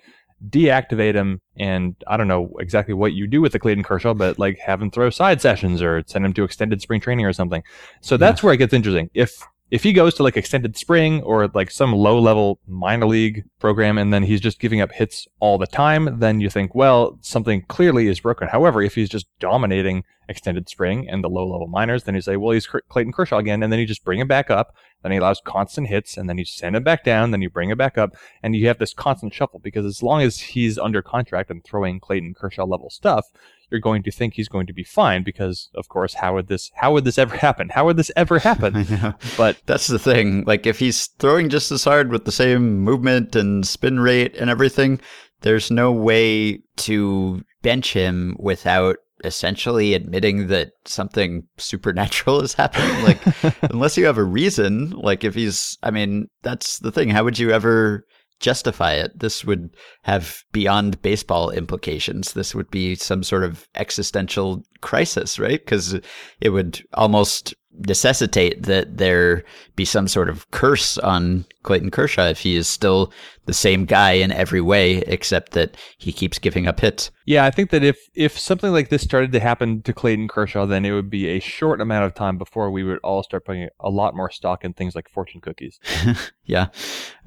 deactivate 0.50 1.16
him 1.16 1.42
and 1.58 1.96
I 2.06 2.16
don't 2.16 2.28
know 2.28 2.52
exactly 2.60 2.94
what 2.94 3.14
you 3.14 3.26
do 3.26 3.42
with 3.42 3.54
the 3.54 3.60
Clayton 3.60 3.84
Kershaw, 3.84 4.14
but 4.14 4.38
like 4.38 4.60
have 4.60 4.80
him 4.82 4.92
throw 4.92 5.10
side 5.10 5.42
sessions 5.42 5.82
or 5.82 6.04
send 6.06 6.26
him 6.26 6.34
to 6.34 6.44
extended 6.44 6.80
spring 6.82 7.02
training 7.02 7.26
or 7.26 7.34
something. 7.34 7.64
So 8.02 8.18
that's 8.18 8.44
where 8.44 8.54
it 8.54 8.58
gets 8.58 8.74
interesting. 8.74 9.10
If 9.16 9.42
if 9.70 9.84
he 9.84 9.92
goes 9.92 10.14
to 10.16 10.24
like 10.24 10.38
extended 10.38 10.78
spring 10.78 11.22
or 11.24 11.48
like 11.50 11.70
some 11.70 11.92
low 11.92 12.20
level 12.20 12.60
minor 12.68 13.06
league 13.06 13.44
program 13.60 13.98
and 13.98 14.14
then 14.14 14.24
he's 14.24 14.40
just 14.40 14.60
giving 14.60 14.80
up 14.80 14.92
hits 14.92 15.28
all 15.40 15.58
the 15.58 15.68
time, 15.68 16.20
then 16.20 16.40
you 16.40 16.50
think, 16.50 16.74
well, 16.74 17.18
something 17.22 17.64
clearly 17.64 18.08
is 18.08 18.22
broken. 18.22 18.48
However, 18.48 18.82
if 18.82 18.96
he's 18.96 19.10
just 19.10 19.28
dominating 19.40 20.04
extended 20.30 20.70
spring 20.70 21.08
and 21.10 21.24
the 21.24 21.30
low 21.30 21.48
level 21.48 21.68
minors, 21.68 22.04
then 22.04 22.16
you 22.16 22.22
say, 22.22 22.38
well, 22.38 22.52
he's 22.52 22.68
Clayton 22.68 23.14
Kershaw 23.14 23.38
again, 23.38 23.64
and 23.64 23.72
then 23.72 23.80
you 23.80 23.86
just 23.86 24.06
bring 24.06 24.20
him 24.20 24.28
back 24.28 24.50
up. 24.50 24.74
Then 25.04 25.12
he 25.12 25.18
allows 25.20 25.42
constant 25.44 25.88
hits, 25.88 26.18
and 26.18 26.30
then 26.30 26.38
you 26.38 26.46
send 26.46 26.76
him 26.76 26.84
back 26.84 27.04
down. 27.04 27.32
Then 27.32 27.42
you 27.42 27.50
bring 27.50 27.70
him 27.70 27.78
back 27.78 27.98
up, 27.98 28.16
and 28.42 28.56
you 28.56 28.68
have 28.68 28.80
this 28.80 28.94
constant 28.94 29.34
shuffle 29.34 29.60
because 29.60 29.86
as 29.86 30.04
long 30.04 30.22
as 30.22 30.40
he's 30.40 30.78
under 30.78 31.02
contract 31.02 31.50
and 31.50 31.64
throwing 31.64 32.00
Clayton 32.00 32.34
Kershaw 32.34 32.66
level 32.66 32.90
stuff, 32.90 33.28
you're 33.70 33.80
going 33.82 34.04
to 34.04 34.12
think 34.12 34.34
he's 34.34 34.48
going 34.48 34.68
to 34.68 34.74
be 34.74 34.84
fine 34.84 35.24
because, 35.24 35.70
of 35.76 35.90
course, 35.90 36.16
how 36.16 36.36
would 36.36 36.48
this 36.48 36.72
how 36.76 36.94
would 36.94 37.04
this 37.04 37.18
ever 37.18 37.36
happen? 37.38 37.70
How 37.70 37.86
would 37.86 37.98
this 37.98 38.12
ever 38.16 38.40
happen? 38.40 38.86
But 39.38 39.58
That's 39.66 39.88
the 39.88 40.00
thing. 40.00 40.44
Like, 40.46 40.66
if 40.66 40.80
he's 40.80 41.08
throwing 41.20 41.50
just 41.50 41.72
as 41.72 41.84
hard 41.84 42.12
with 42.12 42.26
the 42.26 42.32
same 42.32 42.80
movement 42.80 43.36
and 43.36 43.68
spin 43.68 44.00
rate 44.00 44.36
and 44.36 44.50
everything, 44.50 45.00
there's 45.42 45.70
no 45.70 45.92
way 45.92 46.62
to 46.78 47.44
bench 47.62 47.94
him 47.94 48.36
without 48.40 48.98
essentially 49.24 49.94
admitting 49.94 50.48
that 50.48 50.72
something 50.86 51.44
supernatural 51.58 52.42
is 52.44 52.54
happening. 52.54 53.04
Like, 53.04 53.22
unless 53.64 53.98
you 53.98 54.06
have 54.06 54.18
a 54.18 54.24
reason, 54.24 54.92
like, 54.92 55.24
if 55.24 55.36
he's, 55.36 55.78
I 55.84 55.92
mean, 55.92 56.28
that's 56.44 56.80
the 56.80 56.92
thing. 56.92 57.10
How 57.10 57.24
would 57.24 57.40
you 57.40 57.52
ever 57.52 58.06
justify 58.40 58.94
it. 58.94 59.18
This 59.18 59.44
would 59.46 59.70
have 60.04 60.44
beyond 60.52 61.02
baseball 61.02 61.50
implications. 61.50 62.34
This 62.34 62.54
would 62.54 62.70
be 62.70 62.96
some 62.96 63.24
sort 63.24 63.44
of 63.44 63.68
existential 63.76 64.64
crisis, 64.82 65.40
right? 65.40 65.60
Because 65.60 66.00
it 66.42 66.50
would 66.50 66.84
almost 66.94 67.56
necessitate 67.80 68.64
that 68.64 68.98
there 68.98 69.44
be 69.76 69.86
some 69.86 70.08
sort 70.08 70.30
of 70.30 70.50
curse 70.52 70.98
on 70.98 71.46
Clayton 71.64 71.92
Kershaw 71.92 72.28
if 72.28 72.40
he 72.40 72.56
is 72.56 72.68
still 72.68 73.12
the 73.46 73.54
same 73.54 73.86
guy 73.86 74.12
in 74.12 74.32
every 74.32 74.62
way, 74.62 74.98
except 75.08 75.52
that 75.54 75.76
he 75.98 76.12
keeps 76.12 76.40
giving 76.40 76.68
up 76.68 76.80
hits. 76.80 77.12
Yeah, 77.26 77.46
I 77.46 77.52
think 77.52 77.70
that 77.72 77.84
if 77.84 77.98
if 78.14 78.38
something 78.38 78.72
like 78.72 78.90
this 78.90 79.02
started 79.02 79.32
to 79.34 79.40
happen 79.40 79.82
to 79.84 79.94
Clayton 79.94 80.28
Kershaw, 80.28 80.66
then 80.66 80.86
it 80.86 80.92
would 80.92 81.10
be 81.10 81.28
a 81.28 81.40
short 81.40 81.82
amount 81.82 82.06
of 82.06 82.14
time 82.14 82.38
before 82.38 82.72
we 82.72 82.84
would 82.84 83.00
all 83.04 83.24
start 83.24 83.46
putting 83.46 83.70
a 83.80 83.90
lot 83.90 84.16
more 84.16 84.32
stock 84.32 84.64
in 84.64 84.74
things 84.74 84.96
like 84.96 85.10
fortune 85.10 85.42
cookies. 85.42 85.80
yeah. 86.46 86.68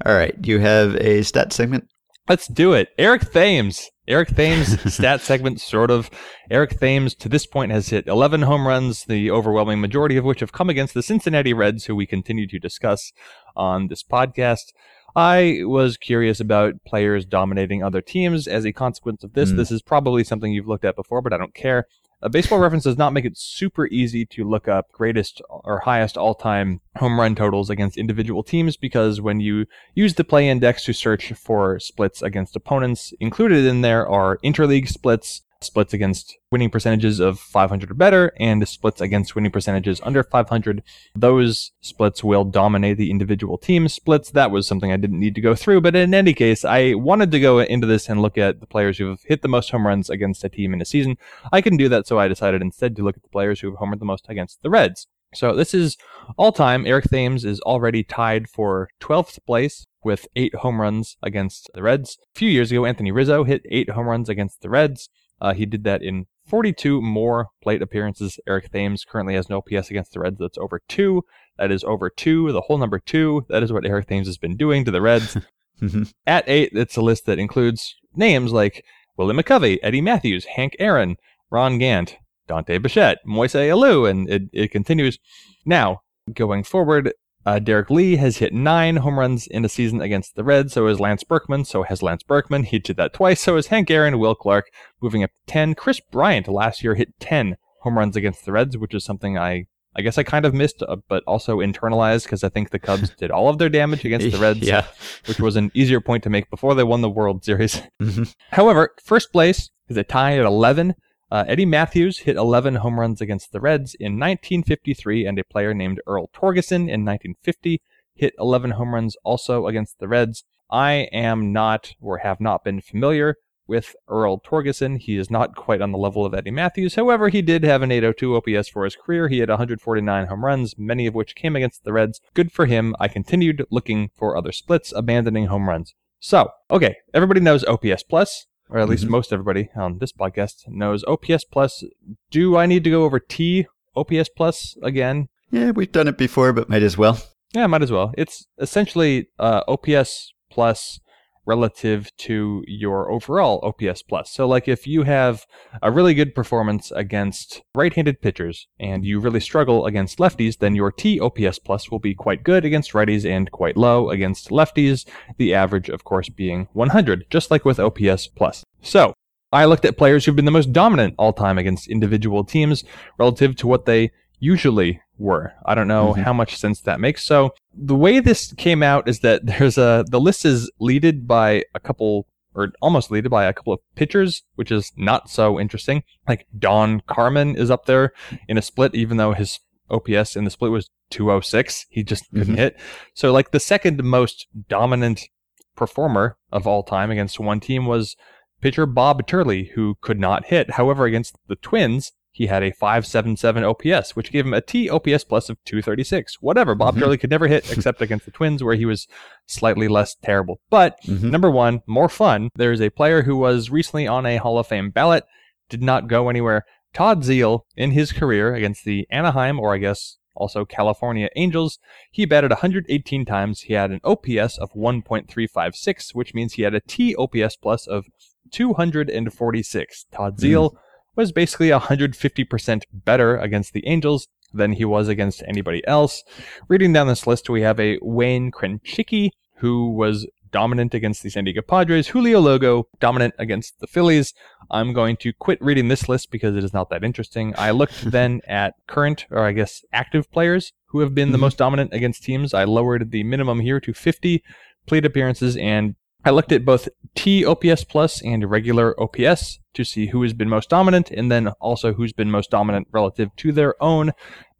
All 0.05 0.13
right. 0.13 0.39
Do 0.41 0.49
you 0.51 0.59
have 0.59 0.95
a 0.95 1.23
stat 1.23 1.53
segment? 1.53 1.87
Let's 2.31 2.47
do 2.47 2.71
it. 2.71 2.87
Eric 2.97 3.29
Thames. 3.33 3.89
Eric 4.07 4.29
Thames 4.29 4.93
stat 4.93 5.19
segment, 5.19 5.59
sort 5.59 5.91
of. 5.91 6.09
Eric 6.49 6.79
Thames 6.79 7.13
to 7.15 7.27
this 7.27 7.45
point 7.45 7.73
has 7.73 7.89
hit 7.89 8.07
11 8.07 8.43
home 8.43 8.65
runs, 8.65 9.03
the 9.03 9.29
overwhelming 9.29 9.81
majority 9.81 10.15
of 10.15 10.23
which 10.23 10.39
have 10.39 10.53
come 10.53 10.69
against 10.69 10.93
the 10.93 11.03
Cincinnati 11.03 11.53
Reds, 11.53 11.83
who 11.87 11.93
we 11.93 12.05
continue 12.05 12.47
to 12.47 12.57
discuss 12.57 13.11
on 13.57 13.89
this 13.89 14.01
podcast. 14.01 14.71
I 15.13 15.63
was 15.63 15.97
curious 15.97 16.39
about 16.39 16.75
players 16.85 17.25
dominating 17.25 17.83
other 17.83 17.99
teams 17.99 18.47
as 18.47 18.65
a 18.65 18.71
consequence 18.71 19.25
of 19.25 19.33
this. 19.33 19.51
Mm. 19.51 19.57
This 19.57 19.69
is 19.69 19.81
probably 19.81 20.23
something 20.23 20.53
you've 20.53 20.69
looked 20.69 20.85
at 20.85 20.95
before, 20.95 21.21
but 21.21 21.33
I 21.33 21.37
don't 21.37 21.53
care. 21.53 21.85
A 22.23 22.29
baseball 22.29 22.59
reference 22.59 22.83
does 22.83 22.99
not 22.99 23.13
make 23.13 23.25
it 23.25 23.35
super 23.37 23.87
easy 23.87 24.25
to 24.27 24.47
look 24.47 24.67
up 24.67 24.91
greatest 24.91 25.41
or 25.49 25.79
highest 25.79 26.17
all 26.17 26.35
time 26.35 26.79
home 26.97 27.19
run 27.19 27.33
totals 27.33 27.71
against 27.71 27.97
individual 27.97 28.43
teams 28.43 28.77
because 28.77 29.19
when 29.19 29.39
you 29.39 29.65
use 29.95 30.13
the 30.13 30.23
play 30.23 30.47
index 30.47 30.85
to 30.85 30.93
search 30.93 31.33
for 31.33 31.79
splits 31.79 32.21
against 32.21 32.55
opponents, 32.55 33.11
included 33.19 33.65
in 33.65 33.81
there 33.81 34.07
are 34.07 34.37
interleague 34.43 34.87
splits, 34.87 35.41
splits 35.61 35.93
against 35.93 36.37
winning 36.51 36.69
percentages 36.69 37.19
of 37.19 37.39
500 37.39 37.91
or 37.91 37.93
better 37.93 38.33
and 38.39 38.67
splits 38.67 38.99
against 38.99 39.35
winning 39.35 39.51
percentages 39.51 40.01
under 40.03 40.23
500. 40.23 40.83
Those 41.15 41.71
splits 41.81 42.23
will 42.23 42.43
dominate 42.43 42.97
the 42.97 43.11
individual 43.11 43.57
team 43.57 43.87
splits. 43.87 44.31
That 44.31 44.51
was 44.51 44.67
something 44.67 44.91
I 44.91 44.97
didn't 44.97 45.19
need 45.19 45.35
to 45.35 45.41
go 45.41 45.55
through, 45.55 45.81
but 45.81 45.95
in 45.95 46.13
any 46.13 46.33
case, 46.33 46.65
I 46.65 46.95
wanted 46.95 47.31
to 47.31 47.39
go 47.39 47.59
into 47.59 47.87
this 47.87 48.09
and 48.09 48.21
look 48.21 48.37
at 48.37 48.59
the 48.59 48.67
players 48.67 48.97
who 48.97 49.09
have 49.09 49.21
hit 49.23 49.41
the 49.41 49.47
most 49.47 49.71
home 49.71 49.87
runs 49.87 50.09
against 50.09 50.43
a 50.43 50.49
team 50.49 50.73
in 50.73 50.81
a 50.81 50.85
season. 50.85 51.17
I 51.51 51.61
couldn't 51.61 51.77
do 51.77 51.89
that, 51.89 52.07
so 52.07 52.19
I 52.19 52.27
decided 52.27 52.61
instead 52.61 52.95
to 52.95 53.03
look 53.03 53.17
at 53.17 53.23
the 53.23 53.29
players 53.29 53.59
who 53.59 53.69
have 53.69 53.79
homered 53.79 53.99
the 53.99 54.05
most 54.05 54.25
against 54.27 54.61
the 54.61 54.69
Reds. 54.69 55.07
So 55.33 55.55
this 55.55 55.73
is 55.73 55.97
all 56.37 56.51
time. 56.51 56.85
Eric 56.85 57.05
Thames 57.05 57.45
is 57.45 57.61
already 57.61 58.03
tied 58.03 58.49
for 58.49 58.89
12th 58.99 59.39
place 59.45 59.85
with 60.03 60.27
eight 60.35 60.55
home 60.55 60.81
runs 60.81 61.15
against 61.23 61.69
the 61.73 61.81
Reds. 61.81 62.17
A 62.35 62.39
few 62.39 62.49
years 62.49 62.71
ago, 62.71 62.85
Anthony 62.85 63.11
Rizzo 63.11 63.43
hit 63.43 63.61
eight 63.69 63.91
home 63.91 64.07
runs 64.07 64.27
against 64.27 64.61
the 64.61 64.69
Reds. 64.69 65.09
Uh, 65.41 65.53
he 65.53 65.65
did 65.65 65.83
that 65.83 66.01
in 66.01 66.27
42 66.45 67.01
more 67.01 67.47
plate 67.61 67.81
appearances. 67.81 68.39
Eric 68.47 68.71
Thames 68.71 69.03
currently 69.03 69.33
has 69.35 69.49
no 69.49 69.57
OPS 69.57 69.89
against 69.89 70.13
the 70.13 70.19
Reds. 70.19 70.37
That's 70.39 70.57
over 70.57 70.81
two. 70.87 71.23
That 71.57 71.71
is 71.71 71.83
over 71.83 72.09
two. 72.09 72.51
The 72.51 72.61
whole 72.61 72.77
number 72.77 72.99
two. 72.99 73.45
That 73.49 73.63
is 73.63 73.73
what 73.73 73.85
Eric 73.85 74.07
Thames 74.07 74.27
has 74.27 74.37
been 74.37 74.55
doing 74.55 74.85
to 74.85 74.91
the 74.91 75.01
Reds. 75.01 75.37
Mm-hmm. 75.81 76.03
At 76.27 76.47
eight, 76.47 76.71
it's 76.73 76.95
a 76.95 77.01
list 77.01 77.25
that 77.25 77.39
includes 77.39 77.95
names 78.15 78.51
like 78.51 78.85
Willie 79.17 79.35
McCovey, 79.35 79.79
Eddie 79.81 80.01
Mathews, 80.01 80.45
Hank 80.45 80.75
Aaron, 80.77 81.17
Ron 81.49 81.79
Gant, 81.79 82.17
Dante 82.47 82.77
Bichette, 82.77 83.19
Moise 83.25 83.53
Alou, 83.53 84.09
and 84.09 84.29
it, 84.29 84.43
it 84.53 84.71
continues. 84.71 85.17
Now, 85.65 86.01
going 86.33 86.63
forward, 86.63 87.13
uh, 87.45 87.59
Derrek 87.59 87.89
Lee 87.89 88.17
has 88.17 88.37
hit 88.37 88.53
nine 88.53 88.97
home 88.97 89.17
runs 89.17 89.47
in 89.47 89.65
a 89.65 89.69
season 89.69 90.01
against 90.01 90.35
the 90.35 90.43
Reds. 90.43 90.73
So 90.73 90.87
has 90.87 90.99
Lance 90.99 91.23
Berkman. 91.23 91.65
So 91.65 91.83
has 91.83 92.03
Lance 92.03 92.23
Berkman. 92.23 92.63
He 92.63 92.79
did 92.79 92.97
that 92.97 93.13
twice. 93.13 93.41
So 93.41 93.55
has 93.55 93.67
Hank 93.67 93.89
Aaron, 93.89 94.19
Will 94.19 94.35
Clark, 94.35 94.71
moving 95.01 95.23
up 95.23 95.31
to 95.31 95.53
10. 95.53 95.75
Kris 95.75 95.99
Bryant 95.99 96.47
last 96.47 96.83
year 96.83 96.95
hit 96.95 97.19
10 97.19 97.57
home 97.81 97.97
runs 97.97 98.15
against 98.15 98.45
the 98.45 98.51
Reds, 98.51 98.77
which 98.77 98.93
is 98.93 99.03
something 99.03 99.37
I, 99.37 99.65
I 99.95 100.01
guess 100.01 100.17
I 100.17 100.23
kind 100.23 100.45
of 100.45 100.53
missed, 100.53 100.83
uh, 100.83 100.97
but 101.07 101.23
also 101.25 101.57
internalized 101.57 102.23
because 102.23 102.43
I 102.43 102.49
think 102.49 102.69
the 102.69 102.79
Cubs 102.79 103.09
did 103.17 103.31
all 103.31 103.49
of 103.49 103.57
their 103.57 103.69
damage 103.69 104.05
against 104.05 104.31
the 104.31 104.37
Reds, 104.37 104.59
yeah. 104.59 104.85
which 105.25 105.39
was 105.39 105.55
an 105.55 105.71
easier 105.73 105.99
point 105.99 106.23
to 106.23 106.29
make 106.29 106.49
before 106.49 106.75
they 106.75 106.83
won 106.83 107.01
the 107.01 107.09
World 107.09 107.43
Series. 107.43 107.81
Mm-hmm. 108.01 108.23
However, 108.49 108.95
first 109.03 109.31
place 109.31 109.69
is 109.87 109.95
a 109.95 110.03
tie 110.03 110.37
at 110.37 110.45
11. 110.45 110.95
Uh, 111.31 111.45
Eddie 111.47 111.65
Mathews 111.65 112.19
hit 112.19 112.35
11 112.35 112.75
home 112.75 112.99
runs 112.99 113.21
against 113.21 113.53
the 113.53 113.61
Reds 113.61 113.95
in 113.95 114.19
1953, 114.19 115.25
and 115.25 115.39
a 115.39 115.45
player 115.45 115.73
named 115.73 116.01
Earl 116.05 116.29
Torgeson 116.33 116.89
in 116.89 117.05
1950 117.05 117.81
hit 118.13 118.33
11 118.37 118.71
home 118.71 118.93
runs 118.93 119.15
also 119.23 119.67
against 119.67 119.99
the 119.99 120.09
Reds. 120.09 120.43
I 120.69 121.09
am 121.11 121.53
not 121.53 121.95
or 122.01 122.19
have 122.19 122.41
not 122.41 122.63
been 122.63 122.81
familiar 122.81 123.37
with 123.65 123.95
Earl 124.09 124.39
Torgeson. 124.41 124.97
He 124.99 125.17
is 125.17 125.31
not 125.31 125.55
quite 125.55 125.81
on 125.81 125.93
the 125.93 125.97
level 125.97 126.25
of 126.25 126.33
Eddie 126.33 126.51
Mathews. 126.51 126.95
However, 126.95 127.29
he 127.29 127.41
did 127.41 127.63
have 127.63 127.81
an 127.81 127.91
802 127.91 128.35
OPS 128.35 128.67
for 128.67 128.83
his 128.83 128.97
career. 128.97 129.29
He 129.29 129.39
had 129.39 129.49
149 129.49 130.27
home 130.27 130.45
runs, 130.45 130.77
many 130.77 131.07
of 131.07 131.15
which 131.15 131.35
came 131.35 131.55
against 131.55 131.83
the 131.83 131.93
Reds. 131.93 132.19
Good 132.33 132.51
for 132.51 132.65
him. 132.65 132.93
I 132.99 133.07
continued 133.07 133.65
looking 133.71 134.09
for 134.15 134.35
other 134.35 134.51
splits, 134.51 134.91
abandoning 134.93 135.47
home 135.47 135.69
runs. 135.69 135.93
So, 136.19 136.49
okay, 136.69 136.97
everybody 137.13 137.39
knows 137.39 137.63
OPS 137.63 138.03
plus 138.03 138.47
or 138.71 138.79
at 138.79 138.89
least 138.89 139.03
mm-hmm. 139.03 139.11
most 139.11 139.33
everybody 139.33 139.69
on 139.75 139.99
this 139.99 140.13
podcast 140.13 140.67
knows 140.67 141.03
OPS 141.03 141.43
plus. 141.43 141.83
Do 142.31 142.57
I 142.57 142.65
need 142.65 142.83
to 142.85 142.89
go 142.89 143.03
over 143.03 143.19
T 143.19 143.67
OPS 143.95 144.29
plus 144.29 144.77
again? 144.81 145.27
Yeah, 145.51 145.71
we've 145.71 145.91
done 145.91 146.07
it 146.07 146.17
before, 146.17 146.53
but 146.53 146.69
might 146.69 146.81
as 146.81 146.97
well. 146.97 147.19
Yeah, 147.53 147.67
might 147.67 147.81
as 147.81 147.91
well. 147.91 148.13
It's 148.17 148.47
essentially 148.57 149.27
uh, 149.37 149.63
OPS 149.67 150.33
plus 150.49 151.00
relative 151.45 152.15
to 152.17 152.63
your 152.67 153.11
overall 153.11 153.59
OPS 153.63 154.01
plus. 154.03 154.31
So 154.31 154.47
like 154.47 154.67
if 154.67 154.85
you 154.87 155.03
have 155.03 155.45
a 155.81 155.91
really 155.91 156.13
good 156.13 156.35
performance 156.35 156.91
against 156.91 157.61
right-handed 157.75 158.21
pitchers 158.21 158.67
and 158.79 159.05
you 159.05 159.19
really 159.19 159.39
struggle 159.39 159.85
against 159.85 160.19
lefties, 160.19 160.59
then 160.59 160.75
your 160.75 160.91
T 160.91 161.19
OPS 161.19 161.59
plus 161.59 161.89
will 161.89 161.99
be 161.99 162.13
quite 162.13 162.43
good 162.43 162.65
against 162.65 162.93
righties 162.93 163.29
and 163.29 163.51
quite 163.51 163.77
low 163.77 164.09
against 164.09 164.49
lefties, 164.49 165.07
the 165.37 165.53
average 165.53 165.89
of 165.89 166.03
course 166.03 166.29
being 166.29 166.67
100, 166.73 167.25
just 167.29 167.51
like 167.51 167.65
with 167.65 167.79
OPS 167.79 168.27
plus. 168.27 168.63
So, 168.81 169.13
I 169.53 169.65
looked 169.65 169.83
at 169.83 169.97
players 169.97 170.23
who've 170.23 170.35
been 170.35 170.45
the 170.45 170.51
most 170.51 170.71
dominant 170.71 171.15
all 171.17 171.33
time 171.33 171.57
against 171.57 171.89
individual 171.89 172.45
teams 172.45 172.85
relative 173.17 173.57
to 173.57 173.67
what 173.67 173.85
they 173.85 174.11
usually 174.41 175.01
were. 175.17 175.53
I 175.65 175.75
don't 175.75 175.87
know 175.87 176.11
mm-hmm. 176.11 176.23
how 176.23 176.33
much 176.33 176.57
sense 176.57 176.81
that 176.81 176.99
makes. 176.99 177.23
So 177.23 177.53
the 177.73 177.95
way 177.95 178.19
this 178.19 178.51
came 178.53 178.83
out 178.83 179.07
is 179.07 179.21
that 179.21 179.45
there's 179.45 179.77
a 179.77 180.03
the 180.09 180.19
list 180.19 180.43
is 180.43 180.69
leaded 180.79 181.25
by 181.27 181.63
a 181.73 181.79
couple 181.79 182.27
or 182.53 182.73
almost 182.81 183.11
leaded 183.11 183.29
by 183.29 183.45
a 183.45 183.53
couple 183.53 183.71
of 183.71 183.79
pitchers, 183.95 184.43
which 184.55 184.71
is 184.71 184.91
not 184.97 185.29
so 185.29 185.57
interesting. 185.57 186.03
Like 186.27 186.47
Don 186.57 187.01
Carman 187.07 187.55
is 187.55 187.71
up 187.71 187.85
there 187.85 188.11
in 188.49 188.57
a 188.57 188.61
split, 188.61 188.93
even 188.93 189.15
though 189.15 189.31
his 189.31 189.59
OPS 189.89 190.35
in 190.35 190.43
the 190.43 190.51
split 190.51 190.71
was 190.71 190.89
206. 191.11 191.85
He 191.89 192.03
just 192.03 192.29
couldn't 192.31 192.47
mm-hmm. 192.47 192.55
hit. 192.55 192.79
So 193.13 193.31
like 193.31 193.51
the 193.51 193.59
second 193.59 194.03
most 194.03 194.47
dominant 194.67 195.29
performer 195.77 196.37
of 196.51 196.67
all 196.67 196.83
time 196.83 197.09
against 197.09 197.39
one 197.39 197.61
team 197.61 197.85
was 197.85 198.17
pitcher 198.59 198.85
Bob 198.85 199.25
Turley, 199.27 199.71
who 199.75 199.95
could 200.01 200.19
not 200.19 200.45
hit. 200.45 200.71
However, 200.71 201.05
against 201.05 201.37
the 201.47 201.55
Twins, 201.55 202.11
he 202.31 202.47
had 202.47 202.63
a 202.63 202.71
577 202.71 203.63
OPS, 203.63 204.15
which 204.15 204.31
gave 204.31 204.45
him 204.45 204.53
a 204.53 204.61
T 204.61 204.89
OPS 204.89 205.25
plus 205.25 205.49
of 205.49 205.57
236. 205.65 206.41
Whatever. 206.41 206.75
Bob 206.75 206.93
mm-hmm. 206.93 207.03
Turley 207.03 207.17
could 207.17 207.29
never 207.29 207.47
hit 207.47 207.69
except 207.71 208.01
against 208.01 208.25
the 208.25 208.31
Twins, 208.31 208.63
where 208.63 208.75
he 208.75 208.85
was 208.85 209.07
slightly 209.47 209.89
less 209.89 210.15
terrible. 210.15 210.61
But 210.69 210.97
mm-hmm. 211.03 211.29
number 211.29 211.51
one, 211.51 211.81
more 211.85 212.09
fun. 212.09 212.49
There's 212.55 212.81
a 212.81 212.89
player 212.89 213.23
who 213.23 213.35
was 213.35 213.69
recently 213.69 214.07
on 214.07 214.25
a 214.25 214.37
Hall 214.37 214.57
of 214.57 214.67
Fame 214.67 214.91
ballot, 214.91 215.25
did 215.69 215.83
not 215.83 216.07
go 216.07 216.29
anywhere. 216.29 216.63
Todd 216.93 217.23
Zeile, 217.23 217.61
in 217.75 217.91
his 217.91 218.11
career 218.11 218.53
against 218.53 218.85
the 218.85 219.07
Anaheim, 219.09 219.59
or 219.59 219.73
I 219.73 219.77
guess 219.77 220.17
also 220.33 220.63
California 220.63 221.29
Angels, 221.35 221.79
he 222.09 222.25
batted 222.25 222.51
118 222.51 223.25
times. 223.25 223.61
He 223.61 223.73
had 223.73 223.91
an 223.91 223.99
OPS 224.05 224.57
of 224.57 224.71
1.356, 224.73 226.15
which 226.15 226.33
means 226.33 226.53
he 226.53 226.61
had 226.61 226.73
a 226.73 226.81
T 226.81 227.13
OPS 227.15 227.57
plus 227.57 227.87
of 227.87 228.05
246. 228.51 230.05
Todd 230.13 230.37
Zeile. 230.37 230.71
Mm 230.71 230.77
was 231.15 231.31
basically 231.31 231.69
150% 231.69 232.83
better 232.93 233.37
against 233.37 233.73
the 233.73 233.85
Angels 233.87 234.27
than 234.53 234.73
he 234.73 234.85
was 234.85 235.07
against 235.07 235.43
anybody 235.47 235.85
else. 235.87 236.23
Reading 236.67 236.93
down 236.93 237.07
this 237.07 237.27
list, 237.27 237.49
we 237.49 237.61
have 237.61 237.79
a 237.79 237.99
Wayne 238.01 238.51
Krenchicki, 238.51 239.31
who 239.57 239.91
was 239.91 240.27
dominant 240.51 240.93
against 240.93 241.23
the 241.23 241.29
San 241.29 241.45
Diego 241.45 241.61
Padres, 241.61 242.09
Julio 242.09 242.39
Lugo, 242.39 242.87
dominant 242.99 243.33
against 243.37 243.79
the 243.79 243.87
Phillies. 243.87 244.33
I'm 244.69 244.93
going 244.93 245.17
to 245.17 245.33
quit 245.33 245.61
reading 245.61 245.87
this 245.87 246.09
list 246.09 246.31
because 246.31 246.55
it 246.55 246.63
is 246.63 246.73
not 246.73 246.89
that 246.89 247.03
interesting. 247.03 247.53
I 247.57 247.71
looked 247.71 248.01
then 248.11 248.41
at 248.47 248.75
current, 248.87 249.25
or 249.31 249.45
I 249.45 249.53
guess 249.53 249.83
active 249.93 250.31
players 250.31 250.73
who 250.87 250.99
have 250.99 251.15
been 251.15 251.31
the 251.31 251.37
mm-hmm. 251.37 251.43
most 251.43 251.57
dominant 251.57 251.93
against 251.93 252.23
teams. 252.23 252.53
I 252.53 252.65
lowered 252.65 253.11
the 253.11 253.23
minimum 253.23 253.61
here 253.61 253.79
to 253.79 253.93
50 253.93 254.43
plate 254.85 255.05
appearances 255.05 255.55
and 255.57 255.95
I 256.23 256.29
looked 256.29 256.51
at 256.51 256.65
both 256.65 256.87
T 257.15 257.45
OPS 257.45 257.83
plus 257.83 258.21
and 258.21 258.49
regular 258.49 258.99
OPS 259.01 259.59
to 259.73 259.83
see 259.83 260.07
who 260.07 260.21
has 260.23 260.33
been 260.33 260.49
most 260.49 260.69
dominant 260.69 261.11
and 261.11 261.31
then 261.31 261.47
also 261.59 261.93
who's 261.93 262.13
been 262.13 262.31
most 262.31 262.51
dominant 262.51 262.87
relative 262.91 263.29
to 263.37 263.51
their 263.51 263.81
own 263.81 264.11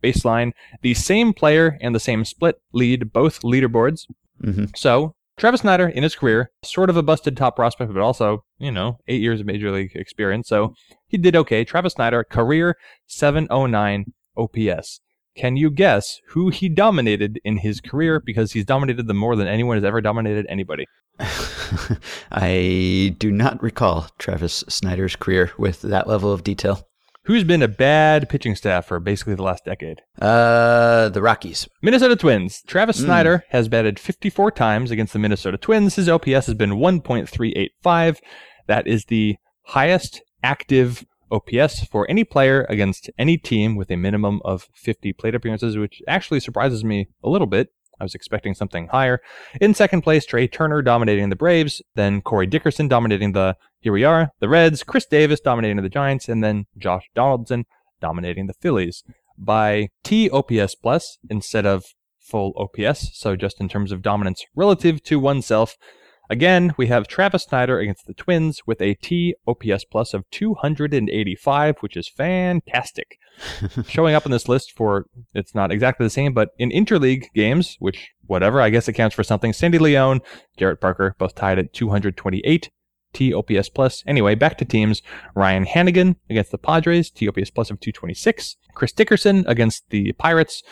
baseline. 0.03 0.51
The 0.81 0.93
same 0.93 1.33
player 1.33 1.77
and 1.81 1.93
the 1.93 1.99
same 1.99 2.25
split 2.25 2.61
lead 2.73 3.13
both 3.13 3.41
leaderboards. 3.41 4.07
Mm-hmm. 4.43 4.65
So 4.75 5.15
Travis 5.37 5.61
Snider, 5.61 5.87
in 5.87 6.03
his 6.03 6.15
career, 6.15 6.51
sort 6.63 6.89
of 6.89 6.97
a 6.97 7.03
busted 7.03 7.37
top 7.37 7.55
prospect, 7.55 7.93
but 7.93 8.01
also, 8.01 8.43
you 8.59 8.71
know, 8.71 8.99
eight 9.07 9.21
years 9.21 9.39
of 9.39 9.45
major 9.45 9.71
league 9.71 9.95
experience. 9.95 10.47
So 10.47 10.75
he 11.07 11.17
did 11.17 11.35
okay. 11.35 11.63
Travis 11.63 11.93
Snider, 11.93 12.23
career 12.23 12.77
709 13.07 14.13
OPS. 14.37 15.01
Can 15.35 15.55
you 15.55 15.71
guess 15.71 16.19
who 16.29 16.49
he 16.49 16.67
dominated 16.69 17.39
in 17.43 17.57
his 17.57 17.79
career? 17.79 18.19
Because 18.19 18.51
he's 18.51 18.65
dominated 18.65 19.07
them 19.07 19.17
more 19.17 19.35
than 19.35 19.47
anyone 19.47 19.77
has 19.77 19.83
ever 19.83 20.01
dominated 20.01 20.45
anybody. 20.49 20.85
I 22.31 23.15
do 23.17 23.31
not 23.31 23.61
recall 23.61 24.07
Travis 24.17 24.63
Snider's 24.67 25.15
career 25.15 25.51
with 25.57 25.81
that 25.83 26.07
level 26.07 26.33
of 26.33 26.43
detail. 26.43 26.87
Who's 27.25 27.43
been 27.43 27.61
a 27.61 27.67
bad 27.67 28.29
pitching 28.29 28.55
staff 28.55 28.87
for 28.87 28.99
basically 28.99 29.35
the 29.35 29.43
last 29.43 29.63
decade? 29.63 30.01
Uh, 30.19 31.09
the 31.09 31.21
Rockies. 31.21 31.67
Minnesota 31.83 32.15
Twins. 32.15 32.63
Travis 32.65 32.97
Snider 32.97 33.45
has 33.49 33.67
batted 33.67 33.99
54 33.99 34.51
times 34.51 34.89
against 34.89 35.13
the 35.13 35.19
Minnesota 35.19 35.57
Twins. 35.57 35.95
His 35.95 36.09
OPS 36.09 36.47
has 36.47 36.55
been 36.55 36.71
1.385. 36.71 38.17
That 38.65 38.87
is 38.87 39.05
the 39.05 39.35
highest 39.65 40.23
active 40.43 41.05
OPS 41.31 41.85
for 41.85 42.09
any 42.09 42.23
player 42.23 42.65
against 42.69 43.09
any 43.17 43.37
team 43.37 43.75
with 43.75 43.89
a 43.89 43.95
minimum 43.95 44.41
of 44.43 44.69
50 44.73 45.13
plate 45.13 45.35
appearances, 45.35 45.77
which 45.77 46.01
actually 46.07 46.39
surprises 46.39 46.83
me 46.83 47.07
a 47.23 47.29
little 47.29 47.47
bit. 47.47 47.69
I 47.99 48.03
was 48.03 48.15
expecting 48.15 48.55
something 48.55 48.87
higher. 48.87 49.21
In 49.59 49.75
second 49.75 50.01
place, 50.01 50.25
Trea 50.25 50.47
Turner 50.47 50.81
dominating 50.81 51.29
the 51.29 51.35
Braves, 51.35 51.83
then 51.95 52.21
Corey 52.21 52.47
Dickerson 52.47 52.87
dominating 52.87 53.33
the, 53.33 53.55
here 53.79 53.93
we 53.93 54.03
are, 54.03 54.31
the 54.39 54.49
Reds, 54.49 54.83
Chris 54.83 55.05
Davis 55.05 55.39
dominating 55.39 55.81
the 55.81 55.89
Giants, 55.89 56.27
and 56.27 56.43
then 56.43 56.65
Josh 56.77 57.09
Donaldson 57.13 57.65
dominating 57.99 58.47
the 58.47 58.53
Phillies 58.53 59.03
by 59.37 59.89
T 60.03 60.29
OPS 60.31 60.75
plus 60.75 61.19
instead 61.29 61.67
of 61.67 61.85
full 62.19 62.53
OPS. 62.57 63.11
So 63.13 63.35
just 63.35 63.59
in 63.61 63.69
terms 63.69 63.91
of 63.91 64.01
dominance 64.01 64.45
relative 64.55 65.03
to 65.03 65.19
oneself. 65.19 65.77
Again, 66.31 66.73
we 66.77 66.87
have 66.87 67.09
Travis 67.09 67.43
Snider 67.43 67.77
against 67.79 68.07
the 68.07 68.13
Twins 68.13 68.61
with 68.65 68.81
a 68.81 68.93
T 68.93 69.35
OPS 69.45 69.83
plus 69.83 70.13
of 70.13 70.23
285, 70.31 71.79
which 71.81 71.97
is 71.97 72.07
fantastic. 72.07 73.17
Showing 73.89 74.15
up 74.15 74.25
on 74.25 74.31
this 74.31 74.47
list 74.47 74.71
for, 74.71 75.07
it's 75.33 75.53
not 75.53 75.73
exactly 75.73 76.05
the 76.05 76.09
same, 76.09 76.33
but 76.33 76.51
in 76.57 76.69
interleague 76.69 77.25
games, 77.35 77.75
which 77.79 78.11
whatever, 78.27 78.61
I 78.61 78.69
guess 78.69 78.87
it 78.87 78.93
counts 78.93 79.13
for 79.13 79.25
something. 79.25 79.51
Sandy 79.51 79.77
Leon, 79.77 80.21
Jarrett 80.55 80.79
Parker, 80.79 81.17
both 81.19 81.35
tied 81.35 81.59
at 81.59 81.73
228. 81.73 82.69
T 83.13 83.33
OPS 83.33 83.69
plus. 83.69 84.03
Anyway, 84.07 84.35
back 84.35 84.57
to 84.59 84.65
teams. 84.65 85.01
Ryan 85.35 85.65
Hanigan 85.65 86.15
against 86.29 86.51
the 86.51 86.57
Padres, 86.57 87.09
T 87.09 87.27
OPS 87.27 87.49
plus 87.49 87.69
of 87.71 87.79
226. 87.79 88.57
Chris 88.73 88.93
Dickerson 88.93 89.43
against 89.47 89.89
the 89.89 90.13
Pirates, 90.13 90.63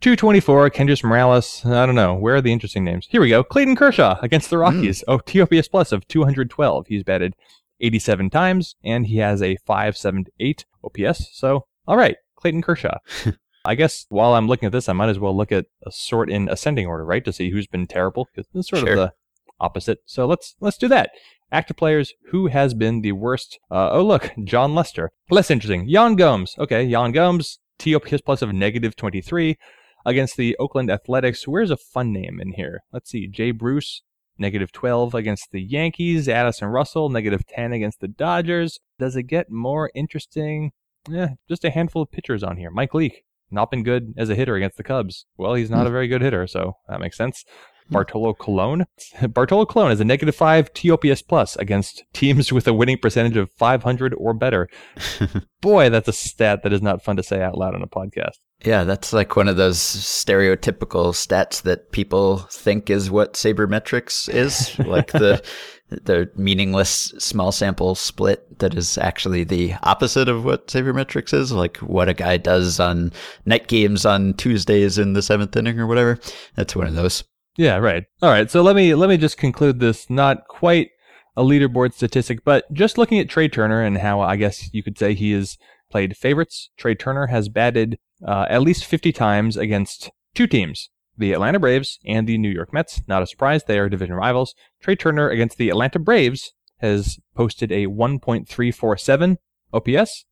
224. 0.00 0.70
Kendrys 0.70 1.04
Morales, 1.04 1.64
I 1.64 1.86
don't 1.86 1.94
know. 1.94 2.14
Where 2.14 2.34
are 2.36 2.40
the 2.40 2.52
interesting 2.52 2.84
names? 2.84 3.06
Here 3.08 3.20
we 3.20 3.28
go. 3.28 3.44
Clayton 3.44 3.76
Kershaw 3.76 4.18
against 4.22 4.50
the 4.50 4.58
Rockies. 4.58 5.04
Oh, 5.06 5.18
T 5.18 5.40
OPS 5.40 5.68
plus 5.68 5.92
of 5.92 6.06
212. 6.08 6.86
He's 6.88 7.04
batted 7.04 7.34
87 7.80 8.30
times 8.30 8.74
and 8.82 9.06
he 9.06 9.18
has 9.18 9.40
a 9.42 9.56
578 9.66 10.64
OPS. 10.82 11.28
So, 11.32 11.66
all 11.86 11.96
right, 11.96 12.16
Clayton 12.36 12.62
Kershaw. 12.62 12.98
I 13.64 13.74
guess 13.74 14.04
while 14.10 14.34
I'm 14.34 14.46
looking 14.46 14.66
at 14.66 14.72
this, 14.72 14.88
I 14.88 14.92
might 14.92 15.08
as 15.08 15.18
well 15.18 15.34
look 15.34 15.50
at 15.50 15.66
a 15.86 15.90
sort 15.90 16.28
in 16.30 16.48
ascending 16.50 16.86
order, 16.86 17.04
right, 17.04 17.24
to 17.24 17.32
see 17.32 17.50
who's 17.50 17.66
been 17.66 17.86
terrible. 17.86 18.28
Because 18.34 18.48
it's 18.54 18.68
sort 18.68 18.80
Sure. 18.80 18.90
of 18.92 18.96
the 18.98 19.12
opposite. 19.58 20.00
So 20.04 20.26
let's 20.26 20.54
let's 20.60 20.76
do 20.76 20.88
that. 20.88 21.10
Active 21.54 21.76
players, 21.76 22.14
who 22.32 22.48
has 22.48 22.74
been 22.74 23.00
the 23.00 23.12
worst? 23.12 23.60
Uh, 23.70 23.90
oh, 23.92 24.02
look, 24.02 24.32
Jon 24.42 24.74
Lester. 24.74 25.12
Less 25.30 25.52
interesting. 25.52 25.88
Yan 25.88 26.16
Gomes. 26.16 26.56
Okay, 26.58 26.82
Yan 26.82 27.12
Gomes, 27.12 27.60
TOPS 27.78 28.22
plus 28.22 28.42
of 28.42 28.52
negative 28.52 28.96
23 28.96 29.56
against 30.04 30.36
the 30.36 30.56
Oakland 30.58 30.90
Athletics. 30.90 31.46
Where's 31.46 31.70
a 31.70 31.76
fun 31.76 32.12
name 32.12 32.40
in 32.40 32.54
here? 32.54 32.80
Let's 32.92 33.08
see. 33.08 33.28
Jay 33.28 33.52
Bruce, 33.52 34.02
negative 34.36 34.72
12 34.72 35.14
against 35.14 35.52
the 35.52 35.62
Yankees. 35.62 36.28
Addison 36.28 36.66
Russell, 36.70 37.08
negative 37.08 37.46
10 37.46 37.72
against 37.72 38.00
the 38.00 38.08
Dodgers. 38.08 38.80
Does 38.98 39.14
it 39.14 39.28
get 39.28 39.48
more 39.48 39.92
interesting? 39.94 40.72
Yeah, 41.08 41.34
just 41.48 41.64
a 41.64 41.70
handful 41.70 42.02
of 42.02 42.10
pitchers 42.10 42.42
on 42.42 42.56
here. 42.56 42.72
Mike 42.72 42.94
Leake, 42.94 43.22
not 43.52 43.70
been 43.70 43.84
good 43.84 44.12
as 44.16 44.28
a 44.28 44.34
hitter 44.34 44.56
against 44.56 44.76
the 44.76 44.82
Cubs. 44.82 45.26
Well, 45.36 45.54
he's 45.54 45.70
not 45.70 45.86
a 45.86 45.90
very 45.90 46.08
good 46.08 46.20
hitter, 46.20 46.48
so 46.48 46.78
that 46.88 46.98
makes 46.98 47.16
sense. 47.16 47.44
Bartolo 47.90 48.34
Colon. 48.34 48.86
Bartolo 49.28 49.66
Colon 49.66 49.92
is 49.92 50.00
a 50.00 50.04
negative 50.04 50.34
five 50.34 50.72
TOPS 50.72 51.22
plus 51.22 51.56
against 51.56 52.04
teams 52.12 52.52
with 52.52 52.66
a 52.66 52.74
winning 52.74 52.98
percentage 52.98 53.36
of 53.36 53.50
500 53.52 54.14
or 54.14 54.34
better. 54.34 54.68
Boy, 55.60 55.90
that's 55.90 56.08
a 56.08 56.12
stat 56.12 56.62
that 56.62 56.72
is 56.72 56.82
not 56.82 57.02
fun 57.02 57.16
to 57.16 57.22
say 57.22 57.42
out 57.42 57.56
loud 57.56 57.74
on 57.74 57.82
a 57.82 57.86
podcast. 57.86 58.38
Yeah, 58.64 58.84
that's 58.84 59.12
like 59.12 59.36
one 59.36 59.48
of 59.48 59.56
those 59.56 59.78
stereotypical 59.78 61.12
stats 61.12 61.62
that 61.62 61.92
people 61.92 62.38
think 62.50 62.88
is 62.88 63.10
what 63.10 63.34
sabermetrics 63.34 64.32
is, 64.32 64.78
like 64.78 65.12
the 65.12 65.42
the 65.90 66.30
meaningless 66.34 67.12
small 67.18 67.52
sample 67.52 67.94
split 67.94 68.58
that 68.58 68.74
is 68.74 68.96
actually 68.98 69.44
the 69.44 69.74
opposite 69.82 70.28
of 70.28 70.44
what 70.44 70.66
sabermetrics 70.68 71.34
is, 71.34 71.52
like 71.52 71.76
what 71.78 72.08
a 72.08 72.14
guy 72.14 72.36
does 72.36 72.80
on 72.80 73.12
night 73.44 73.68
games 73.68 74.06
on 74.06 74.32
Tuesdays 74.34 74.98
in 74.98 75.12
the 75.12 75.22
seventh 75.22 75.54
inning 75.56 75.78
or 75.78 75.86
whatever. 75.86 76.18
That's 76.56 76.74
one 76.74 76.86
of 76.86 76.94
those. 76.94 77.22
Yeah, 77.56 77.76
right. 77.76 78.04
All 78.20 78.30
right. 78.30 78.50
So 78.50 78.62
let 78.62 78.76
me 78.76 78.94
let 78.94 79.08
me 79.08 79.16
just 79.16 79.36
conclude 79.36 79.80
this 79.80 80.10
not 80.10 80.48
quite 80.48 80.90
a 81.36 81.42
leaderboard 81.42 81.94
statistic, 81.94 82.44
but 82.44 82.72
just 82.72 82.98
looking 82.98 83.18
at 83.18 83.28
Trea 83.28 83.48
Turner 83.48 83.82
and 83.82 83.98
how 83.98 84.20
I 84.20 84.36
guess 84.36 84.72
you 84.72 84.82
could 84.82 84.98
say 84.98 85.14
he 85.14 85.32
has 85.32 85.56
played 85.90 86.16
favorites. 86.16 86.70
Trea 86.76 86.94
Turner 86.94 87.28
has 87.28 87.48
batted 87.48 87.98
uh, 88.26 88.46
at 88.48 88.62
least 88.62 88.84
50 88.84 89.12
times 89.12 89.56
against 89.56 90.10
two 90.34 90.46
teams, 90.46 90.90
the 91.16 91.32
Atlanta 91.32 91.58
Braves 91.58 91.98
and 92.04 92.26
the 92.26 92.38
New 92.38 92.50
York 92.50 92.72
Mets. 92.72 93.02
Not 93.06 93.22
a 93.22 93.26
surprise, 93.26 93.64
they 93.64 93.78
are 93.78 93.88
division 93.88 94.16
rivals. 94.16 94.54
Trea 94.80 94.96
Turner 94.96 95.28
against 95.28 95.58
the 95.58 95.70
Atlanta 95.70 95.98
Braves 95.98 96.52
has 96.78 97.18
posted 97.36 97.70
a 97.70 97.86
1.347 97.86 99.36
OPS, 99.72 100.24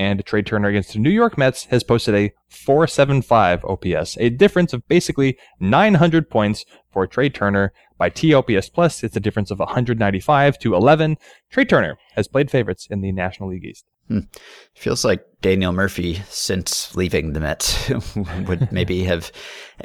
and 0.00 0.24
Trea 0.24 0.42
Turner 0.42 0.68
against 0.68 0.94
the 0.94 0.98
New 0.98 1.10
York 1.10 1.36
Mets 1.36 1.66
has 1.66 1.84
posted 1.84 2.14
a 2.14 2.32
475 2.48 3.66
OPS, 3.66 4.16
a 4.18 4.30
difference 4.30 4.72
of 4.72 4.88
basically 4.88 5.36
900 5.60 6.30
points 6.30 6.64
for 6.90 7.06
Trea 7.06 7.28
Turner. 7.28 7.74
By 7.98 8.08
TOPS 8.08 8.70
plus, 8.70 9.04
it's 9.04 9.14
a 9.14 9.20
difference 9.20 9.50
of 9.50 9.58
195 9.58 10.58
to 10.60 10.74
11. 10.74 11.18
Trea 11.50 11.66
Turner 11.66 11.98
has 12.14 12.28
played 12.28 12.50
favorites 12.50 12.88
in 12.90 13.02
the 13.02 13.12
National 13.12 13.50
League 13.50 13.66
East. 13.66 13.84
Hmm. 14.08 14.20
Feels 14.74 15.04
like 15.04 15.22
Daniel 15.42 15.72
Murphy, 15.72 16.22
since 16.30 16.96
leaving 16.96 17.34
the 17.34 17.40
Mets, 17.40 17.90
would 18.48 18.72
maybe 18.72 19.04
have 19.04 19.30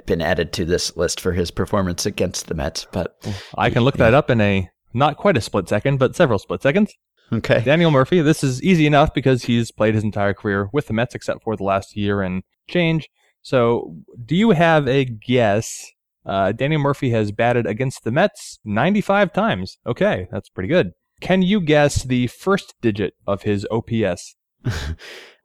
been 0.06 0.22
added 0.22 0.54
to 0.54 0.64
this 0.64 0.96
list 0.96 1.20
for 1.20 1.34
his 1.34 1.52
performance 1.52 2.06
against 2.06 2.48
the 2.48 2.56
Mets. 2.56 2.88
But 2.94 3.22
I 3.58 3.70
can 3.70 3.84
look 3.84 3.98
that 3.98 4.14
up 4.14 4.30
in 4.30 4.40
a 4.40 4.70
not 4.94 5.18
quite 5.18 5.36
a 5.36 5.42
split 5.42 5.68
second, 5.68 6.00
but 6.00 6.16
several 6.16 6.40
split 6.40 6.62
seconds. 6.62 6.94
Okay, 7.34 7.62
Daniel 7.64 7.92
Murphy, 7.92 8.22
this 8.22 8.44
is 8.44 8.62
easy 8.64 8.86
enough 8.86 9.14
because 9.14 9.44
he's 9.44 9.72
played 9.72 9.96
his 9.96 10.04
entire 10.04 10.34
career 10.34 10.70
with 10.74 10.88
the 10.88 10.94
Mets 10.94 11.16
except 11.16 11.44
for 11.44 11.56
the 11.56 11.64
last 11.64 11.96
year 11.96 12.22
and 12.22 12.44
change. 12.68 13.10
So, 13.42 13.96
do 14.26 14.36
you 14.36 14.52
have 14.52 14.88
a 14.88 15.06
guess? 15.06 15.92
Uh, 16.26 16.52
Daniel 16.52 16.82
Murphy 16.82 17.12
has 17.12 17.32
batted 17.32 17.68
against 17.68 18.04
the 18.04 18.12
Mets 18.12 18.60
95 18.66 19.32
times. 19.32 19.78
Okay, 19.86 20.28
that's 20.32 20.50
pretty 20.50 20.70
good. 20.70 20.92
Can 21.22 21.42
you 21.44 21.62
guess 21.62 22.04
the 22.04 22.28
first 22.28 22.74
digit 22.82 23.14
of 23.28 23.44
his 23.44 23.66
OPS? 23.72 24.36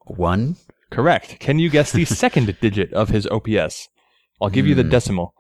one. 0.07 0.57
Correct. 0.91 1.39
Can 1.39 1.59
you 1.59 1.69
guess 1.71 1.93
the 1.93 2.05
second 2.25 2.57
digit 2.61 2.93
of 2.95 3.11
his 3.11 3.27
OPS? 3.27 3.89
I'll 4.41 4.49
give 4.49 4.67
you 4.67 4.75
the 4.75 4.83
Hmm. 4.83 4.89
decimal. 4.89 5.35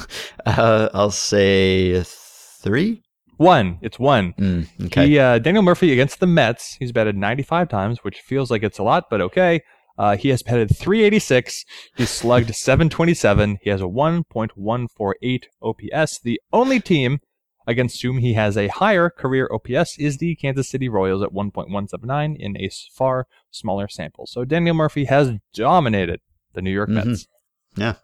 uh, 0.46 0.88
I'll 0.92 1.10
say 1.10 2.02
three. 2.04 3.02
One. 3.36 3.78
It's 3.82 3.98
one. 3.98 4.34
Mm, 4.34 4.86
okay. 4.86 5.06
He, 5.08 5.18
uh, 5.18 5.38
Daniel 5.38 5.62
Murphy 5.62 5.92
against 5.92 6.20
the 6.20 6.26
Mets, 6.26 6.74
he's 6.78 6.92
batted 6.92 7.16
95 7.16 7.68
times, 7.68 7.98
which 8.04 8.20
feels 8.20 8.50
like 8.50 8.62
it's 8.62 8.78
a 8.78 8.82
lot, 8.82 9.04
but 9.10 9.20
okay. 9.20 9.62
Uh, 9.98 10.16
he 10.16 10.30
has 10.30 10.42
batted 10.42 10.74
386. 10.76 11.64
He's 11.96 12.10
slugged 12.10 12.54
727. 12.54 13.58
He 13.62 13.70
has 13.70 13.80
a 13.80 13.84
1.148 13.84 15.44
OPS. 15.62 16.18
The 16.20 16.40
only 16.52 16.80
team 16.80 17.20
against 17.66 18.02
whom 18.02 18.18
he 18.18 18.32
has 18.34 18.56
a 18.56 18.68
higher 18.68 19.08
career 19.10 19.48
OPS 19.52 19.98
is 19.98 20.18
the 20.18 20.34
Kansas 20.36 20.68
City 20.68 20.88
Royals 20.88 21.22
at 21.22 21.32
1.179 21.32 22.36
in 22.38 22.56
a 22.56 22.70
far 22.94 23.26
smaller 23.50 23.86
sample. 23.88 24.26
So 24.26 24.44
Daniel 24.44 24.74
Murphy 24.74 25.04
has 25.04 25.32
dominated 25.54 26.20
the 26.54 26.62
New 26.62 26.72
York 26.72 26.88
Mhm. 26.90 27.06
Mets. 27.06 27.28
Yeah. 27.76 27.94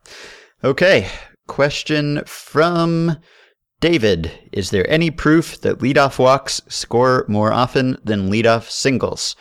Okay. 0.63 1.09
Question 1.47 2.23
from 2.27 3.17
David. 3.81 4.33
Is 4.53 4.71
there 4.71 4.89
any 4.91 5.11
proof 5.11 5.61
that 5.61 5.79
leadoff 5.79 6.19
walks 6.19 6.61
score 6.69 7.25
more 7.29 7.53
often 7.53 7.97
than 8.05 8.31
leadoff 8.31 8.69
singles? 8.71 9.37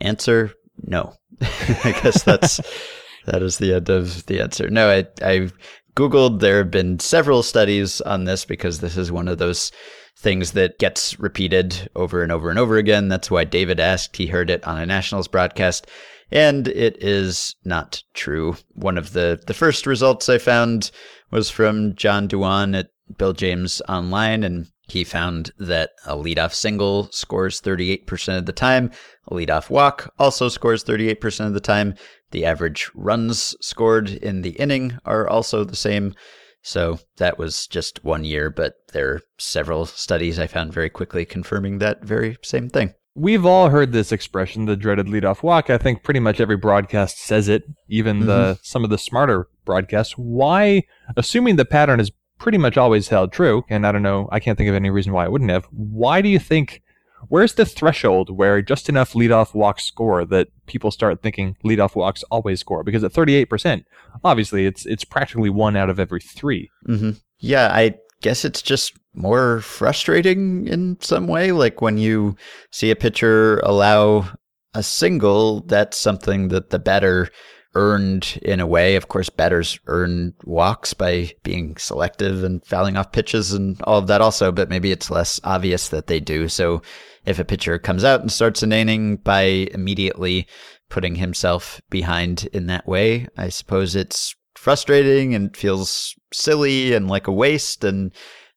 Answer 0.00 0.52
no. 0.82 1.14
I 1.40 1.98
guess 2.02 2.22
that's 2.22 2.60
that 3.26 3.42
is 3.42 3.58
the 3.58 3.74
end 3.74 3.90
of 3.90 4.26
the 4.26 4.40
answer. 4.40 4.70
No, 4.70 4.90
I 4.90 5.06
I 5.22 5.50
googled 5.96 6.40
there 6.40 6.58
have 6.58 6.70
been 6.70 6.98
several 6.98 7.42
studies 7.42 8.00
on 8.00 8.24
this 8.24 8.44
because 8.44 8.80
this 8.80 8.96
is 8.96 9.12
one 9.12 9.28
of 9.28 9.38
those 9.38 9.70
things 10.16 10.52
that 10.52 10.78
gets 10.78 11.18
repeated 11.20 11.90
over 11.94 12.22
and 12.22 12.32
over 12.32 12.50
and 12.50 12.58
over 12.58 12.76
again. 12.76 13.08
That's 13.08 13.30
why 13.30 13.44
David 13.44 13.80
asked. 13.80 14.16
He 14.16 14.26
heard 14.26 14.50
it 14.50 14.66
on 14.66 14.78
a 14.78 14.86
Nationals 14.86 15.28
broadcast 15.28 15.86
and 16.30 16.68
it 16.68 16.96
is 17.02 17.54
not 17.64 18.02
true. 18.14 18.56
One 18.72 18.98
of 18.98 19.12
the, 19.12 19.40
the 19.46 19.54
first 19.54 19.86
results 19.86 20.28
I 20.28 20.38
found 20.38 20.90
was 21.30 21.50
from 21.50 21.94
John 21.94 22.26
Dewan 22.26 22.74
at 22.74 22.88
Bill 23.16 23.32
James 23.32 23.82
online 23.88 24.42
and 24.42 24.66
he 24.88 25.04
found 25.04 25.50
that 25.58 25.90
a 26.04 26.14
leadoff 26.14 26.52
single 26.52 27.10
scores 27.10 27.60
38% 27.60 28.38
of 28.38 28.46
the 28.46 28.52
time. 28.52 28.90
A 29.28 29.34
leadoff 29.34 29.70
walk 29.70 30.12
also 30.18 30.48
scores 30.48 30.84
38% 30.84 31.46
of 31.46 31.54
the 31.54 31.60
time. 31.60 31.94
The 32.32 32.44
average 32.44 32.90
runs 32.94 33.56
scored 33.60 34.10
in 34.10 34.42
the 34.42 34.50
inning 34.50 34.98
are 35.04 35.28
also 35.28 35.64
the 35.64 35.76
same. 35.76 36.14
So 36.62 36.98
that 37.18 37.38
was 37.38 37.66
just 37.66 38.04
one 38.04 38.24
year, 38.24 38.50
but 38.50 38.74
there 38.92 39.10
are 39.10 39.20
several 39.38 39.84
studies 39.86 40.38
I 40.38 40.46
found 40.46 40.72
very 40.72 40.90
quickly 40.90 41.24
confirming 41.24 41.78
that 41.78 42.02
very 42.02 42.38
same 42.42 42.68
thing. 42.68 42.94
We've 43.14 43.46
all 43.46 43.68
heard 43.68 43.92
this 43.92 44.10
expression, 44.10 44.64
the 44.64 44.74
dreaded 44.74 45.06
leadoff 45.06 45.42
walk. 45.42 45.70
I 45.70 45.78
think 45.78 46.02
pretty 46.02 46.20
much 46.20 46.40
every 46.40 46.56
broadcast 46.56 47.18
says 47.18 47.48
it, 47.48 47.62
even 47.88 48.18
mm-hmm. 48.18 48.26
the 48.26 48.58
some 48.62 48.82
of 48.82 48.90
the 48.90 48.98
smarter 48.98 49.46
broadcasts. 49.64 50.14
Why, 50.14 50.82
assuming 51.16 51.56
the 51.56 51.64
pattern 51.64 52.00
is 52.00 52.10
pretty 52.44 52.58
much 52.58 52.76
always 52.76 53.08
held 53.08 53.32
true, 53.32 53.64
and 53.70 53.86
I 53.86 53.90
don't 53.90 54.02
know, 54.02 54.28
I 54.30 54.38
can't 54.38 54.58
think 54.58 54.68
of 54.68 54.74
any 54.74 54.90
reason 54.90 55.14
why 55.14 55.24
it 55.24 55.32
wouldn't 55.32 55.50
have. 55.50 55.64
Why 55.70 56.20
do 56.20 56.28
you 56.28 56.38
think 56.38 56.82
where's 57.28 57.54
the 57.54 57.64
threshold 57.64 58.28
where 58.28 58.60
just 58.60 58.90
enough 58.90 59.14
leadoff 59.14 59.54
walks 59.54 59.84
score 59.84 60.26
that 60.26 60.48
people 60.66 60.90
start 60.90 61.22
thinking 61.22 61.56
leadoff 61.64 61.96
walks 61.96 62.22
always 62.24 62.60
score? 62.60 62.84
Because 62.84 63.02
at 63.02 63.14
38%, 63.14 63.84
obviously 64.24 64.66
it's 64.66 64.84
it's 64.84 65.04
practically 65.04 65.48
one 65.48 65.74
out 65.74 65.88
of 65.88 65.98
every 65.98 66.20
3 66.20 66.70
mm-hmm. 66.86 67.10
Yeah, 67.38 67.70
I 67.72 67.94
guess 68.20 68.44
it's 68.44 68.60
just 68.60 68.92
more 69.14 69.62
frustrating 69.62 70.68
in 70.68 70.98
some 71.00 71.26
way. 71.26 71.50
Like 71.50 71.80
when 71.80 71.96
you 71.96 72.36
see 72.70 72.90
a 72.90 72.96
pitcher 72.96 73.60
allow 73.60 74.28
a 74.74 74.82
single, 74.82 75.62
that's 75.62 75.96
something 75.96 76.48
that 76.48 76.68
the 76.68 76.78
batter 76.78 77.30
earned 77.74 78.38
in 78.42 78.60
a 78.60 78.66
way. 78.66 78.96
Of 78.96 79.08
course, 79.08 79.28
batters 79.28 79.78
earn 79.86 80.34
walks 80.44 80.94
by 80.94 81.32
being 81.42 81.76
selective 81.76 82.44
and 82.44 82.64
fouling 82.64 82.96
off 82.96 83.12
pitches 83.12 83.52
and 83.52 83.80
all 83.82 83.98
of 83.98 84.06
that 84.06 84.20
also, 84.20 84.52
but 84.52 84.68
maybe 84.68 84.92
it's 84.92 85.10
less 85.10 85.40
obvious 85.44 85.88
that 85.88 86.06
they 86.06 86.20
do. 86.20 86.48
So 86.48 86.82
if 87.26 87.38
a 87.38 87.44
pitcher 87.44 87.78
comes 87.78 88.04
out 88.04 88.20
and 88.20 88.30
starts 88.30 88.62
an 88.62 88.72
inning 88.72 89.16
by 89.16 89.42
immediately 89.72 90.46
putting 90.88 91.16
himself 91.16 91.80
behind 91.90 92.48
in 92.52 92.66
that 92.66 92.86
way, 92.86 93.26
I 93.36 93.48
suppose 93.48 93.96
it's 93.96 94.34
frustrating 94.54 95.34
and 95.34 95.56
feels 95.56 96.14
silly 96.32 96.94
and 96.94 97.08
like 97.08 97.26
a 97.26 97.32
waste. 97.32 97.84
And 97.84 98.12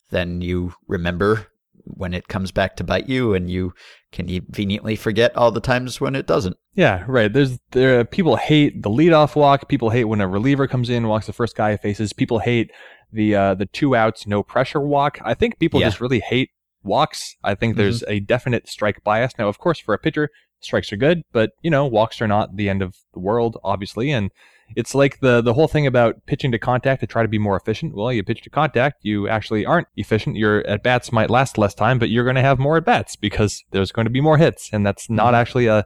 then 0.10 0.42
you 0.42 0.74
remember 0.88 1.48
when 1.84 2.14
it 2.14 2.28
comes 2.28 2.52
back 2.52 2.76
to 2.76 2.84
bite 2.84 3.10
you 3.10 3.34
and 3.34 3.50
you 3.50 3.74
conveniently 4.12 4.96
forget 4.96 5.36
all 5.36 5.52
the 5.52 5.60
times 5.60 6.00
when 6.00 6.16
it 6.16 6.28
doesn't. 6.28 6.58
Yeah, 6.74 7.04
right. 7.08 7.32
There's 7.32 7.60
there 7.72 8.04
people 8.06 8.36
hate 8.36 8.82
the 8.84 8.90
leadoff 8.90 9.36
walk. 9.36 9.68
People 9.68 9.90
hate 9.90 10.06
when 10.06 10.22
a 10.22 10.28
reliever 10.28 10.68
comes 10.68 10.90
in, 10.90 11.08
walks 11.08 11.28
the 11.28 11.34
first 11.34 11.56
guy 11.56 11.76
faces. 11.78 12.14
People 12.14 12.40
hate 12.40 12.72
the 13.12 13.36
uh, 13.36 13.56
the 13.56 13.66
two 13.66 13.96
outs, 13.96 14.28
no 14.28 14.44
pressure 14.44 14.82
walk. 14.82 15.20
I 15.24 15.34
think 15.34 15.60
people 15.60 15.80
yeah. 15.80 15.88
just 15.88 16.02
really 16.02 16.20
hate 16.20 16.52
walks. 16.84 17.36
I 17.44 17.56
think 17.56 17.74
mm-hmm. 17.74 17.82
there's 17.82 18.04
a 18.08 18.20
definite 18.20 18.68
strike 18.68 19.04
bias. 19.04 19.34
Now, 19.38 19.48
of 19.48 19.60
course, 19.60 19.80
for 19.80 19.94
a 19.94 20.00
pitcher, 20.00 20.30
strikes 20.60 20.92
are 20.92 20.98
good, 20.98 21.24
but 21.32 21.52
you 21.62 21.70
know, 21.70 21.86
walks 21.86 22.22
are 22.22 22.28
not 22.28 22.56
the 22.56 22.70
end 22.70 22.82
of 22.82 22.96
the 23.14 23.20
world, 23.20 23.58
obviously. 23.64 24.12
And 24.12 24.32
it's 24.76 24.94
like 24.94 25.20
the 25.20 25.42
the 25.42 25.54
whole 25.54 25.68
thing 25.68 25.88
about 25.88 26.26
pitching 26.26 26.52
to 26.52 26.60
contact 26.60 27.02
to 27.02 27.08
try 27.08 27.22
to 27.22 27.28
be 27.28 27.40
more 27.40 27.58
efficient. 27.58 27.96
Well, 27.96 28.12
you 28.12 28.24
pitch 28.24 28.42
to 28.44 28.50
contact, 28.50 29.04
you 29.04 29.28
actually 29.28 29.66
aren't 29.66 29.88
efficient. 29.96 30.36
Your 30.36 30.66
at 30.68 30.84
bats 30.84 31.12
might 31.12 31.30
last 31.30 31.58
less 31.58 31.74
time, 31.74 32.00
but 32.00 32.10
you're 32.10 32.24
going 32.24 32.36
to 32.36 32.42
have 32.42 32.60
more 32.60 32.78
at 32.78 32.86
bats 32.86 33.16
because 33.16 33.64
there's 33.72 33.92
going 33.92 34.06
to 34.06 34.12
be 34.12 34.22
more 34.22 34.38
hits, 34.38 34.70
and 34.72 34.86
that's 34.86 35.10
not 35.10 35.28
mm-hmm. 35.28 35.36
actually 35.36 35.68
a 35.68 35.86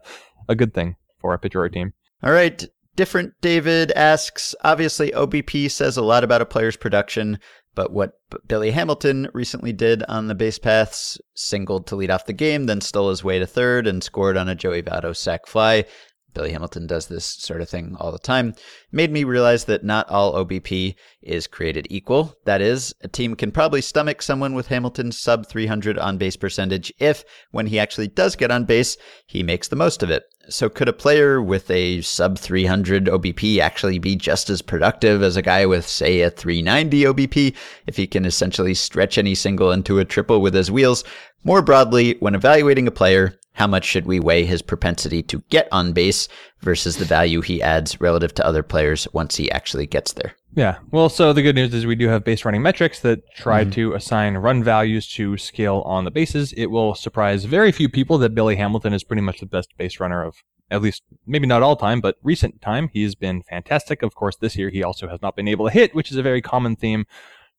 a 0.50 0.56
good 0.56 0.74
thing 0.74 0.96
for 1.20 1.34
a 1.34 1.40
pitcher 1.40 1.62
or 1.62 1.70
team. 1.70 1.94
All 2.24 2.32
right. 2.32 2.64
Different 2.96 3.34
David 3.40 3.92
asks 3.94 4.54
Obviously, 4.64 5.12
OBP 5.12 5.72
says 5.72 5.96
a 5.96 6.02
lot 6.02 6.24
about 6.24 6.42
a 6.42 6.46
player's 6.46 6.76
production. 6.76 7.40
But 7.74 7.94
what 7.94 8.20
Billy 8.48 8.72
Hamilton 8.72 9.30
recently 9.34 9.72
did 9.72 10.04
on 10.04 10.28
the 10.28 10.36
base 10.36 10.60
paths, 10.60 11.18
singled 11.36 11.88
to 11.88 11.96
lead 11.96 12.12
off 12.12 12.26
the 12.26 12.34
game, 12.34 12.66
then 12.66 12.82
stole 12.82 13.10
his 13.10 13.24
way 13.24 13.40
to 13.40 13.48
third 13.48 13.88
and 13.88 14.04
scored 14.04 14.36
on 14.36 14.50
a 14.50 14.56
Joey 14.56 14.84
Votto 14.84 15.16
sac 15.16 15.48
fly. 15.48 15.86
Billy 16.34 16.52
Hamilton 16.52 16.88
does 16.88 17.08
this 17.08 17.26
sort 17.26 17.62
of 17.62 17.70
thing 17.70 17.96
all 18.00 18.12
the 18.12 18.20
time, 18.20 18.54
made 18.92 19.12
me 19.12 19.24
realize 19.24 19.66
that 19.66 19.84
not 19.84 20.10
all 20.10 20.34
OBP 20.34 20.96
is 21.22 21.48
created 21.48 21.88
equal. 21.90 22.36
That 22.46 22.62
is, 22.62 22.94
a 23.02 23.08
team 23.08 23.36
can 23.36 23.52
probably 23.52 23.82
stomach 23.82 24.22
someone 24.22 24.54
with 24.54 24.68
Hamilton's 24.68 25.20
sub 25.20 25.46
300 25.48 25.98
on 25.98 26.18
base 26.18 26.36
percentage 26.36 26.94
if, 27.00 27.24
when 27.52 27.68
he 27.68 27.80
actually 27.80 28.08
does 28.08 28.36
get 28.36 28.52
on 28.52 28.66
base, 28.66 28.98
he 29.28 29.44
makes 29.44 29.68
the 29.68 29.76
most 29.76 30.04
of 30.04 30.10
it. 30.10 30.24
So, 30.50 30.70
could 30.70 30.88
a 30.88 30.94
player 30.94 31.42
with 31.42 31.70
a 31.70 32.02
sub 32.02 32.40
300 32.40 33.06
OBP 33.06 33.60
actually 33.60 34.00
be 34.00 34.16
just 34.16 34.50
as 34.50 34.62
productive 34.62 35.22
as 35.22 35.38
a 35.38 35.42
guy 35.42 35.68
with, 35.68 35.88
say, 35.88 36.22
a 36.22 36.32
390 36.32 37.04
OBP 37.04 37.56
if 37.86 37.96
he 37.96 38.08
can 38.08 38.26
essentially 38.26 38.74
stretch 38.74 39.18
any 39.18 39.36
single 39.36 39.72
into 39.72 40.00
a 40.00 40.06
triple 40.06 40.42
with 40.42 40.56
his 40.56 40.72
wheels? 40.72 41.04
More 41.44 41.62
broadly, 41.62 42.18
when 42.20 42.36
evaluating 42.36 42.88
a 42.88 42.92
player, 42.92 43.36
how 43.54 43.68
much 43.68 43.86
should 43.86 44.06
we 44.06 44.20
weigh 44.20 44.46
his 44.46 44.62
propensity 44.62 45.22
to 45.24 45.44
get 45.50 45.68
on 45.72 45.94
base 45.94 46.28
versus 46.62 46.98
the 46.98 47.06
value 47.06 47.42
he 47.42 47.62
adds 47.62 48.00
relative 48.00 48.34
to 48.36 48.46
other 48.46 48.64
players 48.64 49.08
once 49.14 49.36
he 49.36 49.52
actually 49.52 49.86
gets 49.86 50.14
there? 50.14 50.36
Yeah. 50.54 50.80
Well, 50.92 51.10
so 51.10 51.32
the 51.32 51.42
good 51.42 51.56
news 51.56 51.74
is 51.74 51.86
we 51.86 51.96
do 51.96 52.08
have 52.10 52.24
base 52.24 52.44
running 52.44 52.62
metrics 52.62 53.00
that 53.02 53.20
try 53.36 53.62
mm-hmm. 53.62 53.72
to 53.72 53.94
assign 53.94 54.38
run 54.38 54.64
values 54.64 55.08
to 55.14 55.38
scale 55.38 55.82
on 55.86 56.04
the 56.06 56.12
bases. 56.12 56.54
It 56.54 56.68
will 56.68 56.96
surprise 56.96 57.46
very 57.46 57.72
few 57.72 57.88
people 57.88 58.18
that 58.20 58.36
Billy 58.36 58.56
Hamilton 58.56 58.94
is 58.94 59.04
pretty 59.04 59.22
much 59.22 59.40
the 59.40 59.46
best 59.46 59.70
base 59.78 60.00
runner 60.00 60.24
of 60.24 60.44
at 60.70 60.82
least 60.82 61.04
maybe 61.28 61.46
not 61.46 61.62
all 61.62 61.76
time, 61.76 62.00
but 62.00 62.16
recent 62.24 62.62
time. 62.62 62.90
He's 62.94 63.14
been 63.14 63.44
fantastic. 63.44 64.02
Of 64.02 64.16
course, 64.16 64.38
this 64.38 64.56
year 64.56 64.70
he 64.70 64.84
also 64.84 65.10
has 65.10 65.22
not 65.22 65.36
been 65.36 65.48
able 65.48 65.68
to 65.68 65.74
hit, 65.74 65.94
which 65.94 66.12
is 66.12 66.18
a 66.18 66.24
very 66.24 66.42
common 66.42 66.78
theme 66.78 67.06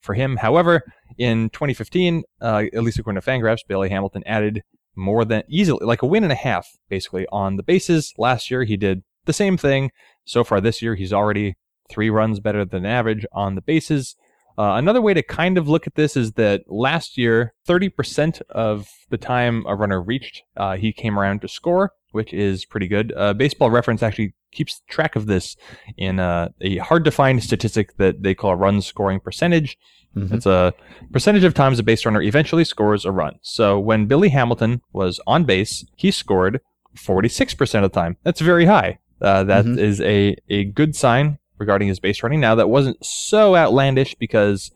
for 0.00 0.14
him. 0.14 0.36
However, 0.36 0.82
in 1.18 1.50
2015, 1.50 2.24
uh, 2.40 2.64
at 2.72 2.82
least 2.82 2.98
according 2.98 3.20
to 3.20 3.26
Fangraphs, 3.26 3.66
Billy 3.68 3.90
Hamilton 3.90 4.22
added 4.26 4.62
more 4.96 5.24
than 5.24 5.42
easily, 5.48 5.84
like 5.84 6.02
a 6.02 6.06
win 6.06 6.24
and 6.24 6.32
a 6.32 6.36
half, 6.36 6.68
basically, 6.88 7.26
on 7.32 7.56
the 7.56 7.62
bases. 7.62 8.12
Last 8.18 8.50
year, 8.50 8.64
he 8.64 8.76
did 8.76 9.02
the 9.24 9.32
same 9.32 9.56
thing. 9.56 9.90
So 10.24 10.44
far 10.44 10.60
this 10.60 10.82
year, 10.82 10.94
he's 10.94 11.12
already 11.12 11.56
three 11.88 12.10
runs 12.10 12.40
better 12.40 12.64
than 12.64 12.86
average 12.86 13.26
on 13.32 13.54
the 13.54 13.60
bases. 13.62 14.16
Uh, 14.58 14.74
another 14.74 15.00
way 15.00 15.14
to 15.14 15.22
kind 15.22 15.56
of 15.56 15.68
look 15.68 15.86
at 15.86 15.94
this 15.94 16.16
is 16.16 16.32
that 16.32 16.62
last 16.68 17.16
year, 17.16 17.54
30% 17.66 18.42
of 18.50 18.88
the 19.08 19.16
time 19.16 19.64
a 19.66 19.74
runner 19.74 20.02
reached, 20.02 20.42
uh, 20.56 20.76
he 20.76 20.92
came 20.92 21.18
around 21.18 21.40
to 21.40 21.48
score, 21.48 21.92
which 22.10 22.32
is 22.34 22.66
pretty 22.66 22.86
good. 22.86 23.12
Uh, 23.16 23.32
Baseball 23.32 23.70
Reference 23.70 24.02
actually 24.02 24.34
keeps 24.52 24.82
track 24.88 25.16
of 25.16 25.26
this 25.26 25.56
in 25.96 26.20
uh, 26.20 26.50
a 26.60 26.76
hard 26.78 27.04
to 27.04 27.10
find 27.10 27.42
statistic 27.42 27.96
that 27.96 28.22
they 28.22 28.34
call 28.34 28.54
run 28.54 28.82
scoring 28.82 29.20
percentage. 29.20 29.78
Mm-hmm. 30.16 30.34
It's 30.34 30.46
a 30.46 30.74
percentage 31.12 31.44
of 31.44 31.54
times 31.54 31.78
a 31.78 31.82
base 31.82 32.04
runner 32.04 32.22
eventually 32.22 32.64
scores 32.64 33.04
a 33.04 33.10
run. 33.10 33.38
So 33.42 33.78
when 33.78 34.06
Billy 34.06 34.28
Hamilton 34.28 34.82
was 34.92 35.20
on 35.26 35.44
base, 35.44 35.84
he 35.96 36.10
scored 36.10 36.60
46% 36.96 37.60
of 37.76 37.82
the 37.82 37.88
time. 37.88 38.16
That's 38.22 38.40
very 38.40 38.66
high. 38.66 38.98
Uh, 39.20 39.44
that 39.44 39.64
mm-hmm. 39.64 39.78
is 39.78 40.00
a, 40.00 40.36
a 40.48 40.64
good 40.64 40.96
sign 40.96 41.38
regarding 41.58 41.88
his 41.88 42.00
base 42.00 42.22
running. 42.22 42.40
Now, 42.40 42.54
that 42.56 42.68
wasn't 42.68 43.04
so 43.04 43.54
outlandish 43.56 44.14
because 44.16 44.72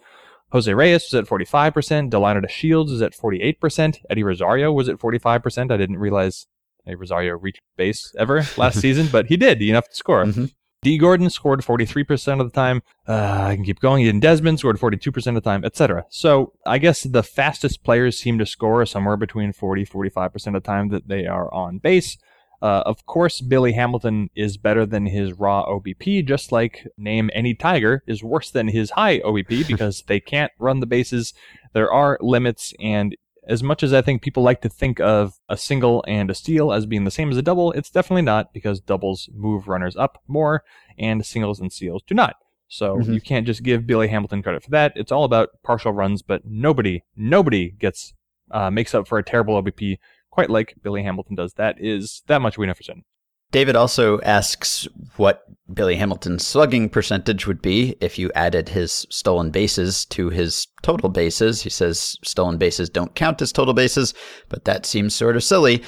Jose 0.53 0.72
Reyes 0.72 1.09
was 1.11 1.14
at 1.14 1.28
45%, 1.28 2.11
Delano 2.11 2.41
de 2.41 2.49
Shields 2.49 2.93
is 2.93 3.03
at 3.03 3.14
48%, 3.14 3.99
Eddie 4.09 4.22
Rosario 4.22 4.72
was 4.72 4.89
at 4.89 4.99
45%. 4.99 5.72
I 5.72 5.76
didn't 5.76 5.99
realize 5.99 6.47
Eddie 6.87 6.97
Rosario 6.97 7.37
reached 7.37 7.61
base 7.76 8.14
ever 8.18 8.45
last 8.57 8.80
season, 8.80 9.09
but 9.11 9.26
he 9.26 9.37
did 9.37 9.61
enough 9.61 9.89
to 9.89 9.97
score. 9.97 10.24
Mm-hmm. 10.24 10.45
Dee 10.87 10.99
Gordon 10.99 11.30
scored 11.30 11.62
43% 11.62 12.41
of 12.41 12.47
the 12.47 12.55
time. 12.55 12.80
Uh, 13.09 13.47
I 13.49 13.57
can 13.57 13.64
keep 13.64 13.80
going. 13.80 14.05
Ian 14.05 14.20
Desmond 14.20 14.61
scored 14.61 14.78
42% 14.78 15.26
of 15.26 15.34
the 15.34 15.41
time, 15.41 15.64
etc. 15.64 16.05
So 16.11 16.53
I 16.64 16.78
guess 16.78 17.03
the 17.03 17.24
fastest 17.24 17.82
players 17.82 18.16
seem 18.16 18.39
to 18.39 18.47
score 18.47 18.87
somewhere 18.87 19.16
between 19.16 19.53
40 19.53 19.84
45% 19.84 20.47
of 20.47 20.53
the 20.53 20.61
time 20.61 20.91
that 20.91 21.09
they 21.09 21.26
are 21.26 21.53
on 21.53 21.78
base. 21.78 22.18
Uh, 22.62 22.84
of 22.87 23.05
course, 23.05 23.41
Billy 23.41 23.72
Hamilton 23.72 24.30
is 24.37 24.59
better 24.59 24.87
than 24.87 25.07
his 25.07 25.32
raw 25.32 25.66
OBP, 25.66 26.24
just 26.24 26.53
like 26.53 26.87
name 26.97 27.30
any 27.34 27.53
Tiger 27.53 28.05
is 28.07 28.22
worse 28.22 28.53
than 28.53 28.68
his 28.68 28.91
high 28.91 29.18
OBP 29.18 29.66
because 29.66 30.05
they 30.07 30.20
can't 30.20 30.53
run 30.61 30.78
the 30.78 30.87
bases. 30.87 31.34
There 31.72 31.93
are 31.93 32.16
limits, 32.20 32.72
and 32.78 33.16
as 33.47 33.63
much 33.63 33.83
as 33.83 33.93
I 33.93 34.03
think 34.03 34.23
people 34.23 34.43
like 34.43 34.61
to 34.63 34.69
think 34.69 35.01
of 35.01 35.39
a 35.49 35.57
single 35.57 36.05
and 36.07 36.31
a 36.31 36.35
steal 36.35 36.73
as 36.73 36.87
being 36.87 37.05
the 37.05 37.11
same 37.11 37.31
as 37.31 37.37
a 37.37 37.43
double, 37.43 37.73
it's 37.73 37.91
definitely 37.91 38.23
not 38.23 38.53
because 38.53 38.81
doubles 38.81 39.29
move 39.33 39.69
runners 39.69 39.97
up 39.97 40.23
more 40.27 40.65
and 40.99 41.25
singles 41.25 41.61
and 41.61 41.73
steals 41.73 42.03
do 42.07 42.15
not. 42.15 42.37
So 42.69 42.97
mm-hmm. 42.97 43.13
you 43.13 43.21
can't 43.21 43.47
just 43.47 43.63
give 43.63 43.87
Billy 43.87 44.09
Hamilton 44.09 44.43
credit 44.43 44.65
for 44.65 44.71
that. 44.71 44.93
It's 44.97 45.13
all 45.13 45.25
about 45.25 45.51
partial 45.63 45.93
runs, 45.93 46.23
but 46.23 46.45
nobody, 46.45 47.05
nobody 47.17 47.71
gets 47.71 48.15
uh, 48.51 48.71
makes 48.71 48.95
up 48.95 49.07
for 49.07 49.19
a 49.19 49.25
terrible 49.25 49.61
OBP 49.63 49.99
quite 50.31 50.51
like 50.51 50.75
Billy 50.83 51.03
Hamilton 51.03 51.37
does. 51.37 51.55
That 51.55 51.77
is 51.81 52.23
that 52.27 52.43
much 52.43 52.59
we 52.59 52.67
know 52.67 52.75
for 52.75 52.83
certain. 52.83 53.05
David 53.53 53.77
also 53.77 54.21
asks 54.21 54.89
what 55.17 55.45
Billy 55.73 55.97
Hamilton's 55.97 56.47
slugging 56.47 56.89
percentage 56.89 57.47
would 57.47 57.63
be 57.63 57.97
if 58.01 58.19
you 58.19 58.31
added 58.35 58.69
his 58.69 59.07
stolen 59.11 59.51
bases 59.51 60.05
to 60.07 60.31
his 60.31 60.67
total 60.83 61.09
bases. 61.09 61.63
He 61.63 61.71
says 61.71 62.17
stolen 62.23 62.59
bases 62.59 62.91
don't 62.91 63.15
count 63.15 63.43
as 63.43 63.53
total 63.53 63.75
bases, 63.75 64.15
but 64.49 64.65
that 64.65 64.87
seems 64.87 65.15
sort 65.15 65.37
of 65.37 65.45
silly. 65.45 65.83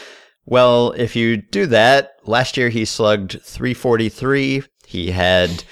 Well, 0.47 0.93
if 0.93 1.15
you 1.15 1.37
do 1.37 1.67
that, 1.67 2.13
last 2.25 2.57
year 2.57 2.71
he 2.71 2.85
slugged 2.85 3.41
343. 3.43 4.63
He 4.87 5.11
had 5.11 5.65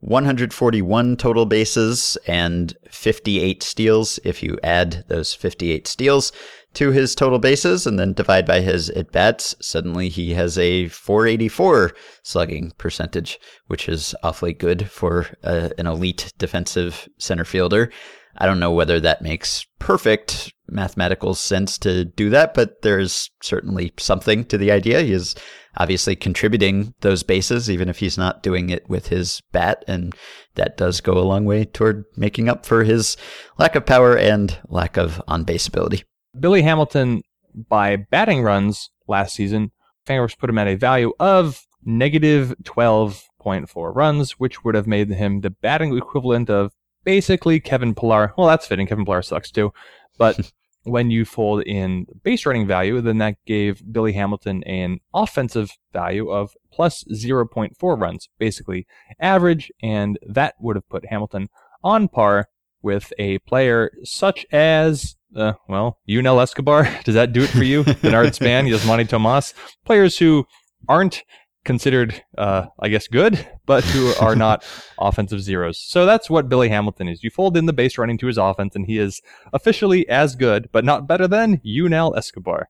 141 0.00 1.16
total 1.16 1.44
bases 1.44 2.16
and 2.26 2.74
58 2.90 3.62
steals. 3.62 4.18
If 4.24 4.42
you 4.42 4.58
add 4.62 5.04
those 5.08 5.34
58 5.34 5.86
steals 5.86 6.32
to 6.76 6.90
his 6.90 7.14
total 7.14 7.38
bases 7.38 7.86
and 7.86 7.98
then 7.98 8.12
divide 8.12 8.46
by 8.46 8.60
his 8.60 8.90
at 8.90 9.10
bats, 9.10 9.54
suddenly 9.60 10.08
he 10.08 10.34
has 10.34 10.58
a 10.58 10.88
484 10.88 11.92
slugging 12.22 12.72
percentage, 12.78 13.38
which 13.66 13.88
is 13.88 14.14
awfully 14.22 14.52
good 14.52 14.90
for 14.90 15.26
uh, 15.42 15.70
an 15.78 15.86
elite 15.86 16.32
defensive 16.38 17.08
center 17.18 17.44
fielder. 17.44 17.90
I 18.38 18.44
don't 18.44 18.60
know 18.60 18.72
whether 18.72 19.00
that 19.00 19.22
makes 19.22 19.64
perfect 19.78 20.52
mathematical 20.68 21.34
sense 21.34 21.78
to 21.78 22.04
do 22.04 22.28
that, 22.30 22.52
but 22.52 22.82
there's 22.82 23.30
certainly 23.42 23.94
something 23.96 24.44
to 24.44 24.58
the 24.58 24.70
idea. 24.70 25.00
He 25.00 25.12
is 25.12 25.34
obviously 25.78 26.14
contributing 26.14 26.92
those 27.00 27.22
bases, 27.22 27.70
even 27.70 27.88
if 27.88 28.00
he's 28.00 28.18
not 28.18 28.42
doing 28.42 28.68
it 28.68 28.86
with 28.88 29.08
his 29.08 29.40
bat. 29.52 29.82
And 29.88 30.14
that 30.56 30.76
does 30.76 31.00
go 31.00 31.16
a 31.16 31.20
long 31.20 31.46
way 31.46 31.64
toward 31.64 32.04
making 32.16 32.50
up 32.50 32.66
for 32.66 32.84
his 32.84 33.16
lack 33.58 33.74
of 33.74 33.86
power 33.86 34.16
and 34.16 34.58
lack 34.68 34.98
of 34.98 35.22
on 35.26 35.44
base 35.44 35.66
ability. 35.66 36.04
Billy 36.38 36.62
Hamilton, 36.62 37.22
by 37.68 37.96
batting 37.96 38.42
runs 38.42 38.90
last 39.08 39.34
season, 39.34 39.72
Fangraphs 40.06 40.38
put 40.38 40.50
him 40.50 40.58
at 40.58 40.68
a 40.68 40.76
value 40.76 41.12
of 41.18 41.66
negative 41.84 42.54
12.4 42.62 43.94
runs, 43.94 44.32
which 44.32 44.64
would 44.64 44.74
have 44.74 44.86
made 44.86 45.08
him 45.10 45.40
the 45.40 45.50
batting 45.50 45.96
equivalent 45.96 46.50
of 46.50 46.72
basically 47.04 47.60
Kevin 47.60 47.94
Pillar. 47.94 48.32
Well, 48.36 48.48
that's 48.48 48.66
fitting. 48.66 48.86
Kevin 48.86 49.04
Pillar 49.04 49.22
sucks 49.22 49.50
too. 49.50 49.72
But 50.18 50.52
when 50.82 51.10
you 51.10 51.24
fold 51.24 51.62
in 51.62 52.06
base 52.22 52.46
running 52.46 52.66
value, 52.66 53.00
then 53.00 53.18
that 53.18 53.36
gave 53.46 53.82
Billy 53.90 54.12
Hamilton 54.12 54.62
an 54.64 55.00
offensive 55.14 55.70
value 55.92 56.30
of 56.30 56.54
plus 56.72 57.04
0.4 57.04 58.00
runs, 58.00 58.28
basically 58.38 58.86
average, 59.20 59.72
and 59.82 60.18
that 60.28 60.54
would 60.60 60.76
have 60.76 60.88
put 60.88 61.06
Hamilton 61.06 61.48
on 61.82 62.08
par 62.08 62.48
with 62.86 63.12
a 63.18 63.38
player 63.40 63.90
such 64.04 64.46
as, 64.52 65.16
uh, 65.34 65.54
well, 65.68 65.98
Yunel 66.06 66.40
Escobar. 66.40 66.88
Does 67.04 67.16
that 67.16 67.32
do 67.32 67.42
it 67.42 67.50
for 67.50 67.64
you? 67.64 67.82
Denard 67.82 68.32
Span, 68.32 68.66
Yasmany 68.68 69.08
Tomas, 69.08 69.52
players 69.84 70.16
who 70.16 70.46
aren't 70.88 71.24
considered, 71.64 72.22
uh, 72.38 72.66
I 72.78 72.88
guess, 72.88 73.08
good, 73.08 73.44
but 73.66 73.82
who 73.82 74.14
are 74.20 74.36
not 74.46 74.64
offensive 74.98 75.42
zeros. 75.42 75.78
So 75.78 76.06
that's 76.06 76.30
what 76.30 76.48
Billy 76.48 76.68
Hamilton 76.68 77.08
is. 77.08 77.24
You 77.24 77.30
fold 77.30 77.56
in 77.56 77.66
the 77.66 77.72
base 77.72 77.98
running 77.98 78.18
to 78.18 78.28
his 78.28 78.38
offense, 78.38 78.76
and 78.76 78.86
he 78.86 78.98
is 78.98 79.20
officially 79.52 80.08
as 80.08 80.36
good, 80.36 80.70
but 80.72 80.84
not 80.84 81.08
better 81.08 81.26
than 81.26 81.60
Yunel 81.64 82.16
Escobar. 82.16 82.68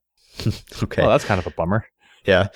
okay. 0.83 1.03
Well, 1.03 1.11
that's 1.11 1.25
kind 1.25 1.39
of 1.39 1.45
a 1.45 1.51
bummer. 1.51 1.85
Yeah. 2.25 2.47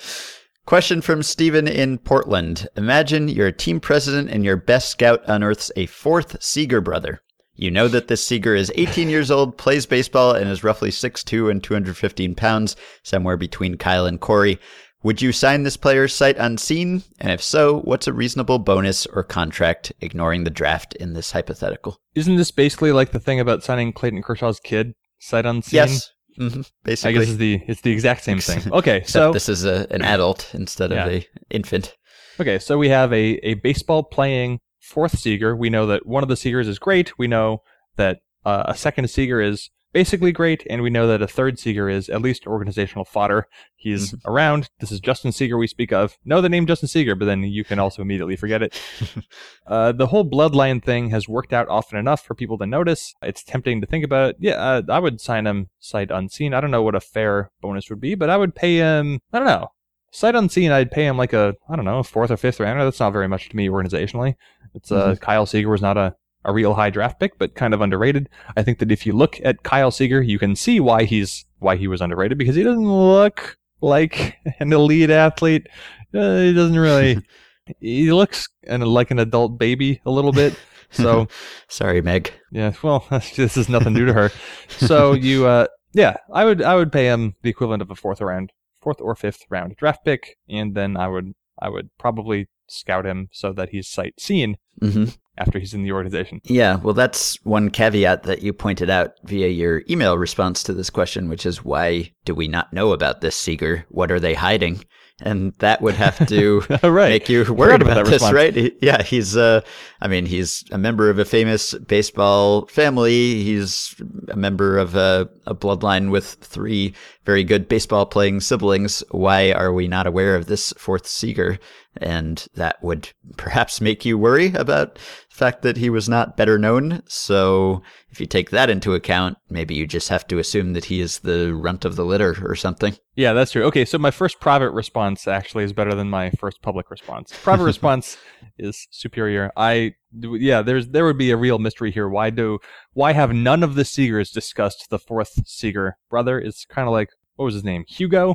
Question 0.64 1.00
from 1.00 1.24
Steven 1.24 1.66
in 1.66 1.98
Portland. 1.98 2.68
Imagine 2.76 3.28
you're 3.28 3.48
a 3.48 3.52
team 3.52 3.80
president 3.80 4.30
and 4.30 4.44
your 4.44 4.56
best 4.56 4.90
scout 4.90 5.20
unearths 5.26 5.72
a 5.76 5.86
fourth 5.86 6.40
Seager 6.42 6.80
brother. 6.80 7.20
You 7.54 7.70
know 7.70 7.86
that 7.88 8.08
this 8.08 8.24
Seager 8.24 8.54
is 8.54 8.72
18 8.76 9.08
years 9.10 9.30
old, 9.30 9.58
plays 9.58 9.84
baseball, 9.86 10.32
and 10.34 10.48
is 10.48 10.64
roughly 10.64 10.90
6'2 10.90 11.50
and 11.50 11.62
215 11.62 12.34
pounds, 12.34 12.76
somewhere 13.02 13.36
between 13.36 13.76
Kyle 13.76 14.06
and 14.06 14.20
Corey. 14.20 14.58
Would 15.02 15.20
you 15.20 15.32
sign 15.32 15.64
this 15.64 15.76
player 15.76 16.06
sight 16.08 16.36
unseen? 16.38 17.02
And 17.18 17.30
if 17.32 17.42
so, 17.42 17.80
what's 17.80 18.06
a 18.06 18.12
reasonable 18.12 18.58
bonus 18.60 19.04
or 19.06 19.24
contract 19.24 19.92
ignoring 20.00 20.44
the 20.44 20.50
draft 20.50 20.94
in 20.94 21.12
this 21.12 21.32
hypothetical? 21.32 21.98
Isn't 22.14 22.36
this 22.36 22.52
basically 22.52 22.92
like 22.92 23.10
the 23.10 23.18
thing 23.20 23.40
about 23.40 23.64
signing 23.64 23.92
Clayton 23.92 24.22
Kershaw's 24.22 24.60
kid 24.60 24.94
sight 25.18 25.44
unseen? 25.44 25.76
Yes. 25.78 26.10
Mm-hmm. 26.38 26.62
Basically. 26.84 27.10
I 27.10 27.18
guess 27.18 27.28
it's 27.28 27.36
the 27.38 27.60
it's 27.66 27.80
the 27.82 27.90
exact 27.90 28.22
same 28.24 28.38
thing. 28.38 28.62
Okay, 28.72 29.02
so 29.04 29.32
this 29.32 29.48
is 29.50 29.64
a, 29.66 29.86
an 29.90 30.02
adult 30.02 30.48
instead 30.54 30.90
Yeah. 30.90 31.04
of 31.04 31.12
a 31.12 31.26
infant. 31.50 31.94
okay, 32.40 32.58
so 32.58 32.78
we 32.78 32.88
have 32.88 33.12
a 33.12 33.34
a 33.46 33.54
baseball 33.54 34.02
playing 34.04 34.60
fourth 34.82 35.18
Seager. 35.18 35.56
We 35.56 35.70
know 35.70 35.86
that 35.86 36.04
one 36.04 36.22
of 36.22 36.28
the 36.28 36.34
Seagers 36.34 36.66
is 36.66 36.78
great. 36.78 37.18
We 37.18 37.28
know 37.28 37.62
that 37.96 38.20
uh, 38.44 38.64
a 38.66 38.76
second 38.76 39.08
Seager 39.08 39.40
is 39.40 39.70
basically 39.92 40.32
great, 40.32 40.66
and 40.68 40.82
we 40.82 40.90
know 40.90 41.06
that 41.06 41.22
a 41.22 41.26
third 41.26 41.58
Seager 41.58 41.88
is 41.88 42.08
at 42.08 42.22
least 42.22 42.46
organizational 42.46 43.04
fodder. 43.04 43.46
He's 43.76 44.14
around. 44.24 44.70
This 44.80 44.90
is 44.90 45.00
Justin 45.00 45.32
Seager 45.32 45.56
we 45.56 45.66
speak 45.66 45.92
of. 45.92 46.18
Know 46.24 46.40
the 46.40 46.48
name 46.48 46.66
Justin 46.66 46.88
Seager, 46.88 47.14
but 47.14 47.26
then 47.26 47.42
you 47.42 47.62
can 47.62 47.78
also 47.78 48.02
immediately 48.02 48.36
forget 48.36 48.62
it. 48.62 48.80
uh, 49.66 49.92
the 49.92 50.06
whole 50.06 50.28
bloodline 50.28 50.82
thing 50.82 51.10
has 51.10 51.28
worked 51.28 51.52
out 51.52 51.68
often 51.68 51.98
enough 51.98 52.24
for 52.24 52.34
people 52.34 52.58
to 52.58 52.66
notice. 52.66 53.14
It's 53.22 53.44
tempting 53.44 53.80
to 53.80 53.86
think 53.86 54.04
about 54.04 54.30
it. 54.30 54.36
Yeah, 54.40 54.54
uh, 54.54 54.82
I 54.88 54.98
would 54.98 55.20
sign 55.20 55.46
him 55.46 55.68
sight 55.78 56.10
unseen. 56.10 56.54
I 56.54 56.60
don't 56.60 56.70
know 56.70 56.82
what 56.82 56.94
a 56.94 57.00
fair 57.00 57.50
bonus 57.60 57.88
would 57.90 58.00
be, 58.00 58.14
but 58.14 58.30
I 58.30 58.36
would 58.36 58.54
pay 58.54 58.76
him. 58.76 59.20
I 59.32 59.38
don't 59.38 59.48
know. 59.48 59.72
Sight 60.12 60.34
unseen, 60.34 60.70
I'd 60.70 60.90
pay 60.90 61.06
him 61.06 61.16
like 61.16 61.32
a 61.32 61.54
I 61.68 61.76
don't 61.76 61.84
know 61.84 62.02
fourth 62.02 62.30
or 62.30 62.36
fifth 62.36 62.60
rounder. 62.60 62.84
That's 62.84 63.00
not 63.00 63.12
very 63.12 63.28
much 63.28 63.48
to 63.48 63.56
me 63.56 63.68
organizationally. 63.68 64.36
It's 64.74 64.92
uh, 64.92 65.16
Kyle 65.20 65.46
Seager 65.46 65.70
was 65.70 65.82
not 65.82 65.96
a 65.96 66.14
a 66.44 66.52
real 66.52 66.74
high 66.74 66.90
draft 66.90 67.20
pick, 67.20 67.38
but 67.38 67.54
kind 67.54 67.72
of 67.72 67.80
underrated. 67.80 68.28
I 68.56 68.62
think 68.62 68.78
that 68.80 68.92
if 68.92 69.06
you 69.06 69.12
look 69.12 69.40
at 69.44 69.62
Kyle 69.62 69.90
Seager, 69.90 70.22
you 70.22 70.38
can 70.38 70.56
see 70.56 70.80
why 70.80 71.04
he's 71.04 71.44
why 71.58 71.76
he 71.76 71.88
was 71.88 72.00
underrated 72.00 72.38
because 72.38 72.56
he 72.56 72.62
doesn't 72.62 72.84
look 72.84 73.56
like 73.80 74.36
an 74.60 74.72
elite 74.72 75.10
athlete. 75.10 75.66
Uh, 76.14 76.38
he 76.38 76.52
doesn't 76.52 76.78
really. 76.78 77.18
he 77.80 78.12
looks 78.12 78.48
and 78.64 78.86
like 78.86 79.10
an 79.10 79.18
adult 79.18 79.58
baby 79.58 80.00
a 80.04 80.10
little 80.10 80.32
bit. 80.32 80.58
So 80.90 81.28
Sorry, 81.68 82.02
Meg. 82.02 82.32
yeah, 82.50 82.72
well, 82.82 83.06
this 83.10 83.56
is 83.56 83.68
nothing 83.68 83.94
new 83.94 84.06
to 84.06 84.12
her. 84.12 84.30
So 84.68 85.14
you, 85.14 85.46
uh, 85.46 85.68
yeah, 85.94 86.16
I 86.32 86.44
would 86.44 86.62
I 86.62 86.74
would 86.74 86.92
pay 86.92 87.06
him 87.06 87.34
the 87.42 87.50
equivalent 87.50 87.82
of 87.82 87.90
a 87.90 87.94
fourth 87.94 88.20
round, 88.20 88.52
fourth 88.82 89.00
or 89.00 89.14
fifth 89.14 89.44
round 89.48 89.76
draft 89.76 90.04
pick, 90.04 90.36
and 90.48 90.74
then 90.74 90.96
I 90.96 91.08
would 91.08 91.32
I 91.60 91.68
would 91.68 91.90
probably 91.98 92.48
scout 92.68 93.06
him 93.06 93.28
so 93.32 93.52
that 93.52 93.70
he's 93.70 93.88
sight 93.88 94.14
seen 94.18 94.56
hmm 94.80 95.04
after 95.38 95.58
he's 95.58 95.72
in 95.72 95.82
the 95.82 95.92
organization. 95.92 96.42
Yeah, 96.44 96.76
well, 96.76 96.92
that's 96.92 97.42
one 97.42 97.70
caveat 97.70 98.24
that 98.24 98.42
you 98.42 98.52
pointed 98.52 98.90
out 98.90 99.12
via 99.24 99.48
your 99.48 99.82
email 99.88 100.18
response 100.18 100.62
to 100.64 100.74
this 100.74 100.90
question, 100.90 101.30
which 101.30 101.46
is 101.46 101.64
why 101.64 102.12
do 102.26 102.34
we 102.34 102.48
not 102.48 102.70
know 102.72 102.92
about 102.92 103.22
this 103.22 103.34
Seager? 103.34 103.86
What 103.88 104.12
are 104.12 104.20
they 104.20 104.34
hiding? 104.34 104.84
And 105.20 105.52
that 105.58 105.80
would 105.82 105.94
have 105.94 106.26
to 106.28 106.60
right. 106.82 107.10
make 107.10 107.28
you 107.28 107.44
worried 107.52 107.82
about 107.82 107.92
about, 107.92 108.04
this, 108.06 108.14
response. 108.14 108.34
right? 108.34 108.54
He- 108.54 108.76
yeah, 108.80 109.02
he's 109.02 109.36
uh 109.36 109.60
I 110.00 110.08
mean, 110.08 110.26
he's 110.26 110.64
a 110.72 110.78
member 110.78 111.10
of 111.10 111.18
a 111.18 111.24
famous 111.24 111.74
baseball 111.74 112.66
family. 112.66 113.42
He's 113.44 113.94
a 114.28 114.36
member 114.36 114.78
of 114.78 114.96
a, 114.96 115.28
a 115.46 115.54
bloodline 115.54 116.10
with 116.10 116.26
three 116.40 116.94
very 117.24 117.44
good 117.44 117.68
baseball 117.68 118.04
playing 118.06 118.40
siblings. 118.40 119.04
Why 119.10 119.52
are 119.52 119.72
we 119.72 119.86
not 119.86 120.06
aware 120.08 120.34
of 120.34 120.46
this 120.46 120.72
fourth 120.76 121.06
Seager? 121.06 121.58
And 121.98 122.44
that 122.54 122.82
would 122.82 123.10
perhaps 123.36 123.80
make 123.80 124.04
you 124.04 124.16
worry 124.18 124.52
about 124.54 124.98
fact 125.32 125.62
that 125.62 125.78
he 125.78 125.88
was 125.90 126.08
not 126.08 126.36
better 126.36 126.58
known. 126.58 127.02
So 127.06 127.82
if 128.10 128.20
you 128.20 128.26
take 128.26 128.50
that 128.50 128.68
into 128.70 128.94
account, 128.94 129.38
maybe 129.48 129.74
you 129.74 129.86
just 129.86 130.08
have 130.10 130.26
to 130.28 130.38
assume 130.38 130.74
that 130.74 130.84
he 130.84 131.00
is 131.00 131.20
the 131.20 131.54
runt 131.54 131.84
of 131.84 131.96
the 131.96 132.04
litter 132.04 132.36
or 132.44 132.54
something. 132.54 132.94
Yeah, 133.16 133.32
that's 133.32 133.52
true. 133.52 133.64
Okay, 133.64 133.84
so 133.84 133.98
my 133.98 134.10
first 134.10 134.40
private 134.40 134.70
response 134.72 135.26
actually 135.26 135.64
is 135.64 135.72
better 135.72 135.94
than 135.94 136.10
my 136.10 136.30
first 136.32 136.60
public 136.62 136.90
response. 136.90 137.32
Private 137.42 137.64
response 137.74 138.18
is 138.58 138.86
superior. 138.90 139.50
I 139.56 139.94
yeah, 140.20 140.60
there's 140.60 140.88
there 140.88 141.06
would 141.06 141.18
be 141.18 141.30
a 141.30 141.36
real 141.36 141.58
mystery 141.58 141.90
here. 141.90 142.08
Why 142.08 142.28
do 142.30 142.58
why 142.92 143.12
have 143.12 143.32
none 143.32 143.62
of 143.62 143.74
the 143.74 143.82
Seagers 143.84 144.30
discussed 144.32 144.88
the 144.90 144.98
fourth 144.98 145.46
Seager 145.46 145.96
brother? 146.10 146.38
It's 146.38 146.66
kind 146.66 146.86
of 146.86 146.92
like 146.92 147.08
what 147.36 147.46
was 147.46 147.54
his 147.54 147.64
name? 147.64 147.84
Hugo, 147.88 148.34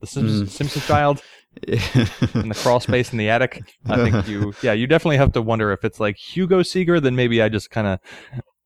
the 0.00 0.06
Simpsons, 0.06 0.48
Mm. 0.48 0.52
Simpsons 0.52 0.86
child 0.86 1.22
in 1.66 2.48
the 2.48 2.58
crawl 2.60 2.80
space 2.80 3.12
in 3.12 3.18
the 3.18 3.28
attic. 3.28 3.62
I 3.86 4.10
think 4.10 4.28
you 4.28 4.52
yeah, 4.62 4.72
you 4.72 4.86
definitely 4.86 5.18
have 5.18 5.32
to 5.32 5.42
wonder 5.42 5.72
if 5.72 5.84
it's 5.84 6.00
like 6.00 6.16
Hugo 6.16 6.62
Seager, 6.62 7.00
then 7.00 7.16
maybe 7.16 7.42
I 7.42 7.48
just 7.48 7.70
kind 7.70 7.86
of 7.86 8.00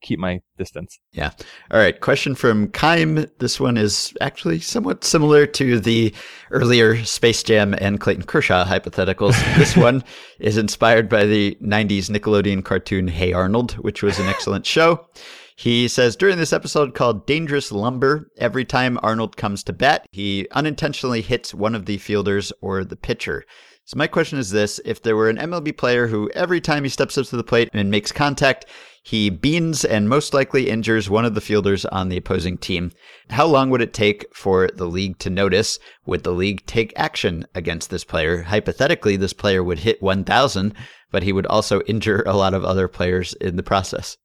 keep 0.03 0.19
my 0.19 0.41
distance. 0.59 0.99
Yeah. 1.13 1.31
All 1.71 1.79
right, 1.79 1.99
question 2.01 2.35
from 2.35 2.69
Kaim. 2.69 3.27
This 3.39 3.59
one 3.59 3.77
is 3.77 4.13
actually 4.21 4.61
somewhat 4.61 5.05
similar 5.05 5.47
to 5.47 5.81
the 5.81 6.13
earlier 6.51 7.03
Space 7.05 7.43
Jam 7.43 7.75
and 7.79 8.01
Clayton 8.01 8.25
Kershaw 8.25 8.65
hypotheticals. 8.65 9.33
this 9.57 9.77
one 9.77 10.05
is 10.41 10.59
inspired 10.59 11.09
by 11.09 11.25
the 11.25 11.57
90s 11.63 12.11
Nickelodeon 12.11 12.65
cartoon 12.65 13.09
Hey 13.09 13.33
Arnold, 13.33 13.73
which 13.73 14.03
was 14.03 14.19
an 14.19 14.27
excellent 14.27 14.67
show. 14.67 15.07
He 15.63 15.87
says 15.87 16.17
during 16.17 16.39
this 16.39 16.53
episode 16.53 16.93
called 16.93 17.25
Dangerous 17.25 17.71
Lumber, 17.71 18.33
every 18.37 18.65
time 18.65 18.99
Arnold 19.01 19.37
comes 19.37 19.63
to 19.63 19.73
bat, 19.73 20.09
he 20.11 20.49
unintentionally 20.51 21.21
hits 21.21 21.55
one 21.55 21.77
of 21.77 21.87
the 21.87 21.99
fielders 21.99 22.53
or 22.61 22.85
the 22.85 22.97
pitcher. 22.97 23.45
So 23.85 23.97
my 23.97 24.09
question 24.09 24.41
is 24.41 24.51
this, 24.51 24.81
if 24.85 25.01
there 25.01 25.15
were 25.15 25.29
an 25.29 25.37
MLB 25.37 25.77
player 25.77 26.09
who 26.09 26.29
every 26.31 26.61
time 26.61 26.83
he 26.83 26.91
steps 26.91 27.17
up 27.17 27.27
to 27.27 27.37
the 27.37 27.45
plate 27.45 27.69
and 27.73 27.93
makes 27.93 28.11
contact, 28.11 28.65
he 29.05 29.31
beans 29.31 29.85
and 29.85 30.09
most 30.09 30.35
likely 30.35 30.69
injures 30.69 31.09
one 31.09 31.25
of 31.25 31.37
the 31.37 31.41
fielders 31.41 31.85
on 31.85 32.09
the 32.09 32.17
opposing 32.17 32.59
team. 32.59 32.91
How 33.31 33.47
long 33.47 33.71
would 33.71 33.83
it 33.83 33.95
take 33.95 34.27
for 34.35 34.69
the 34.75 34.87
league 34.87 35.21
to 35.21 35.31
notice? 35.31 35.79
Would 36.07 36.25
the 36.25 36.33
league 36.33 36.67
take 36.67 36.93
action 36.97 37.47
against 37.55 37.89
this 37.89 38.03
player? 38.03 38.43
Hypothetically, 38.43 39.15
this 39.15 39.33
player 39.33 39.63
would 39.63 39.79
hit 39.79 40.03
1,000, 40.03 40.75
but 41.13 41.23
he 41.23 41.33
would 41.33 41.47
also 41.47 41.83
injure 41.83 42.25
a 42.27 42.37
lot 42.37 42.53
of 42.53 42.65
other 42.65 42.89
players 42.89 43.35
in 43.35 43.55
the 43.55 43.63
process. 43.63 44.17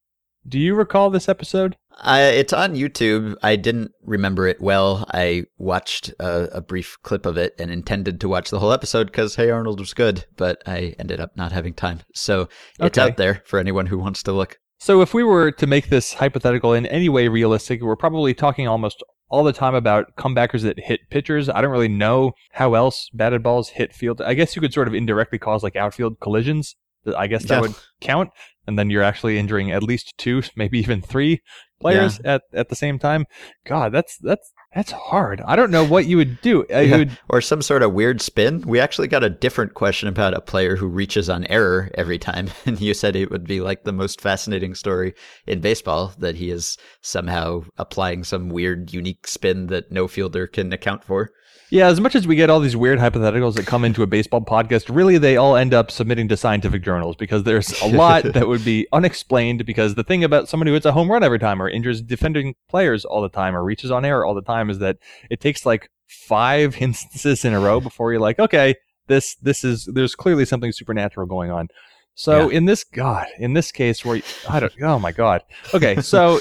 Do 0.48 0.60
you 0.60 0.76
recall 0.76 1.10
this 1.10 1.28
episode? 1.28 1.76
Uh, 2.00 2.32
it's 2.34 2.54
on 2.54 2.76
YouTube. 2.76 3.36
I 3.44 3.56
didn't 3.56 3.92
remember 4.04 4.48
it 4.48 4.62
well. 4.62 5.06
I 5.12 5.46
watched 5.58 6.10
a, 6.20 6.44
a 6.58 6.62
brief 6.62 6.98
clip 7.04 7.26
of 7.26 7.38
it 7.38 7.54
and 7.60 7.70
intended 7.72 8.22
to 8.22 8.30
watch 8.30 8.50
the 8.50 8.60
whole 8.60 8.72
episode 8.72 9.08
because 9.08 9.36
Hey 9.36 9.50
Arnold 9.50 9.80
was 9.80 9.94
good, 9.94 10.26
but 10.38 10.62
I 10.66 10.96
ended 11.00 11.20
up 11.20 11.36
not 11.36 11.52
having 11.52 11.74
time. 11.74 12.00
So 12.14 12.48
it's 12.80 12.98
Okay. 12.98 13.02
out 13.02 13.18
there 13.18 13.42
for 13.46 13.60
anyone 13.60 13.88
who 13.88 13.98
wants 13.98 14.24
to 14.24 14.32
look. 14.32 14.58
So 14.80 15.02
if 15.02 15.14
we 15.14 15.24
were 15.24 15.52
to 15.52 15.68
make 15.68 15.90
this 15.90 16.14
hypothetical 16.14 16.74
in 16.74 16.86
any 16.86 17.10
way 17.10 17.28
realistic, 17.28 17.82
we're 17.82 17.96
probably 17.96 18.34
talking 18.36 18.68
almost 18.68 19.04
all 19.30 19.44
the 19.44 19.52
time 19.52 19.74
about 19.76 20.16
comebackers 20.18 20.62
that 20.62 20.80
hit 20.80 21.02
pitchers. 21.10 21.50
I 21.50 21.62
don't 21.62 21.72
really 21.72 21.88
know 21.90 22.32
how 22.54 22.76
else 22.76 23.10
batted 23.12 23.42
balls 23.44 23.70
hit 23.70 23.94
field. 23.94 24.22
I 24.22 24.36
guess 24.36 24.56
you 24.56 24.62
could 24.62 24.72
sort 24.72 24.88
of 24.88 24.94
indirectly 24.94 25.40
cause 25.40 25.64
like 25.64 25.76
outfield 25.76 26.20
collisions. 26.22 26.76
I 27.16 27.28
guess 27.28 27.44
that 27.46 27.56
Yeah. 27.56 27.62
would 27.62 27.76
count. 28.02 28.30
And 28.68 28.78
then 28.78 28.90
you're 28.90 29.04
actually 29.04 29.38
injuring 29.40 29.72
at 29.72 29.82
least 29.82 30.14
two, 30.18 30.42
maybe 30.58 30.78
even 30.80 31.02
three 31.02 31.42
players 31.80 32.20
at, 32.26 32.42
at 32.54 32.68
the 32.70 32.76
same 32.76 33.00
time. 33.00 33.26
God, 33.66 33.94
that's 33.94 34.18
that's 34.18 34.52
that's 34.76 34.92
hard. 34.92 35.42
I 35.46 35.56
don't 35.56 35.72
know 35.72 35.86
what 35.86 36.06
you 36.06 36.18
would 36.18 36.42
do. 36.42 36.66
You 36.70 36.76
Yeah. 36.82 36.98
would- 36.98 37.18
Or 37.30 37.40
some 37.40 37.62
sort 37.62 37.82
of 37.82 37.94
weird 37.94 38.22
spin. 38.22 38.62
We 38.62 38.80
actually 38.82 39.08
got 39.08 39.24
a 39.24 39.30
different 39.30 39.74
question 39.74 40.10
about 40.10 40.34
a 40.34 40.42
player 40.42 40.76
who 40.76 40.88
reaches 40.88 41.30
on 41.30 41.46
error 41.46 41.90
every 41.96 42.18
time. 42.20 42.50
And 42.66 42.80
you 42.82 42.94
said 42.94 43.16
it 43.16 43.32
would 43.32 43.46
be 43.48 43.62
like 43.62 43.86
the 43.86 43.94
most 43.94 44.20
fascinating 44.20 44.76
story 44.76 45.14
in 45.48 45.62
baseball 45.62 46.14
that 46.20 46.36
he 46.36 46.50
is 46.52 46.78
somehow 47.02 47.64
applying 47.78 48.26
some 48.26 48.50
weird, 48.50 48.92
unique 48.92 49.28
spin 49.28 49.68
that 49.68 49.92
no 49.92 50.08
fielder 50.10 50.46
can 50.46 50.74
account 50.74 51.06
for. 51.06 51.30
Yeah, 51.70 51.88
as 51.88 52.00
much 52.00 52.16
as 52.16 52.26
we 52.26 52.36
get 52.36 52.50
all 52.50 52.62
these 52.62 52.78
weird 52.78 53.00
hypotheticals 53.00 53.56
that 53.56 53.66
come 53.66 53.84
into 53.84 54.02
a 54.02 54.08
baseball 54.08 54.42
podcast, 54.42 54.94
really 54.94 55.18
they 55.18 55.36
all 55.36 55.58
end 55.58 55.74
up 55.74 55.92
submitting 55.92 56.30
to 56.30 56.38
scientific 56.38 56.82
journals 56.82 57.18
because 57.18 57.44
there's 57.44 57.82
a 57.82 57.88
lot 57.88 58.24
that 58.34 58.48
would 58.48 58.64
be 58.64 58.88
unexplained. 58.94 59.66
Because 59.66 59.96
the 59.96 60.04
thing 60.04 60.24
about 60.24 60.48
somebody 60.48 60.72
who 60.72 60.76
hits 60.76 60.86
a 60.86 60.94
home 60.94 61.12
run 61.12 61.24
every 61.24 61.40
time 61.40 61.62
or 61.62 61.70
injures 61.70 62.02
defending 62.02 62.56
players 62.70 63.04
all 63.04 63.22
the 63.22 63.30
time 63.30 63.56
or 63.56 63.64
reaches 63.64 63.92
on 63.92 64.06
air 64.06 64.26
all 64.26 64.34
the 64.34 64.42
time 64.42 64.70
is 64.70 64.80
that 64.80 64.98
it 65.30 65.42
takes 65.42 65.66
like 65.66 65.90
five 66.08 66.78
instances 66.82 67.44
in 67.44 67.54
a 67.54 67.60
row 67.60 67.82
before 67.82 68.12
you're 68.12 68.22
like, 68.22 68.40
okay, 68.40 68.76
this 69.08 69.36
this 69.36 69.64
is 69.64 69.90
there's 69.94 70.16
clearly 70.16 70.46
something 70.46 70.72
supernatural 70.72 71.28
going 71.28 71.52
on. 71.52 71.68
So 72.16 72.50
in 72.50 72.66
this 72.66 72.84
God, 72.84 73.28
in 73.38 73.54
this 73.54 73.72
case 73.72 74.04
where 74.04 74.22
I 74.50 74.60
don't 74.60 74.74
oh 74.82 74.98
my 75.00 75.12
God. 75.12 75.44
Okay, 75.74 76.02
so 76.02 76.40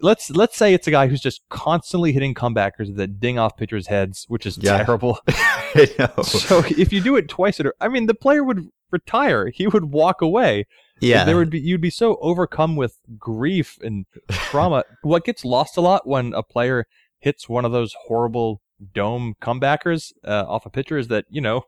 let's 0.00 0.30
let's 0.30 0.56
say 0.56 0.74
it's 0.74 0.86
a 0.86 0.90
guy 0.90 1.06
who's 1.06 1.20
just 1.20 1.42
constantly 1.48 2.12
hitting 2.12 2.34
comebackers 2.34 2.96
that 2.96 3.18
ding 3.20 3.38
off 3.38 3.56
pitchers' 3.56 3.86
heads, 3.86 4.24
which 4.28 4.46
is 4.46 4.58
Yeah. 4.58 4.82
terrible. 4.84 5.18
So 6.24 6.62
if 6.78 6.90
you 6.92 7.02
do 7.02 7.16
it 7.16 7.28
twice, 7.28 7.60
at 7.60 7.66
a, 7.66 7.74
I 7.80 7.88
mean, 7.88 8.06
the 8.06 8.14
player 8.14 8.42
would 8.42 8.68
retire. 8.90 9.48
He 9.48 9.66
would 9.66 9.86
walk 9.86 10.22
away. 10.22 10.66
Yeah. 11.00 11.24
There 11.24 11.36
would 11.36 11.50
be 11.50 11.60
you'd 11.60 11.80
be 11.82 11.90
so 11.90 12.16
overcome 12.22 12.76
with 12.76 12.96
grief 13.18 13.76
and 13.82 14.06
trauma. 14.30 14.84
what 15.02 15.24
gets 15.24 15.44
lost 15.44 15.76
a 15.76 15.82
lot 15.82 16.06
when 16.06 16.32
a 16.32 16.42
player 16.42 16.86
hits 17.18 17.48
one 17.48 17.64
of 17.64 17.72
those 17.72 17.94
horrible 18.06 18.60
dome 18.94 19.34
comebackers 19.42 20.12
uh, 20.24 20.44
off 20.48 20.66
a 20.66 20.70
pitcher 20.70 20.98
is 20.98 21.08
that 21.08 21.24
you 21.30 21.40
know 21.40 21.62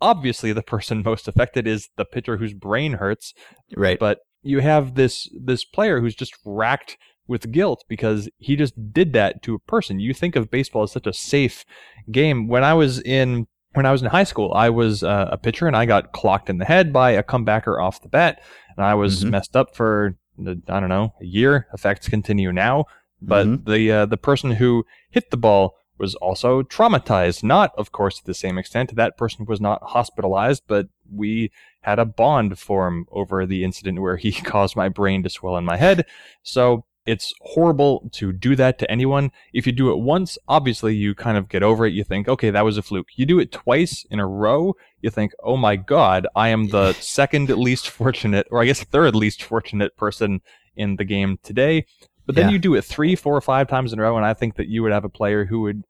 obviously 0.00 0.52
the 0.52 0.62
person 0.62 1.02
most 1.04 1.26
affected 1.28 1.66
is 1.66 1.88
the 1.96 2.04
pitcher 2.04 2.36
whose 2.36 2.52
brain 2.54 2.94
hurts 2.94 3.32
right. 3.76 3.98
but 3.98 4.18
you 4.42 4.60
have 4.60 4.94
this 4.94 5.28
this 5.38 5.64
player 5.64 6.00
who's 6.00 6.14
just 6.14 6.34
racked 6.44 6.96
with 7.30 7.52
guilt 7.52 7.84
because 7.88 8.28
he 8.38 8.56
just 8.56 8.74
did 8.92 9.12
that 9.12 9.40
to 9.44 9.54
a 9.54 9.58
person. 9.60 10.00
You 10.00 10.12
think 10.12 10.34
of 10.34 10.50
baseball 10.50 10.82
as 10.82 10.90
such 10.90 11.06
a 11.06 11.12
safe 11.12 11.64
game. 12.10 12.48
When 12.48 12.64
I 12.64 12.74
was 12.74 13.00
in 13.00 13.46
when 13.72 13.86
I 13.86 13.92
was 13.92 14.02
in 14.02 14.08
high 14.08 14.24
school, 14.24 14.52
I 14.52 14.68
was 14.68 15.04
uh, 15.04 15.28
a 15.30 15.38
pitcher 15.38 15.68
and 15.68 15.76
I 15.76 15.86
got 15.86 16.12
clocked 16.12 16.50
in 16.50 16.58
the 16.58 16.64
head 16.64 16.92
by 16.92 17.12
a 17.12 17.22
comebacker 17.22 17.80
off 17.80 18.02
the 18.02 18.08
bat, 18.08 18.42
and 18.76 18.84
I 18.84 18.94
was 18.94 19.24
Mhm. 19.24 19.30
messed 19.30 19.54
up 19.56 19.76
for 19.76 20.16
I 20.38 20.80
don't 20.80 20.88
know 20.88 21.14
a 21.20 21.24
year. 21.24 21.68
Effects 21.72 22.08
continue 22.08 22.52
now, 22.52 22.86
but 23.22 23.46
Mhm. 23.46 23.64
the 23.64 23.92
uh, 23.92 24.06
the 24.06 24.16
person 24.16 24.50
who 24.52 24.84
hit 25.10 25.30
the 25.30 25.36
ball 25.36 25.76
was 25.98 26.16
also 26.16 26.62
traumatized. 26.62 27.44
Not, 27.44 27.70
of 27.78 27.92
course, 27.92 28.18
to 28.18 28.24
the 28.26 28.34
same 28.34 28.58
extent. 28.58 28.96
That 28.96 29.16
person 29.16 29.44
was 29.46 29.60
not 29.60 29.80
hospitalized, 29.84 30.62
but 30.66 30.88
we 31.08 31.52
had 31.82 31.98
a 32.00 32.04
bond 32.06 32.58
form 32.58 33.04
over 33.12 33.46
the 33.46 33.62
incident 33.62 34.00
where 34.00 34.16
he 34.16 34.32
caused 34.52 34.74
my 34.74 34.88
brain 34.88 35.22
to 35.22 35.30
swell 35.30 35.56
in 35.58 35.64
my 35.64 35.76
head. 35.76 36.06
So 36.42 36.86
it's 37.06 37.32
horrible 37.40 38.08
to 38.12 38.32
do 38.32 38.54
that 38.56 38.78
to 38.78 38.90
anyone. 38.90 39.30
If 39.52 39.66
you 39.66 39.72
do 39.72 39.90
it 39.90 39.98
once, 39.98 40.36
obviously 40.48 40.94
you 40.94 41.14
kind 41.14 41.38
of 41.38 41.48
get 41.48 41.62
over 41.62 41.86
it. 41.86 41.92
You 41.94 42.04
think, 42.04 42.28
okay, 42.28 42.50
that 42.50 42.64
was 42.64 42.76
a 42.76 42.82
fluke. 42.82 43.08
You 43.16 43.26
do 43.26 43.38
it 43.38 43.50
twice 43.52 44.04
in 44.10 44.20
a 44.20 44.26
row, 44.26 44.74
you 45.00 45.10
think, 45.10 45.32
oh 45.42 45.56
my 45.56 45.76
God, 45.76 46.26
I 46.36 46.48
am 46.48 46.68
the 46.68 46.92
second 47.00 47.48
least 47.50 47.88
fortunate, 47.88 48.46
or 48.50 48.60
I 48.62 48.66
guess 48.66 48.84
third 48.84 49.14
least 49.16 49.42
fortunate 49.42 49.96
person 49.96 50.40
in 50.76 50.96
the 50.96 51.04
game 51.04 51.38
today. 51.42 51.86
But 52.26 52.34
then 52.36 52.48
Yeah. 52.48 52.52
you 52.52 52.58
do 52.58 52.74
it 52.74 52.84
three, 52.84 53.16
four, 53.16 53.34
or 53.34 53.40
five 53.40 53.66
times 53.66 53.92
in 53.92 53.98
a 53.98 54.02
row, 54.02 54.16
and 54.16 54.24
I 54.26 54.34
think 54.34 54.54
that 54.56 54.68
you 54.68 54.82
would 54.82 54.92
have 54.92 55.04
a 55.04 55.08
player 55.08 55.46
who 55.46 55.62
would 55.62 55.82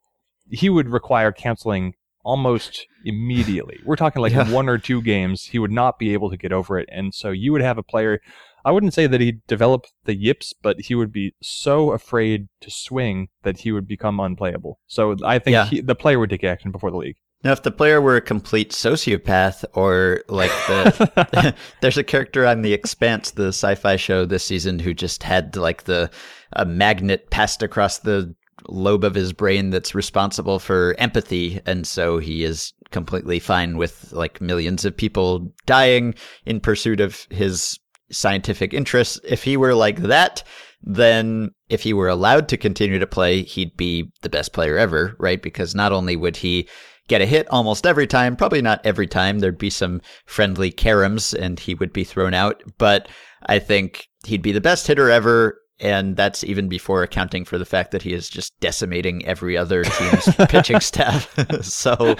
he 0.49 0.69
would 0.69 0.89
require 0.89 1.31
canceling 1.31 1.93
almost 2.25 2.85
immediately. 3.05 3.79
We're 3.85 3.95
talking 3.95 4.21
like 4.21 4.33
Yeah. 4.33 4.51
one 4.51 4.67
or 4.69 4.77
two 4.77 5.01
games. 5.01 5.45
He 5.45 5.59
would 5.59 5.71
not 5.71 5.97
be 5.99 6.13
able 6.13 6.29
to 6.29 6.37
get 6.37 6.51
over 6.51 6.77
it, 6.79 6.89
and 6.91 7.13
so 7.13 7.29
you 7.31 7.51
would 7.51 7.61
have 7.61 7.77
a 7.77 7.83
player. 7.83 8.19
I 8.65 8.71
wouldn't 8.71 8.93
say 8.93 9.07
that 9.07 9.21
he'd 9.21 9.45
develop 9.47 9.85
the 10.05 10.15
yips, 10.15 10.53
but 10.61 10.81
he 10.81 10.95
would 10.95 11.11
be 11.11 11.33
so 11.41 11.91
afraid 11.91 12.47
to 12.61 12.69
swing 12.71 13.29
that 13.43 13.59
he 13.59 13.71
would 13.71 13.87
become 13.87 14.19
unplayable. 14.19 14.79
So 14.87 15.15
I 15.23 15.39
think 15.39 15.53
Yeah. 15.53 15.65
he, 15.65 15.81
the 15.81 15.95
player 15.95 16.19
would 16.19 16.29
take 16.29 16.43
action 16.43 16.71
before 16.71 16.91
the 16.91 16.97
league. 16.97 17.17
Now, 17.43 17.53
if 17.53 17.63
the 17.63 17.71
player 17.71 17.99
were 17.99 18.17
a 18.17 18.21
complete 18.21 18.69
sociopath 18.71 19.65
or 19.73 20.21
like 20.27 20.51
the 20.67 21.55
there's 21.81 21.97
a 21.97 22.03
character 22.03 22.45
on 22.45 22.61
the 22.61 22.73
Expanse, 22.73 23.31
the 23.31 23.47
sci-fi 23.47 23.95
show 23.95 24.25
this 24.25 24.43
season, 24.43 24.77
who 24.77 24.93
just 24.93 25.23
had 25.23 25.55
like 25.55 25.85
the 25.85 26.11
a 26.53 26.65
magnet 26.65 27.31
passed 27.31 27.63
across 27.63 27.97
the 27.99 28.35
lobe 28.69 29.03
of 29.03 29.15
his 29.15 29.33
brain 29.33 29.71
that's 29.71 29.95
responsible 29.95 30.59
for 30.59 30.95
empathy, 30.99 31.59
and 31.65 31.87
so 31.87 32.19
he 32.19 32.43
is 32.43 32.73
completely 32.91 33.39
fine 33.39 33.75
with 33.77 34.11
like 34.13 34.39
millions 34.39 34.85
of 34.85 34.95
people 34.95 35.51
dying 35.65 36.13
in 36.45 36.59
pursuit 36.59 36.99
of 36.99 37.25
his 37.31 37.79
scientific 38.11 38.73
interests. 38.73 39.19
If 39.23 39.43
he 39.43 39.57
were 39.57 39.75
like 39.75 39.97
that, 39.97 40.43
then 40.83 41.51
if 41.69 41.83
he 41.83 41.93
were 41.93 42.09
allowed 42.09 42.49
to 42.49 42.57
continue 42.57 42.99
to 42.99 43.07
play, 43.07 43.43
he'd 43.43 43.77
be 43.77 44.11
the 44.21 44.29
best 44.29 44.53
player 44.53 44.77
ever, 44.77 45.15
right? 45.19 45.41
Because 45.41 45.75
not 45.75 45.91
only 45.91 46.15
would 46.15 46.37
he 46.37 46.67
get 47.07 47.21
a 47.21 47.25
hit 47.25 47.47
almost 47.49 47.85
every 47.85 48.07
time, 48.07 48.35
probably 48.35 48.61
not 48.61 48.81
every 48.85 49.07
time, 49.07 49.39
there'd 49.39 49.57
be 49.57 49.69
some 49.69 50.01
friendly 50.25 50.71
caroms 50.71 51.33
and 51.33 51.59
he 51.59 51.75
would 51.75 51.93
be 51.93 52.03
thrown 52.03 52.33
out, 52.33 52.63
but 52.77 53.07
I 53.45 53.59
think 53.59 54.07
he'd 54.25 54.41
be 54.41 54.51
the 54.51 54.61
best 54.61 54.87
hitter 54.87 55.09
ever. 55.09 55.60
And 55.81 56.15
that's 56.15 56.43
even 56.43 56.67
before 56.69 57.01
accounting 57.01 57.43
for 57.43 57.57
the 57.57 57.65
fact 57.65 57.89
that 57.91 58.03
he 58.03 58.13
is 58.13 58.29
just 58.29 58.57
decimating 58.59 59.25
every 59.25 59.57
other 59.57 59.83
team's 59.97 60.35
pitching 60.47 60.79
staff. 60.79 61.27
so 61.63 62.15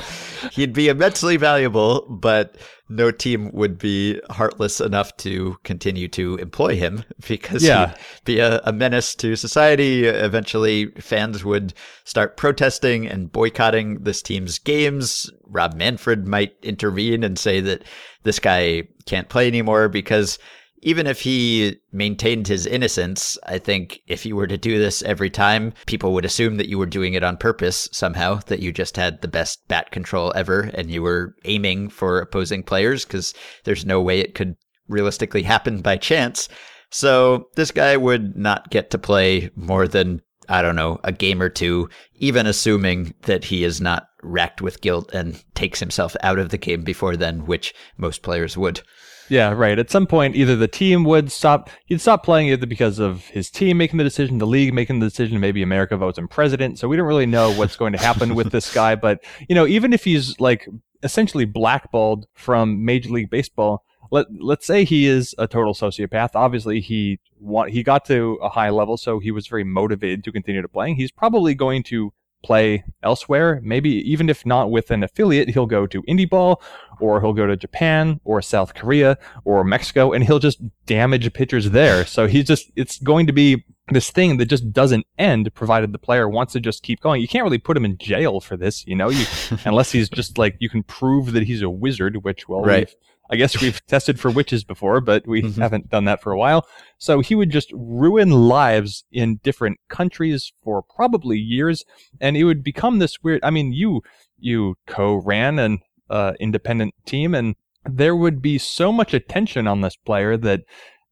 he'd 0.52 0.74
be 0.74 0.90
immensely 0.90 1.38
valuable, 1.38 2.08
but 2.10 2.58
no 2.90 3.12
team 3.12 3.52
would 3.54 3.78
be 3.78 4.20
heartless 4.32 4.82
enough 4.82 5.16
to 5.18 5.56
continue 5.64 6.08
to 6.10 6.36
employ 6.38 6.76
him 6.76 7.04
because 7.28 7.64
Yeah. 7.64 7.90
he'd 7.90 7.96
be 8.26 8.40
a, 8.40 8.60
a 8.66 8.74
menace 8.74 9.14
to 9.16 9.36
society. 9.36 10.06
Eventually, 10.06 10.88
fans 11.00 11.46
would 11.46 11.74
start 12.04 12.36
protesting 12.38 13.08
and 13.08 13.32
boycotting 13.32 14.04
this 14.04 14.22
team's 14.22 14.58
games. 14.60 15.30
Rob 15.46 15.76
Manfred 15.76 16.28
might 16.28 16.56
intervene 16.64 17.24
and 17.24 17.38
say 17.38 17.62
that 17.62 17.84
this 18.24 18.40
guy 18.40 18.84
can't 19.06 19.30
play 19.30 19.48
anymore 19.48 19.88
because 19.88 20.38
even 20.82 21.08
if 21.08 21.22
he 21.22 21.78
maintained 21.92 22.48
his 22.48 22.66
innocence, 22.66 23.38
I 23.46 23.60
think 23.60 24.02
if 24.08 24.26
you 24.26 24.36
were 24.36 24.48
to 24.48 24.58
do 24.58 24.80
this 24.80 25.02
every 25.04 25.30
time, 25.30 25.74
people 25.86 26.14
would 26.14 26.26
assume 26.26 26.58
that 26.58 26.70
you 26.70 26.78
were 26.78 26.86
doing 26.86 27.14
it 27.14 27.24
on 27.24 27.38
purpose 27.38 27.88
somehow, 27.92 28.40
that 28.48 28.60
you 28.62 28.72
just 28.72 28.98
had 28.98 29.22
the 29.22 29.28
best 29.28 29.68
bat 29.68 29.92
control 29.92 30.34
ever 30.36 30.72
and 30.74 30.90
you 30.90 31.02
were 31.02 31.36
aiming 31.46 31.90
for 31.90 32.20
opposing 32.20 32.64
players 32.64 33.06
because 33.06 33.34
there's 33.64 33.86
no 33.86 34.02
way 34.02 34.20
it 34.20 34.36
could 34.36 34.56
realistically 34.88 35.44
happen 35.44 35.82
by 35.82 35.98
chance. 35.98 36.50
So 36.90 37.48
this 37.56 37.72
guy 37.72 37.96
would 37.96 38.36
not 38.36 38.70
get 38.70 38.90
to 38.92 38.98
play 38.98 39.50
more 39.56 39.88
than, 39.88 40.22
I 40.52 40.62
don't 40.62 40.76
know, 40.76 41.00
a 41.04 41.14
game 41.14 41.42
or 41.42 41.50
two, 41.50 41.90
even 42.16 42.46
assuming 42.46 43.14
that 43.22 43.46
he 43.46 43.64
is 43.64 43.80
not 43.80 44.08
racked 44.22 44.62
with 44.62 44.82
guilt 44.82 45.10
and 45.14 45.42
takes 45.56 45.80
himself 45.80 46.16
out 46.22 46.40
of 46.40 46.50
the 46.50 46.58
game 46.58 46.84
before 46.84 47.16
then, 47.16 47.46
which 47.46 47.74
most 47.98 48.22
players 48.22 48.58
would. 48.58 48.82
Yeah, 49.30 49.52
right. 49.52 49.80
At 49.80 49.90
some 49.90 50.08
point, 50.08 50.36
either 50.36 50.58
the 50.58 50.68
team 50.68 51.06
would 51.06 51.32
stop, 51.32 51.70
he'd 51.86 52.02
stop 52.02 52.26
playing 52.26 52.50
either 52.50 52.66
because 52.66 53.00
of 53.00 53.28
his 53.28 53.50
team 53.50 53.78
making 53.78 53.98
the 53.98 54.04
decision, 54.04 54.40
the 54.40 54.46
league 54.46 54.74
making 54.74 55.00
the 55.00 55.08
decision, 55.08 55.40
maybe 55.40 55.62
America 55.62 55.96
votes 55.96 56.18
him 56.18 56.28
president. 56.28 56.78
So 56.78 56.90
we 56.90 56.98
don't 56.98 57.08
really 57.08 57.26
know 57.26 57.54
what's 57.54 57.78
going 57.78 57.94
to 57.94 58.00
happen 58.00 58.36
with 58.36 58.52
this 58.52 58.74
guy. 58.74 58.96
But, 58.96 59.24
you 59.48 59.56
know, 59.56 59.66
even 59.66 59.94
if 59.94 60.04
he's 60.04 60.38
like 60.42 60.68
essentially 61.02 61.46
blackballed 61.46 62.28
from 62.34 62.84
Major 62.84 63.10
League 63.10 63.30
Baseball, 63.30 63.86
let, 64.12 64.28
let's 64.40 64.66
say 64.68 64.84
he 64.84 65.08
is 65.08 65.34
a 65.38 65.48
total 65.48 65.74
sociopath. 65.74 66.32
Obviously, 66.36 66.80
he 66.82 67.20
want, 67.40 67.72
he 67.72 67.82
got 67.82 68.06
to 68.06 68.38
a 68.42 68.50
high 68.50 68.70
level, 68.70 68.98
so 68.98 69.20
he 69.20 69.32
was 69.32 69.48
very 69.48 69.64
motivated 69.64 70.24
to 70.26 70.32
continue 70.32 70.62
to 70.62 70.68
playing. 70.68 70.96
He's 70.98 71.12
probably 71.12 71.56
going 71.56 71.84
to 71.84 72.14
play 72.44 72.84
elsewhere. 73.04 73.62
Maybe 73.64 73.90
even 74.12 74.28
if 74.30 74.46
not 74.46 74.72
with 74.72 74.90
an 74.92 75.04
affiliate, 75.04 75.50
he'll 75.50 75.68
go 75.68 75.86
to 75.88 76.02
indie 76.04 76.28
ball 76.30 76.62
or 77.00 77.22
he'll 77.22 77.34
go 77.34 77.46
to 77.46 77.56
Japan 77.56 78.20
or 78.24 78.42
South 78.42 78.74
Korea 78.74 79.18
or 79.46 79.64
Mexico 79.64 80.12
and 80.12 80.24
he'll 80.24 80.40
just 80.40 80.60
damage 80.88 81.32
pitchers 81.34 81.70
there. 81.70 82.04
So 82.12 82.28
he's 82.28 82.46
just, 82.46 82.72
it's 82.76 82.98
going 82.98 83.28
to 83.28 83.34
be 83.34 83.64
this 83.92 84.10
thing 84.10 84.38
that 84.38 84.46
just 84.48 84.72
doesn't 84.74 85.06
end 85.20 85.54
provided 85.54 85.92
the 85.92 86.00
player 86.00 86.28
wants 86.28 86.54
to 86.54 86.60
just 86.60 86.82
keep 86.82 87.00
going. 87.00 87.22
You 87.22 87.28
can't 87.28 87.44
really 87.44 87.60
put 87.60 87.78
him 87.78 87.86
in 87.86 87.98
jail 88.00 88.40
for 88.42 88.58
this, 88.58 88.88
you 88.88 88.96
know, 88.96 89.10
you, 89.10 89.26
unless 89.66 89.92
he's 89.92 90.10
just 90.10 90.38
like, 90.40 90.56
you 90.60 90.70
can 90.70 90.82
prove 90.82 91.34
that 91.34 91.44
he's 91.44 91.62
a 91.62 91.70
wizard, 91.70 92.24
which, 92.24 92.50
well, 92.50 92.62
Right. 92.62 92.88
we've- 92.88 92.96
I 93.32 93.38
guess 93.38 93.62
we've 93.62 93.84
tested 93.88 94.20
for 94.20 94.30
witches 94.30 94.64
before, 94.64 95.00
but 95.02 95.26
we 95.26 95.42
Mhm. 95.44 95.56
haven't 95.58 95.90
done 95.90 96.06
that 96.06 96.22
for 96.22 96.32
a 96.32 96.38
while. 96.38 96.68
So 96.98 97.22
he 97.22 97.34
would 97.34 97.50
just 97.50 97.72
ruin 97.74 98.30
lives 98.32 99.06
in 99.12 99.40
different 99.44 99.80
countries 99.90 100.52
for 100.64 100.84
probably 100.84 101.38
years, 101.38 101.86
and 102.20 102.36
it 102.36 102.44
would 102.44 102.64
become 102.64 103.00
this 103.00 103.24
weird. 103.24 103.40
I 103.44 103.50
mean, 103.50 103.72
you 103.74 104.02
you 104.38 104.76
co-ran 104.88 105.60
an 105.60 105.80
uh, 106.10 106.34
independent 106.40 106.94
team, 107.06 107.34
and 107.34 107.56
there 107.90 108.16
would 108.16 108.42
be 108.42 108.58
so 108.58 108.92
much 108.92 109.14
attention 109.14 109.66
on 109.68 109.82
this 109.82 109.96
player 109.96 110.36
that 110.38 110.62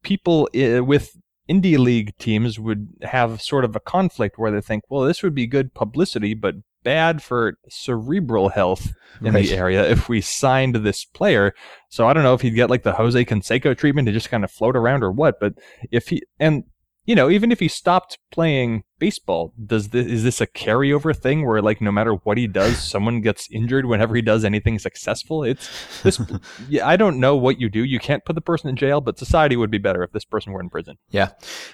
people 0.02 0.48
uh, 0.54 0.84
with 0.84 1.16
indie 1.48 1.78
league 1.78 2.16
teams 2.18 2.60
would 2.60 2.86
have 3.02 3.40
sort 3.42 3.64
of 3.64 3.74
a 3.74 3.80
conflict 3.80 4.38
where 4.38 4.50
they 4.52 4.60
think, 4.60 4.84
well, 4.88 5.02
this 5.02 5.22
would 5.22 5.34
be 5.34 5.46
good 5.46 5.74
publicity, 5.74 6.34
but 6.34 6.54
bad 6.82 7.22
for 7.22 7.54
cerebral 7.68 8.48
health 8.50 8.92
in 9.22 9.34
Right. 9.34 9.46
the 9.46 9.54
area 9.56 9.88
if 9.90 10.08
we 10.08 10.20
signed 10.20 10.76
this 10.76 11.04
player. 11.04 11.52
So 11.88 12.06
I 12.06 12.12
don't 12.12 12.22
know 12.22 12.34
if 12.34 12.40
he'd 12.40 12.50
get 12.52 12.70
like 12.70 12.82
the 12.82 12.92
Jose 12.92 13.24
Canseco 13.24 13.76
treatment 13.76 14.06
to 14.06 14.12
just 14.12 14.30
kind 14.30 14.44
of 14.44 14.50
float 14.50 14.76
around 14.76 15.02
or 15.02 15.12
what, 15.12 15.40
but 15.40 15.54
if 15.90 16.08
he 16.08 16.22
and 16.38 16.64
you 17.10 17.16
know, 17.16 17.28
even 17.28 17.50
if 17.50 17.58
he 17.58 17.66
stopped 17.66 18.18
playing 18.30 18.84
baseball, 19.00 19.52
does 19.66 19.88
this 19.88 20.06
is 20.06 20.22
this 20.22 20.40
a 20.40 20.46
carryover 20.46 21.16
thing 21.16 21.44
where 21.44 21.60
like 21.60 21.80
no 21.80 21.90
matter 21.90 22.12
what 22.12 22.38
he 22.38 22.46
does, 22.46 22.78
someone 22.78 23.20
gets 23.20 23.50
injured 23.50 23.86
whenever 23.86 24.14
he 24.14 24.22
does 24.22 24.44
anything 24.44 24.78
successful? 24.78 25.42
It's 25.42 25.68
this 26.04 26.20
yeah, 26.68 26.86
I 26.86 26.96
don't 26.96 27.18
know 27.18 27.34
what 27.34 27.60
you 27.60 27.68
do. 27.68 27.82
You 27.84 27.98
can't 27.98 28.24
put 28.24 28.34
the 28.34 28.40
person 28.40 28.70
in 28.70 28.76
jail, 28.76 29.00
but 29.00 29.18
society 29.18 29.56
would 29.56 29.72
be 29.72 29.78
better 29.78 30.04
if 30.04 30.12
this 30.12 30.24
person 30.24 30.52
were 30.52 30.60
in 30.60 30.70
prison. 30.70 30.98
Yeah. 31.10 31.30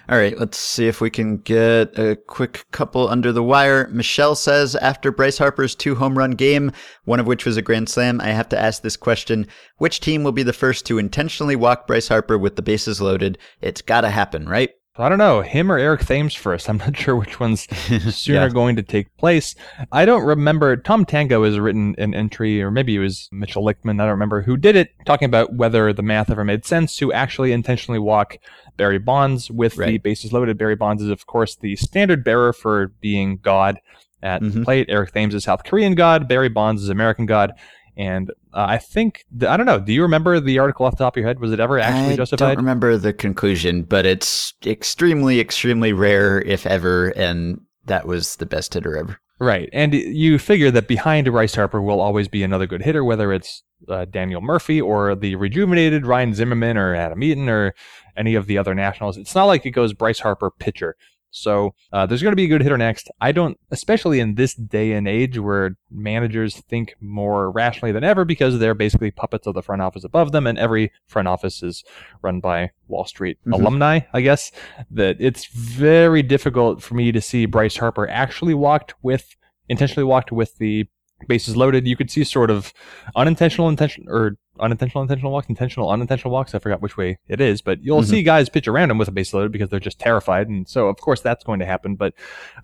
All 0.09 0.17
right. 0.17 0.39
Let's 0.39 0.59
see 0.59 0.89
if 0.89 1.03
we 1.03 1.11
can 1.11 1.37
get 1.37 1.99
a 1.99 2.17
quick 2.17 2.65
couple 2.73 3.07
under 3.07 3.31
the 3.31 3.43
wire. 3.43 3.89
Michelle 3.89 4.37
says 4.37 4.75
after 4.77 5.13
Bryce 5.13 5.37
Harper's 5.37 5.75
two 5.75 5.97
home 5.97 6.17
run 6.17 6.31
game, 6.31 6.73
one 7.05 7.21
of 7.21 7.27
which 7.27 7.45
was 7.45 7.59
a 7.59 7.63
grand 7.63 7.91
slam, 7.91 8.23
I 8.23 8.29
have 8.29 8.49
to 8.49 8.59
ask 8.59 8.81
this 8.81 8.97
question 8.97 9.47
Which 9.77 10.01
team 10.01 10.25
will 10.25 10.33
be 10.33 10.45
the 10.45 10.55
first 10.55 10.87
to 10.87 10.97
intentionally 10.97 11.57
walk 11.57 11.87
Bryce 11.87 12.09
Harper 12.09 12.39
with 12.39 12.57
the 12.57 12.63
bases 12.63 13.03
loaded? 13.03 13.37
It's 13.61 13.83
got 13.83 14.01
to 14.01 14.09
happen, 14.09 14.49
right? 14.49 14.71
I 14.99 15.09
don't 15.09 15.19
know, 15.19 15.43
him 15.43 15.71
or 15.71 15.79
Eric 15.79 16.01
Thames 16.07 16.35
first. 16.35 16.69
I'm 16.71 16.79
not 16.79 16.97
sure 16.97 17.17
which 17.17 17.39
one's 17.39 17.63
sooner 18.17 18.41
Yeah. 18.41 18.49
going 18.49 18.77
to 18.77 18.83
take 18.83 19.15
place. 19.17 19.55
I 19.93 20.05
don't 20.05 20.25
remember. 20.25 20.77
Tom 20.77 21.05
Tango 21.05 21.45
has 21.45 21.59
written 21.59 21.95
an 21.99 22.15
entry, 22.15 22.63
or 22.63 22.71
maybe 22.71 22.97
it 22.97 23.01
was 23.01 23.29
Mitchell 23.33 23.65
Lichtman, 23.65 24.01
I 24.01 24.05
don't 24.05 24.11
remember, 24.11 24.43
who 24.43 24.57
did 24.57 24.77
it, 24.77 24.91
talking 25.05 25.27
about 25.27 25.55
whether 25.55 25.93
the 25.93 26.03
math 26.03 26.31
ever 26.31 26.45
made 26.45 26.65
sense 26.65 26.97
to 26.97 27.13
actually 27.13 27.53
intentionally 27.53 27.99
walk 27.99 28.39
Barry 28.77 28.99
Bonds 28.99 29.51
with 29.51 29.77
the 29.77 29.99
bases 29.99 30.33
loaded. 30.33 30.59
Barry 30.59 30.77
Bonds 30.77 31.03
is, 31.03 31.11
of 31.11 31.27
course, 31.27 31.57
the 31.57 31.77
standard 31.77 32.23
bearer 32.25 32.53
for 32.53 32.89
being 33.01 33.39
God 33.39 33.79
at 34.23 34.41
the 34.43 34.49
Mhm. 34.49 34.65
plate. 34.65 34.87
Eric 34.89 35.13
Thames 35.13 35.35
is 35.35 35.45
South 35.45 35.65
Korean 35.65 35.95
God. 35.95 36.27
Barry 36.29 36.49
Bonds 36.49 36.83
is 36.83 36.89
American 36.89 37.27
God. 37.27 37.53
And 37.97 38.31
uh, 38.53 38.67
I 38.69 38.79
think, 38.79 39.25
I 39.47 39.57
don't 39.57 39.67
know, 39.67 39.81
do 39.81 39.93
you 39.93 40.03
remember 40.03 40.39
the 40.39 40.59
article 40.59 40.85
off 40.85 40.93
the 40.93 41.05
top 41.05 41.17
of 41.17 41.21
your 41.21 41.27
head? 41.27 41.41
Was 41.41 41.53
it 41.53 41.61
ever 41.61 41.79
actually 41.79 42.13
I 42.13 42.17
justified? 42.17 42.49
don't 42.49 42.57
remember 42.59 42.99
the 42.99 43.13
conclusion, 43.13 43.85
but 43.85 44.05
it's 44.05 44.53
extremely, 44.67 45.41
extremely 45.41 45.93
rare, 45.93 46.41
if 46.43 46.67
ever, 46.67 47.09
and 47.17 47.61
that 47.87 48.07
was 48.07 48.37
the 48.37 48.47
best 48.47 48.75
hitter 48.75 48.97
ever. 48.97 49.19
Right. 49.39 49.69
And 49.73 49.95
you 49.95 50.39
figure 50.39 50.71
that 50.71 50.89
behind 50.89 51.27
Bryce 51.27 51.55
Harper 51.55 51.81
will 51.81 52.01
always 52.01 52.29
be 52.29 52.43
another 52.43 52.67
good 52.67 52.83
hitter, 52.83 53.05
whether 53.05 53.33
it's 53.33 53.63
uh, 53.89 54.07
Daniel 54.07 54.41
Murphy 54.41 54.81
or 54.81 55.15
the 55.15 55.37
rejuvenated 55.37 56.07
Ryan 56.07 56.35
Zimmerman 56.35 56.77
or 56.77 56.95
Adam 56.95 57.23
Eaton 57.23 57.49
or 57.49 57.75
any 58.17 58.35
of 58.35 58.47
the 58.47 58.57
other 58.57 58.75
nationals. 58.75 59.19
It's 59.19 59.35
not 59.35 59.45
like 59.45 59.67
it 59.67 59.73
goes 59.73 59.93
Bryce 59.93 60.21
Harper 60.21 60.51
pitcher. 60.51 60.97
So 61.37 61.75
uh, 61.93 62.07
there's 62.07 62.23
going 62.23 62.33
to 62.33 62.37
be 62.37 62.45
a 62.45 62.49
good 62.49 62.63
hitter 62.63 62.79
next. 62.79 63.11
I 63.21 63.31
don't, 63.33 63.59
especially 63.71 64.21
in 64.21 64.37
this 64.37 64.55
day 64.55 64.93
and 64.93 65.07
age 65.07 65.39
where 65.39 65.77
managers 65.91 66.57
think 66.63 66.95
more 67.01 67.51
rationally 67.51 67.93
than 67.93 68.05
ever 68.05 68.25
because 68.25 68.59
they're 68.59 68.75
basically 68.75 69.11
puppets 69.11 69.47
of 69.47 69.55
the 69.55 69.63
front 69.63 69.83
office 69.83 70.03
above 70.03 70.33
them, 70.33 70.47
and 70.47 70.59
every 70.59 70.93
front 71.07 71.29
office 71.29 71.63
is 71.63 71.85
run 72.23 72.41
by 72.41 72.71
Wall 72.89 73.05
Street 73.05 73.39
Mhm. 73.47 73.53
alumni, 73.53 74.01
I 74.15 74.23
guess. 74.23 74.51
That 74.91 75.17
it's 75.21 75.45
very 75.47 76.23
difficult 76.23 76.83
for 76.83 76.95
me 76.95 77.13
to 77.13 77.21
see 77.21 77.45
Bryce 77.47 77.77
Harper 77.77 78.09
actually 78.09 78.55
walked 78.55 78.95
with 79.03 79.37
intentionally 79.69 80.05
walked 80.05 80.33
with 80.33 80.57
the 80.59 80.87
bases 81.29 81.57
loaded. 81.57 81.87
You 81.87 81.97
could 81.97 82.11
see 82.11 82.25
sort 82.25 82.51
of 82.51 82.73
unintentional 83.15 83.69
intention 83.69 84.05
or 84.09 84.37
unintentional 84.61 85.03
intentional 85.03 85.33
walks, 85.33 85.49
intentional 85.49 85.91
unintentional 85.91 86.33
walks. 86.33 86.55
I 86.55 86.59
forgot 86.59 86.81
which 86.83 86.97
way 86.97 87.19
it 87.29 87.41
is, 87.41 87.61
but 87.63 87.83
you'll 87.83 88.03
Mhm. 88.03 88.07
see 88.11 88.23
guys 88.23 88.49
pitch 88.49 88.69
around 88.69 88.91
him 88.91 88.99
with 88.99 89.09
a 89.09 89.13
base 89.13 89.33
loaded 89.35 89.53
because 89.53 89.69
they're 89.71 89.81
just 89.81 89.99
terrified, 89.99 90.49
and 90.49 90.69
so 90.69 90.89
of 90.89 90.97
course 90.99 91.21
that's 91.21 91.45
going 91.45 91.61
to 91.61 91.67
happen. 91.67 91.95
But 91.97 92.15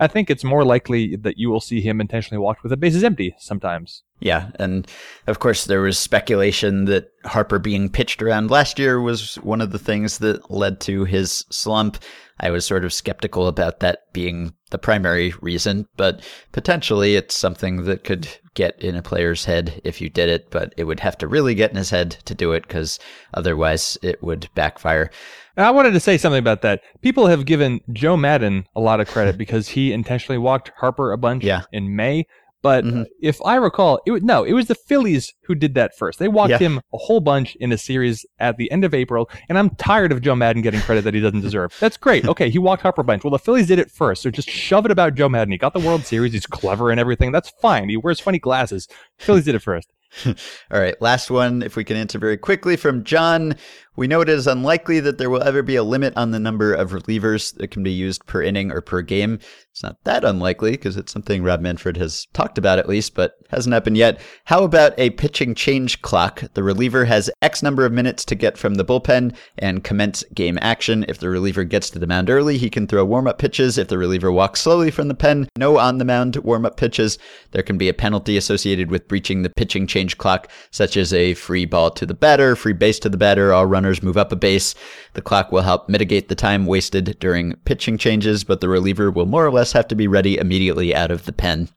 I 0.01 0.07
think 0.07 0.30
it's 0.30 0.45
more 0.45 0.64
likely 0.64 1.16
that 1.16 1.38
you 1.38 1.51
will 1.51 1.61
see 1.61 1.80
him 1.80 2.01
intentionally 2.01 2.40
walked 2.40 2.62
with 2.62 2.70
the 2.70 2.76
bases 2.76 3.05
empty 3.05 3.34
sometimes. 3.38 4.03
Yeah, 4.23 4.51
and 4.61 4.87
of 5.27 5.41
course 5.41 5.64
there 5.64 5.81
was 5.81 5.99
speculation 5.99 6.85
that 6.85 7.09
Harper 7.25 7.59
being 7.59 7.91
pitched 7.91 8.23
around 8.23 8.51
last 8.53 8.79
year 8.79 9.01
was 9.01 9.35
one 9.37 9.61
of 9.61 9.73
the 9.73 9.81
things 9.81 10.18
that 10.18 10.49
led 10.49 10.81
to 10.83 11.05
his 11.05 11.45
slump. 11.51 11.99
I 12.39 12.51
was 12.51 12.64
sort 12.64 12.85
of 12.85 12.93
skeptical 12.93 13.49
about 13.49 13.81
that 13.81 14.12
being 14.12 14.55
the 14.70 14.79
primary 14.79 15.35
reason, 15.41 15.87
but 15.97 16.23
potentially 16.53 17.16
it's 17.16 17.35
something 17.37 17.85
that 17.85 18.05
could 18.05 18.29
get 18.55 18.81
in 18.81 18.95
a 18.95 19.03
player's 19.03 19.45
head 19.45 19.81
if 19.85 20.01
you 20.01 20.09
did 20.09 20.29
it, 20.29 20.51
but 20.51 20.73
it 20.77 20.85
would 20.85 21.01
have 21.01 21.18
to 21.18 21.27
really 21.29 21.55
get 21.55 21.70
in 21.73 21.77
his 21.77 21.91
head 21.91 22.11
to 22.25 22.35
do 22.35 22.53
it 22.53 22.62
because 22.62 22.99
otherwise 23.35 23.99
it 24.03 24.23
would 24.23 24.49
backfire. 24.55 25.11
I 25.57 25.70
wanted 25.70 25.93
to 25.93 26.01
say 26.01 26.16
something 26.16 26.39
about 26.39 26.62
that. 26.62 26.81
People 27.03 27.27
have 27.27 27.45
given 27.45 27.81
Joe 27.93 28.16
Maddon 28.16 28.66
a 28.75 28.81
lot 28.81 29.01
of 29.01 29.09
credit 29.09 29.37
because 29.37 29.68
he 29.68 29.93
intentionally 29.93 30.39
walked 30.39 30.70
Harper 30.79 31.12
a 31.12 31.18
bunch 31.18 31.45
Yeah. 31.45 31.62
in 31.73 31.95
May. 31.97 32.27
But 32.63 32.85
Mhm. 32.85 33.07
if 33.21 33.41
I 33.45 33.57
recall, 33.57 34.01
it 34.07 34.13
was, 34.13 34.23
no, 34.23 34.45
it 34.45 34.53
was 34.53 34.67
the 34.69 34.75
Phillies 34.75 35.35
who 35.47 35.55
did 35.55 35.75
that 35.75 35.97
first. 35.99 36.19
They 36.21 36.29
walked 36.29 36.51
Yeah. 36.53 36.59
him 36.59 36.79
a 36.95 36.97
whole 36.99 37.21
bunch 37.21 37.57
in 37.57 37.73
a 37.73 37.79
series 37.79 38.25
at 38.39 38.57
the 38.57 38.71
end 38.71 38.85
of 38.85 38.95
April, 38.95 39.29
and 39.49 39.59
I'm 39.59 39.71
tired 39.71 40.13
of 40.13 40.21
Joe 40.23 40.37
Maddon 40.37 40.63
getting 40.63 40.81
credit 40.81 41.03
that 41.05 41.13
he 41.15 41.21
doesn't 41.21 41.41
deserve. 41.41 41.77
That's 41.81 41.97
great. 41.97 42.25
Okay, 42.27 42.51
he 42.51 42.59
walked 42.59 42.83
Harper 42.83 43.01
a 43.01 43.05
bunch. 43.05 43.25
Well, 43.25 43.33
the 43.33 43.39
Phillies 43.39 43.67
did 43.67 43.79
it 43.81 43.91
first, 43.91 44.23
so 44.23 44.31
just 44.31 44.49
shove 44.49 44.85
it 44.87 44.93
about 44.93 45.15
Joe 45.17 45.29
Maddon. 45.29 45.51
He 45.53 45.59
got 45.59 45.73
the 45.75 45.81
World 45.81 46.07
Series. 46.07 46.33
He's 46.33 46.47
clever 46.47 46.91
and 46.91 47.01
everything. 47.01 47.33
That's 47.33 47.51
fine. 47.61 47.89
He 47.89 47.97
wears 47.97 48.21
funny 48.21 48.39
glasses. 48.39 48.87
Phillies 49.19 49.45
did 49.45 49.55
it 49.57 49.63
first. 49.63 49.89
All 50.27 50.35
right, 50.79 50.95
last 51.01 51.31
one, 51.31 51.63
if 51.63 51.75
we 51.75 51.85
can 51.85 51.97
answer 51.97 52.19
very 52.19 52.37
quickly 52.37 52.77
from 52.77 53.03
John. 53.03 53.55
We 53.95 54.07
know 54.07 54.22
it 54.22 54.28
is 54.30 54.47
unlikely 54.47 55.01
that 55.01 55.18
there 55.18 55.28
will 55.28 55.43
ever 55.43 55.62
be 55.62 55.76
a 55.76 55.82
limit 55.82 56.16
on 56.16 56.30
the 56.30 56.40
number 56.40 56.72
of 56.72 56.93
relievers 56.93 57.55
that 57.57 57.70
can 57.70 57.82
be 57.82 57.93
used 57.93 58.24
per 58.26 58.43
inning 58.43 58.72
or 58.72 58.80
per 58.80 59.03
game. 59.03 59.38
It's 59.70 59.82
not 59.82 60.03
that 60.05 60.24
unlikely 60.24 60.72
because 60.72 60.97
it's 60.97 61.12
something 61.12 61.43
Rob 61.43 61.61
Manfred 61.61 61.97
has 61.99 62.26
talked 62.32 62.57
about 62.57 62.78
at 62.78 62.88
least, 62.88 63.14
but 63.14 63.36
hasn't 63.51 63.72
happened 63.72 63.99
yet. 63.99 64.20
How 64.45 64.64
about 64.64 64.99
a 64.99 65.11
pitching 65.11 65.55
change 65.55 66.01
clock? 66.01 66.43
The 66.55 66.62
reliever 66.62 67.05
has 67.05 67.30
X 67.43 67.62
number 67.62 67.84
of 67.84 67.93
minutes 67.93 68.24
to 68.26 68.34
get 68.34 68.57
from 68.57 68.74
the 68.74 68.84
bullpen 68.84 69.34
and 69.59 69.84
commence 69.84 70.24
game 70.34 70.59
action. 70.62 71.05
If 71.09 71.18
the 71.18 71.28
reliever 71.28 71.64
gets 71.64 71.90
to 71.90 71.99
the 71.99 72.07
mound 72.07 72.30
early, 72.30 72.57
he 72.57 72.70
can 72.70 72.86
throw 72.86 73.05
warm 73.05 73.26
up 73.26 73.38
pitches. 73.38 73.76
If 73.76 73.88
the 73.88 73.99
reliever 73.99 74.32
walks 74.32 74.61
slowly 74.61 74.90
from 74.90 75.09
the 75.09 75.14
pen, 75.14 75.49
no 75.59 75.78
on 75.78 75.99
the 75.99 76.05
mound 76.05 76.36
warm 76.36 76.64
up 76.64 76.78
pitches. 76.78 77.18
There 77.51 77.62
can 77.62 77.76
be 77.76 77.90
a 77.90 77.95
penalty 77.95 78.38
associated 78.38 78.90
with 78.90 79.09
breaching 79.09 79.43
the 79.43 79.51
pitching 79.51 79.86
change 79.86 80.16
clock, 80.16 80.51
such 80.70 80.97
as 80.97 81.12
a 81.12 81.34
free 81.34 81.66
ball 81.66 81.90
to 81.93 82.07
the 82.07 82.14
batter, 82.14 82.57
free 82.57 82.72
base 82.72 82.99
to 83.01 83.11
the 83.11 83.18
batter, 83.18 83.53
all 83.53 83.66
runners 83.83 84.03
move 84.03 84.16
up 84.16 84.30
a 84.30 84.37
base. 84.37 84.74
The 85.14 85.22
clock 85.22 85.51
will 85.51 85.62
help 85.62 85.89
mitigate 85.89 86.28
the 86.28 86.37
time 86.37 86.66
wasted 86.66 87.16
during 87.18 87.57
pitching 87.64 87.99
changes, 87.99 88.45
but 88.45 88.61
the 88.61 88.68
reliever 88.68 89.11
will 89.11 89.26
more 89.26 89.45
or 89.45 89.51
less 89.51 89.72
have 89.72 89.89
to 89.89 89.97
be 89.97 90.07
ready 90.07 90.39
immediately 90.39 90.95
out 90.95 91.11
of 91.11 91.24
the 91.24 91.33
pen. 91.33 91.68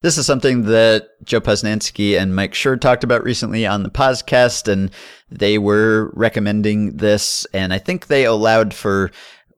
This 0.00 0.16
is 0.18 0.26
something 0.26 0.62
that 0.62 1.10
Joe 1.22 1.40
Posnanski 1.40 2.18
and 2.18 2.34
Mike 2.34 2.54
Schur 2.54 2.80
talked 2.80 3.04
about 3.04 3.22
recently 3.22 3.66
on 3.66 3.82
the 3.82 3.90
podcast, 3.90 4.66
and 4.66 4.90
they 5.30 5.58
were 5.58 6.10
recommending 6.14 6.96
this, 6.96 7.46
and 7.52 7.72
I 7.72 7.78
think 7.78 8.06
they 8.06 8.24
allowed 8.24 8.72
for 8.74 9.12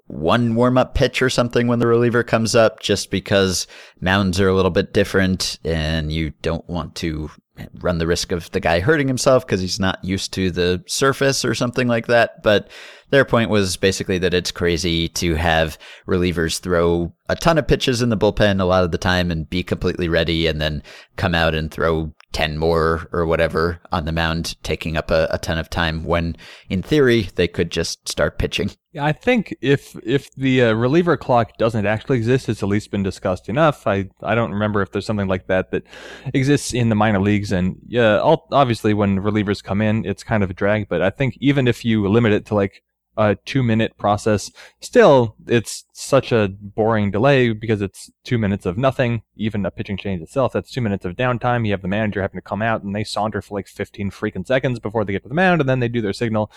one 0.07 0.55
warm 0.55 0.77
up 0.77 0.95
pitch 0.95 1.23
or 1.23 1.31
something 1.31 1.67
when 1.67 1.79
the 1.79 1.87
reliever 1.87 2.23
comes 2.23 2.55
up, 2.55 2.81
just 2.81 3.11
because 3.11 3.67
mounds 4.01 4.39
are 4.41 4.49
a 4.49 4.55
little 4.55 4.71
bit 4.71 4.93
different 4.93 5.59
and 5.65 6.13
you 6.13 6.31
don't 6.43 6.69
want 6.69 6.95
to 6.97 7.31
run 7.81 7.99
the 7.99 8.07
risk 8.07 8.33
of 8.33 8.51
the 8.51 8.61
guy 8.61 8.81
hurting 8.81 9.09
himself 9.09 9.47
because 9.47 9.61
he's 9.61 9.79
not 9.79 10.03
used 10.05 10.33
to 10.33 10.51
the 10.51 10.83
surface 10.87 11.45
or 11.45 11.55
something 11.55 11.87
like 11.87 12.07
that. 12.07 12.43
But 12.43 12.69
their 13.11 13.25
point 13.25 13.51
was 13.51 13.77
basically 13.77 14.19
that 14.19 14.35
it's 14.35 14.51
crazy 14.51 15.09
to 15.11 15.35
have 15.35 15.79
relievers 16.09 16.59
throw 16.61 17.15
a 17.29 17.37
ton 17.37 17.59
of 17.59 17.69
pitches 17.69 18.03
in 18.03 18.09
the 18.09 18.17
bullpen 18.17 18.61
a 18.61 18.65
lot 18.65 18.85
of 18.85 18.91
the 18.91 18.99
time 18.99 19.31
and 19.31 19.49
be 19.49 19.63
completely 19.63 20.09
ready 20.09 20.47
and 20.47 20.61
then 20.61 20.83
come 21.17 21.35
out 21.35 21.55
and 21.55 21.71
throw 21.71 22.13
10 22.35 22.59
more 22.59 23.09
or 23.13 23.25
whatever 23.25 23.81
on 23.93 24.05
the 24.05 24.13
mound, 24.13 24.57
taking 24.63 24.97
up 24.97 25.11
a, 25.11 25.29
a 25.31 25.39
ton 25.39 25.57
of 25.57 25.71
time 25.71 26.05
when 26.05 26.37
in 26.69 26.83
theory 26.83 27.31
they 27.37 27.49
could 27.49 27.71
just 27.71 28.07
start 28.09 28.39
pitching. 28.39 28.73
I 29.01 29.13
think 29.13 29.57
if 29.61 29.97
if 30.05 30.33
the 30.35 30.63
uh, 30.63 30.73
reliever 30.75 31.17
clock 31.17 31.57
doesn't 31.59 31.87
actually 31.87 32.19
exist, 32.19 32.49
it's 32.49 32.63
at 32.63 32.69
least 32.69 32.91
been 32.91 33.03
discussed 33.03 33.49
enough. 33.49 33.87
I, 33.87 34.11
I 34.23 34.35
don't 34.35 34.53
remember 34.53 34.83
if 34.83 34.93
there's 34.93 35.07
something 35.07 35.29
like 35.29 35.47
that 35.47 35.71
that 35.71 35.85
exists 36.33 36.75
in 36.75 36.91
the 36.91 36.95
minor 36.95 37.21
leagues. 37.21 37.53
And 37.53 37.77
yeah, 37.87 38.19
all, 38.19 38.47
obviously 38.53 38.95
when 38.95 39.21
relievers 39.21 39.63
come 39.63 39.81
in, 39.81 40.05
it's 40.05 40.23
kind 40.23 40.43
of 40.43 40.51
a 40.51 40.55
drag. 40.55 40.89
But 40.89 41.03
I 41.03 41.11
think 41.11 41.37
even 41.41 41.67
if 41.67 41.85
you 41.85 42.07
limit 42.09 42.33
it 42.33 42.47
to 42.47 42.55
like 42.55 42.83
a 43.17 43.37
two 43.45 43.63
minute 43.63 43.97
process. 43.97 44.51
Still, 44.81 45.37
it's 45.47 45.85
such 45.93 46.33
a 46.33 46.49
boring 46.61 47.11
delay 47.11 47.53
because 47.53 47.83
it's 47.83 48.11
two 48.25 48.39
minutes 48.39 48.67
of 48.67 48.79
nothing. 48.79 49.23
Even 49.37 49.67
a 49.67 49.71
pitching 49.71 49.97
change 49.97 50.23
itself, 50.23 50.53
that's 50.53 50.71
two 50.71 50.81
minutes 50.81 51.05
of 51.05 51.17
downtime. 51.17 51.67
You 51.67 51.73
have 51.73 51.83
the 51.83 51.89
manager 51.89 52.23
having 52.23 52.39
to 52.39 52.43
come 52.43 52.63
out 52.63 52.83
and 52.83 52.95
they 52.95 53.05
saunter 53.05 53.43
for 53.43 53.55
like 53.55 53.69
15 53.69 54.11
freaking 54.11 54.47
seconds 54.47 54.79
before 54.79 55.05
they 55.05 55.13
get 55.13 55.23
to 55.23 55.29
the 55.29 55.35
mound 55.35 55.61
and 55.61 55.69
then 55.69 55.81
they 55.81 55.89
do 55.89 56.01
their 56.01 56.13
signal. 56.13 56.51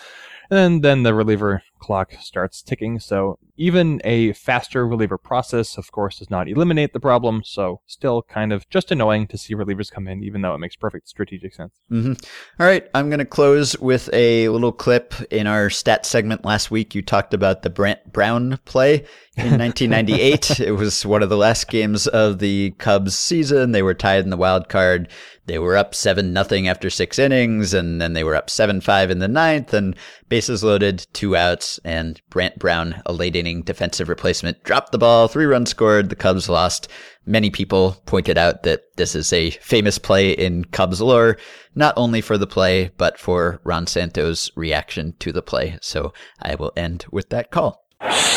And 0.50 0.82
then 0.82 1.02
the 1.02 1.12
reliever 1.12 1.62
clock 1.78 2.14
starts 2.20 2.62
ticking. 2.62 2.98
So 3.00 3.38
even 3.56 4.00
a 4.04 4.32
faster 4.32 4.86
reliever 4.86 5.18
process, 5.18 5.76
of 5.76 5.90
course, 5.92 6.18
does 6.18 6.30
not 6.30 6.48
eliminate 6.48 6.92
the 6.92 7.00
problem. 7.00 7.42
So 7.44 7.80
still 7.86 8.22
kind 8.22 8.52
of 8.52 8.68
just 8.70 8.90
annoying 8.90 9.26
to 9.28 9.38
see 9.38 9.54
relievers 9.54 9.90
come 9.90 10.08
in, 10.08 10.22
even 10.22 10.40
though 10.40 10.54
it 10.54 10.58
makes 10.58 10.76
perfect 10.76 11.08
strategic 11.08 11.54
sense. 11.54 11.72
Mm-hmm. 11.90 12.12
All 12.60 12.66
right. 12.66 12.88
I'm 12.94 13.10
going 13.10 13.18
to 13.18 13.24
close 13.24 13.78
with 13.78 14.08
a 14.12 14.48
little 14.48 14.72
clip 14.72 15.14
in 15.30 15.46
our 15.46 15.68
stat 15.68 16.06
segment 16.06 16.44
last 16.44 16.70
week. 16.70 16.94
You 16.94 17.02
talked 17.02 17.34
about 17.34 17.62
the 17.62 17.70
Brant 17.70 18.12
Brown 18.12 18.58
play 18.64 18.77
in 18.86 19.58
1998. 19.58 20.60
it 20.60 20.72
was 20.72 21.06
one 21.06 21.22
of 21.22 21.28
the 21.28 21.36
last 21.36 21.68
games 21.68 22.06
of 22.06 22.38
the 22.38 22.72
Cubs 22.78 23.16
season. 23.16 23.72
They 23.72 23.82
were 23.82 23.94
tied 23.94 24.24
in 24.24 24.30
the 24.30 24.36
wild 24.36 24.68
card. 24.68 25.08
They 25.46 25.58
were 25.58 25.76
up 25.76 25.94
seven 25.94 26.32
nothing 26.32 26.68
after 26.68 26.90
six 26.90 27.18
innings, 27.18 27.72
and 27.72 28.00
then 28.00 28.12
they 28.12 28.22
were 28.22 28.34
up 28.34 28.50
seven 28.50 28.80
five 28.80 29.10
in 29.10 29.18
the 29.18 29.28
ninth, 29.28 29.72
and 29.72 29.96
bases 30.28 30.62
loaded, 30.62 31.06
two 31.14 31.36
outs, 31.36 31.80
and 31.84 32.20
Brant 32.28 32.58
Brown, 32.58 33.00
a 33.06 33.12
late 33.12 33.34
inning 33.34 33.62
defensive 33.62 34.10
replacement, 34.10 34.62
dropped 34.62 34.92
the 34.92 34.98
ball, 34.98 35.26
three 35.26 35.46
runs 35.46 35.70
scored. 35.70 36.10
The 36.10 36.16
Cubs 36.16 36.48
lost. 36.50 36.88
Many 37.24 37.48
people 37.50 37.96
pointed 38.06 38.36
out 38.36 38.62
that 38.64 38.82
this 38.96 39.14
is 39.14 39.32
a 39.32 39.50
famous 39.50 39.98
play 39.98 40.32
in 40.32 40.64
Cubs 40.66 41.00
lore, 41.00 41.38
not 41.74 41.94
only 41.96 42.20
for 42.20 42.36
the 42.36 42.46
play, 42.46 42.90
but 42.98 43.18
for 43.18 43.60
Ron 43.64 43.86
Santo's 43.86 44.50
reaction 44.54 45.14
to 45.20 45.32
the 45.32 45.42
play. 45.42 45.78
So 45.80 46.12
I 46.42 46.56
will 46.56 46.72
end 46.76 47.06
with 47.10 47.30
that 47.30 47.50
call. 47.50 47.87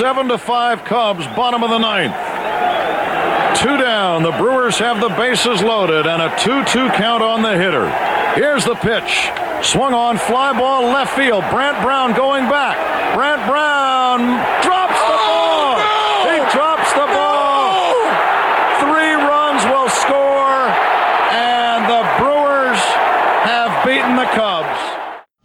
Seven 0.01 0.29
to 0.29 0.39
five 0.39 0.83
Cubs, 0.83 1.27
bottom 1.37 1.61
of 1.61 1.69
the 1.69 1.77
ninth. 1.77 2.17
Two 3.61 3.77
down. 3.77 4.23
The 4.23 4.31
Brewers 4.31 4.79
have 4.79 4.99
the 4.99 5.09
bases 5.09 5.61
loaded 5.61 6.07
and 6.07 6.19
a 6.19 6.35
2 6.39 6.65
2 6.65 6.89
count 6.97 7.21
on 7.21 7.43
the 7.43 7.53
hitter. 7.53 7.85
Here's 8.33 8.65
the 8.65 8.73
pitch. 8.73 9.29
Swung 9.61 9.93
on, 9.93 10.17
fly 10.17 10.57
ball 10.57 10.89
left 10.89 11.15
field. 11.15 11.45
Brant 11.51 11.77
Brown 11.83 12.13
going 12.13 12.49
back. 12.49 12.73
Brant 13.13 13.45
Brown 13.45 14.41
drops 14.65 14.97
the 14.97 15.19
ball. 15.21 15.77
No! 15.77 16.33
He 16.33 16.37
drops 16.49 16.89
the 16.97 17.05
ball. 17.13 17.93
No! 17.93 18.09
Three 18.81 19.13
runs 19.13 19.61
will 19.69 19.89
score, 20.01 20.65
and 21.37 21.85
the 21.85 22.01
Brewers 22.17 22.81
have 23.45 23.69
beaten 23.85 24.15
the 24.15 24.25
Cubs. 24.33 25.01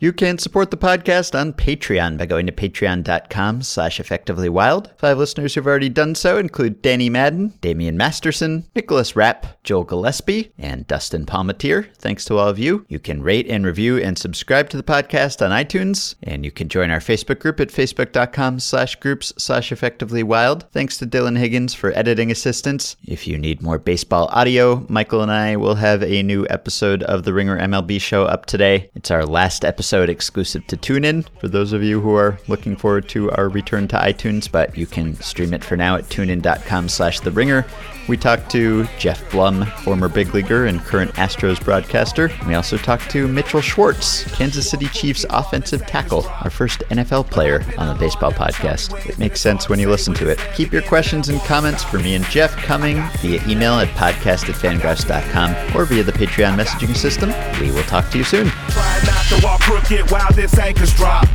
You 0.06 0.12
can 0.12 0.38
support 0.38 0.70
the 0.70 0.76
podcast 0.76 1.36
on 1.36 1.52
Patreon 1.52 2.16
by 2.16 2.26
going 2.26 2.46
to 2.46 2.52
patreon.com 2.52 3.62
slash 3.62 3.98
effectivelywild. 3.98 4.96
Five 4.98 5.18
listeners 5.18 5.52
who've 5.56 5.66
already 5.66 5.88
done 5.88 6.14
so 6.14 6.38
include 6.38 6.80
Danny 6.80 7.10
Madden, 7.10 7.54
Damian 7.60 7.96
Masterson, 7.96 8.68
Nicholas 8.76 9.16
Rapp, 9.16 9.60
Joel 9.64 9.82
Gillespie, 9.82 10.52
and 10.58 10.86
Dustin 10.86 11.26
Palmatier. 11.26 11.92
Thanks 11.96 12.24
to 12.26 12.38
all 12.38 12.48
of 12.48 12.56
you. 12.56 12.86
You 12.88 13.00
can 13.00 13.20
rate 13.20 13.48
and 13.48 13.66
review 13.66 13.98
and 13.98 14.16
subscribe 14.16 14.68
to 14.70 14.76
the 14.76 14.84
podcast 14.84 15.44
on 15.44 15.50
iTunes, 15.50 16.14
and 16.22 16.44
you 16.44 16.52
can 16.52 16.68
join 16.68 16.92
our 16.92 17.00
Facebook 17.00 17.40
group 17.40 17.58
at 17.58 17.70
facebook.com 17.70 18.60
slash 18.60 18.94
groups 18.94 19.32
slash 19.38 19.72
effectivelywild. 19.72 20.70
Thanks 20.70 20.98
to 20.98 21.06
Dylan 21.06 21.36
Higgins 21.36 21.74
for 21.74 21.90
editing 21.98 22.30
assistance. 22.30 22.94
If 23.04 23.26
you 23.26 23.38
need 23.38 23.60
more 23.60 23.80
baseball 23.80 24.28
audio, 24.30 24.86
Michael 24.88 25.22
and 25.22 25.32
I 25.32 25.56
will 25.56 25.74
have 25.74 26.04
a 26.04 26.22
new 26.22 26.46
episode 26.48 27.02
of 27.02 27.24
the 27.24 27.34
Ringer 27.34 27.58
MLB 27.58 28.00
show 28.00 28.22
up 28.22 28.46
today. 28.46 28.88
It's 28.94 29.10
our 29.10 29.26
last 29.26 29.64
episode 29.64 29.95
episode 29.96 30.10
exclusive 30.10 30.66
to 30.66 30.76
TuneIn 30.76 31.26
for 31.40 31.48
those 31.48 31.72
of 31.72 31.82
you 31.82 32.02
who 32.02 32.14
are 32.14 32.38
looking 32.48 32.76
forward 32.76 33.08
to 33.08 33.30
our 33.30 33.48
return 33.48 33.88
to 33.88 33.96
iTunes, 33.96 34.50
but 34.50 34.76
you 34.76 34.86
can 34.86 35.14
stream 35.22 35.54
it 35.54 35.64
for 35.64 35.74
now 35.74 35.96
at 35.96 36.04
tunein.com 36.04 36.88
slash 36.88 37.20
the 37.20 37.30
ringer. 37.30 37.64
We 38.08 38.16
talked 38.16 38.50
to 38.50 38.86
Geoff 38.98 39.28
Blum, 39.30 39.64
former 39.82 40.08
big 40.08 40.32
leaguer 40.34 40.66
and 40.66 40.80
current 40.80 41.12
Astros 41.14 41.64
broadcaster. 41.64 42.30
We 42.46 42.54
also 42.54 42.76
talked 42.76 43.10
to 43.10 43.26
Mitchell 43.26 43.60
Schwartz, 43.60 44.24
Kansas 44.36 44.70
City 44.70 44.86
Chiefs 44.88 45.24
offensive 45.30 45.84
tackle, 45.86 46.26
our 46.42 46.50
first 46.50 46.80
NFL 46.90 47.30
player 47.30 47.64
on 47.78 47.88
the 47.88 47.98
baseball 47.98 48.32
podcast. 48.32 49.08
It 49.08 49.18
makes 49.18 49.40
sense 49.40 49.68
when 49.68 49.80
you 49.80 49.88
listen 49.88 50.14
to 50.14 50.28
it. 50.28 50.38
Keep 50.54 50.72
your 50.72 50.82
questions 50.82 51.30
and 51.30 51.40
comments 51.40 51.82
for 51.82 51.98
me 51.98 52.14
and 52.14 52.24
Jeff 52.26 52.54
coming 52.56 53.02
via 53.22 53.42
email 53.48 53.74
at 53.80 53.88
podcast 53.88 54.48
at 54.48 55.74
or 55.74 55.84
via 55.86 56.02
the 56.04 56.12
Patreon 56.12 56.54
messaging 56.54 56.94
system. 56.94 57.30
We 57.60 57.72
will 57.72 57.82
talk 57.84 58.10
to 58.10 58.18
you 58.18 58.24
soon 58.24 58.52
crooked 59.80 60.10
while 60.10 60.32
this 60.32 60.58
anchor's 60.58 60.92
dropped. 60.94 61.30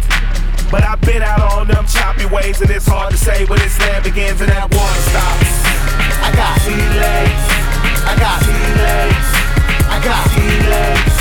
But 0.72 0.84
I've 0.84 1.00
been 1.02 1.22
out 1.22 1.54
on 1.54 1.68
them 1.68 1.86
choppy 1.86 2.26
ways, 2.26 2.60
and 2.62 2.72
it's 2.72 2.88
hard 2.88 3.12
to 3.12 3.18
say 3.18 3.46
when 3.46 3.60
this 3.60 3.78
land 3.80 4.04
begins 4.04 4.42
and 4.42 4.50
that 4.50 4.74
water 4.74 5.02
stops. 5.12 5.62
I 6.22 6.32
got 6.34 6.60
feelings, 6.62 7.44
I 8.08 8.16
got 8.18 8.42
feelings, 8.42 9.26
I 9.90 10.00
got 10.04 10.30
feelings. 10.32 11.12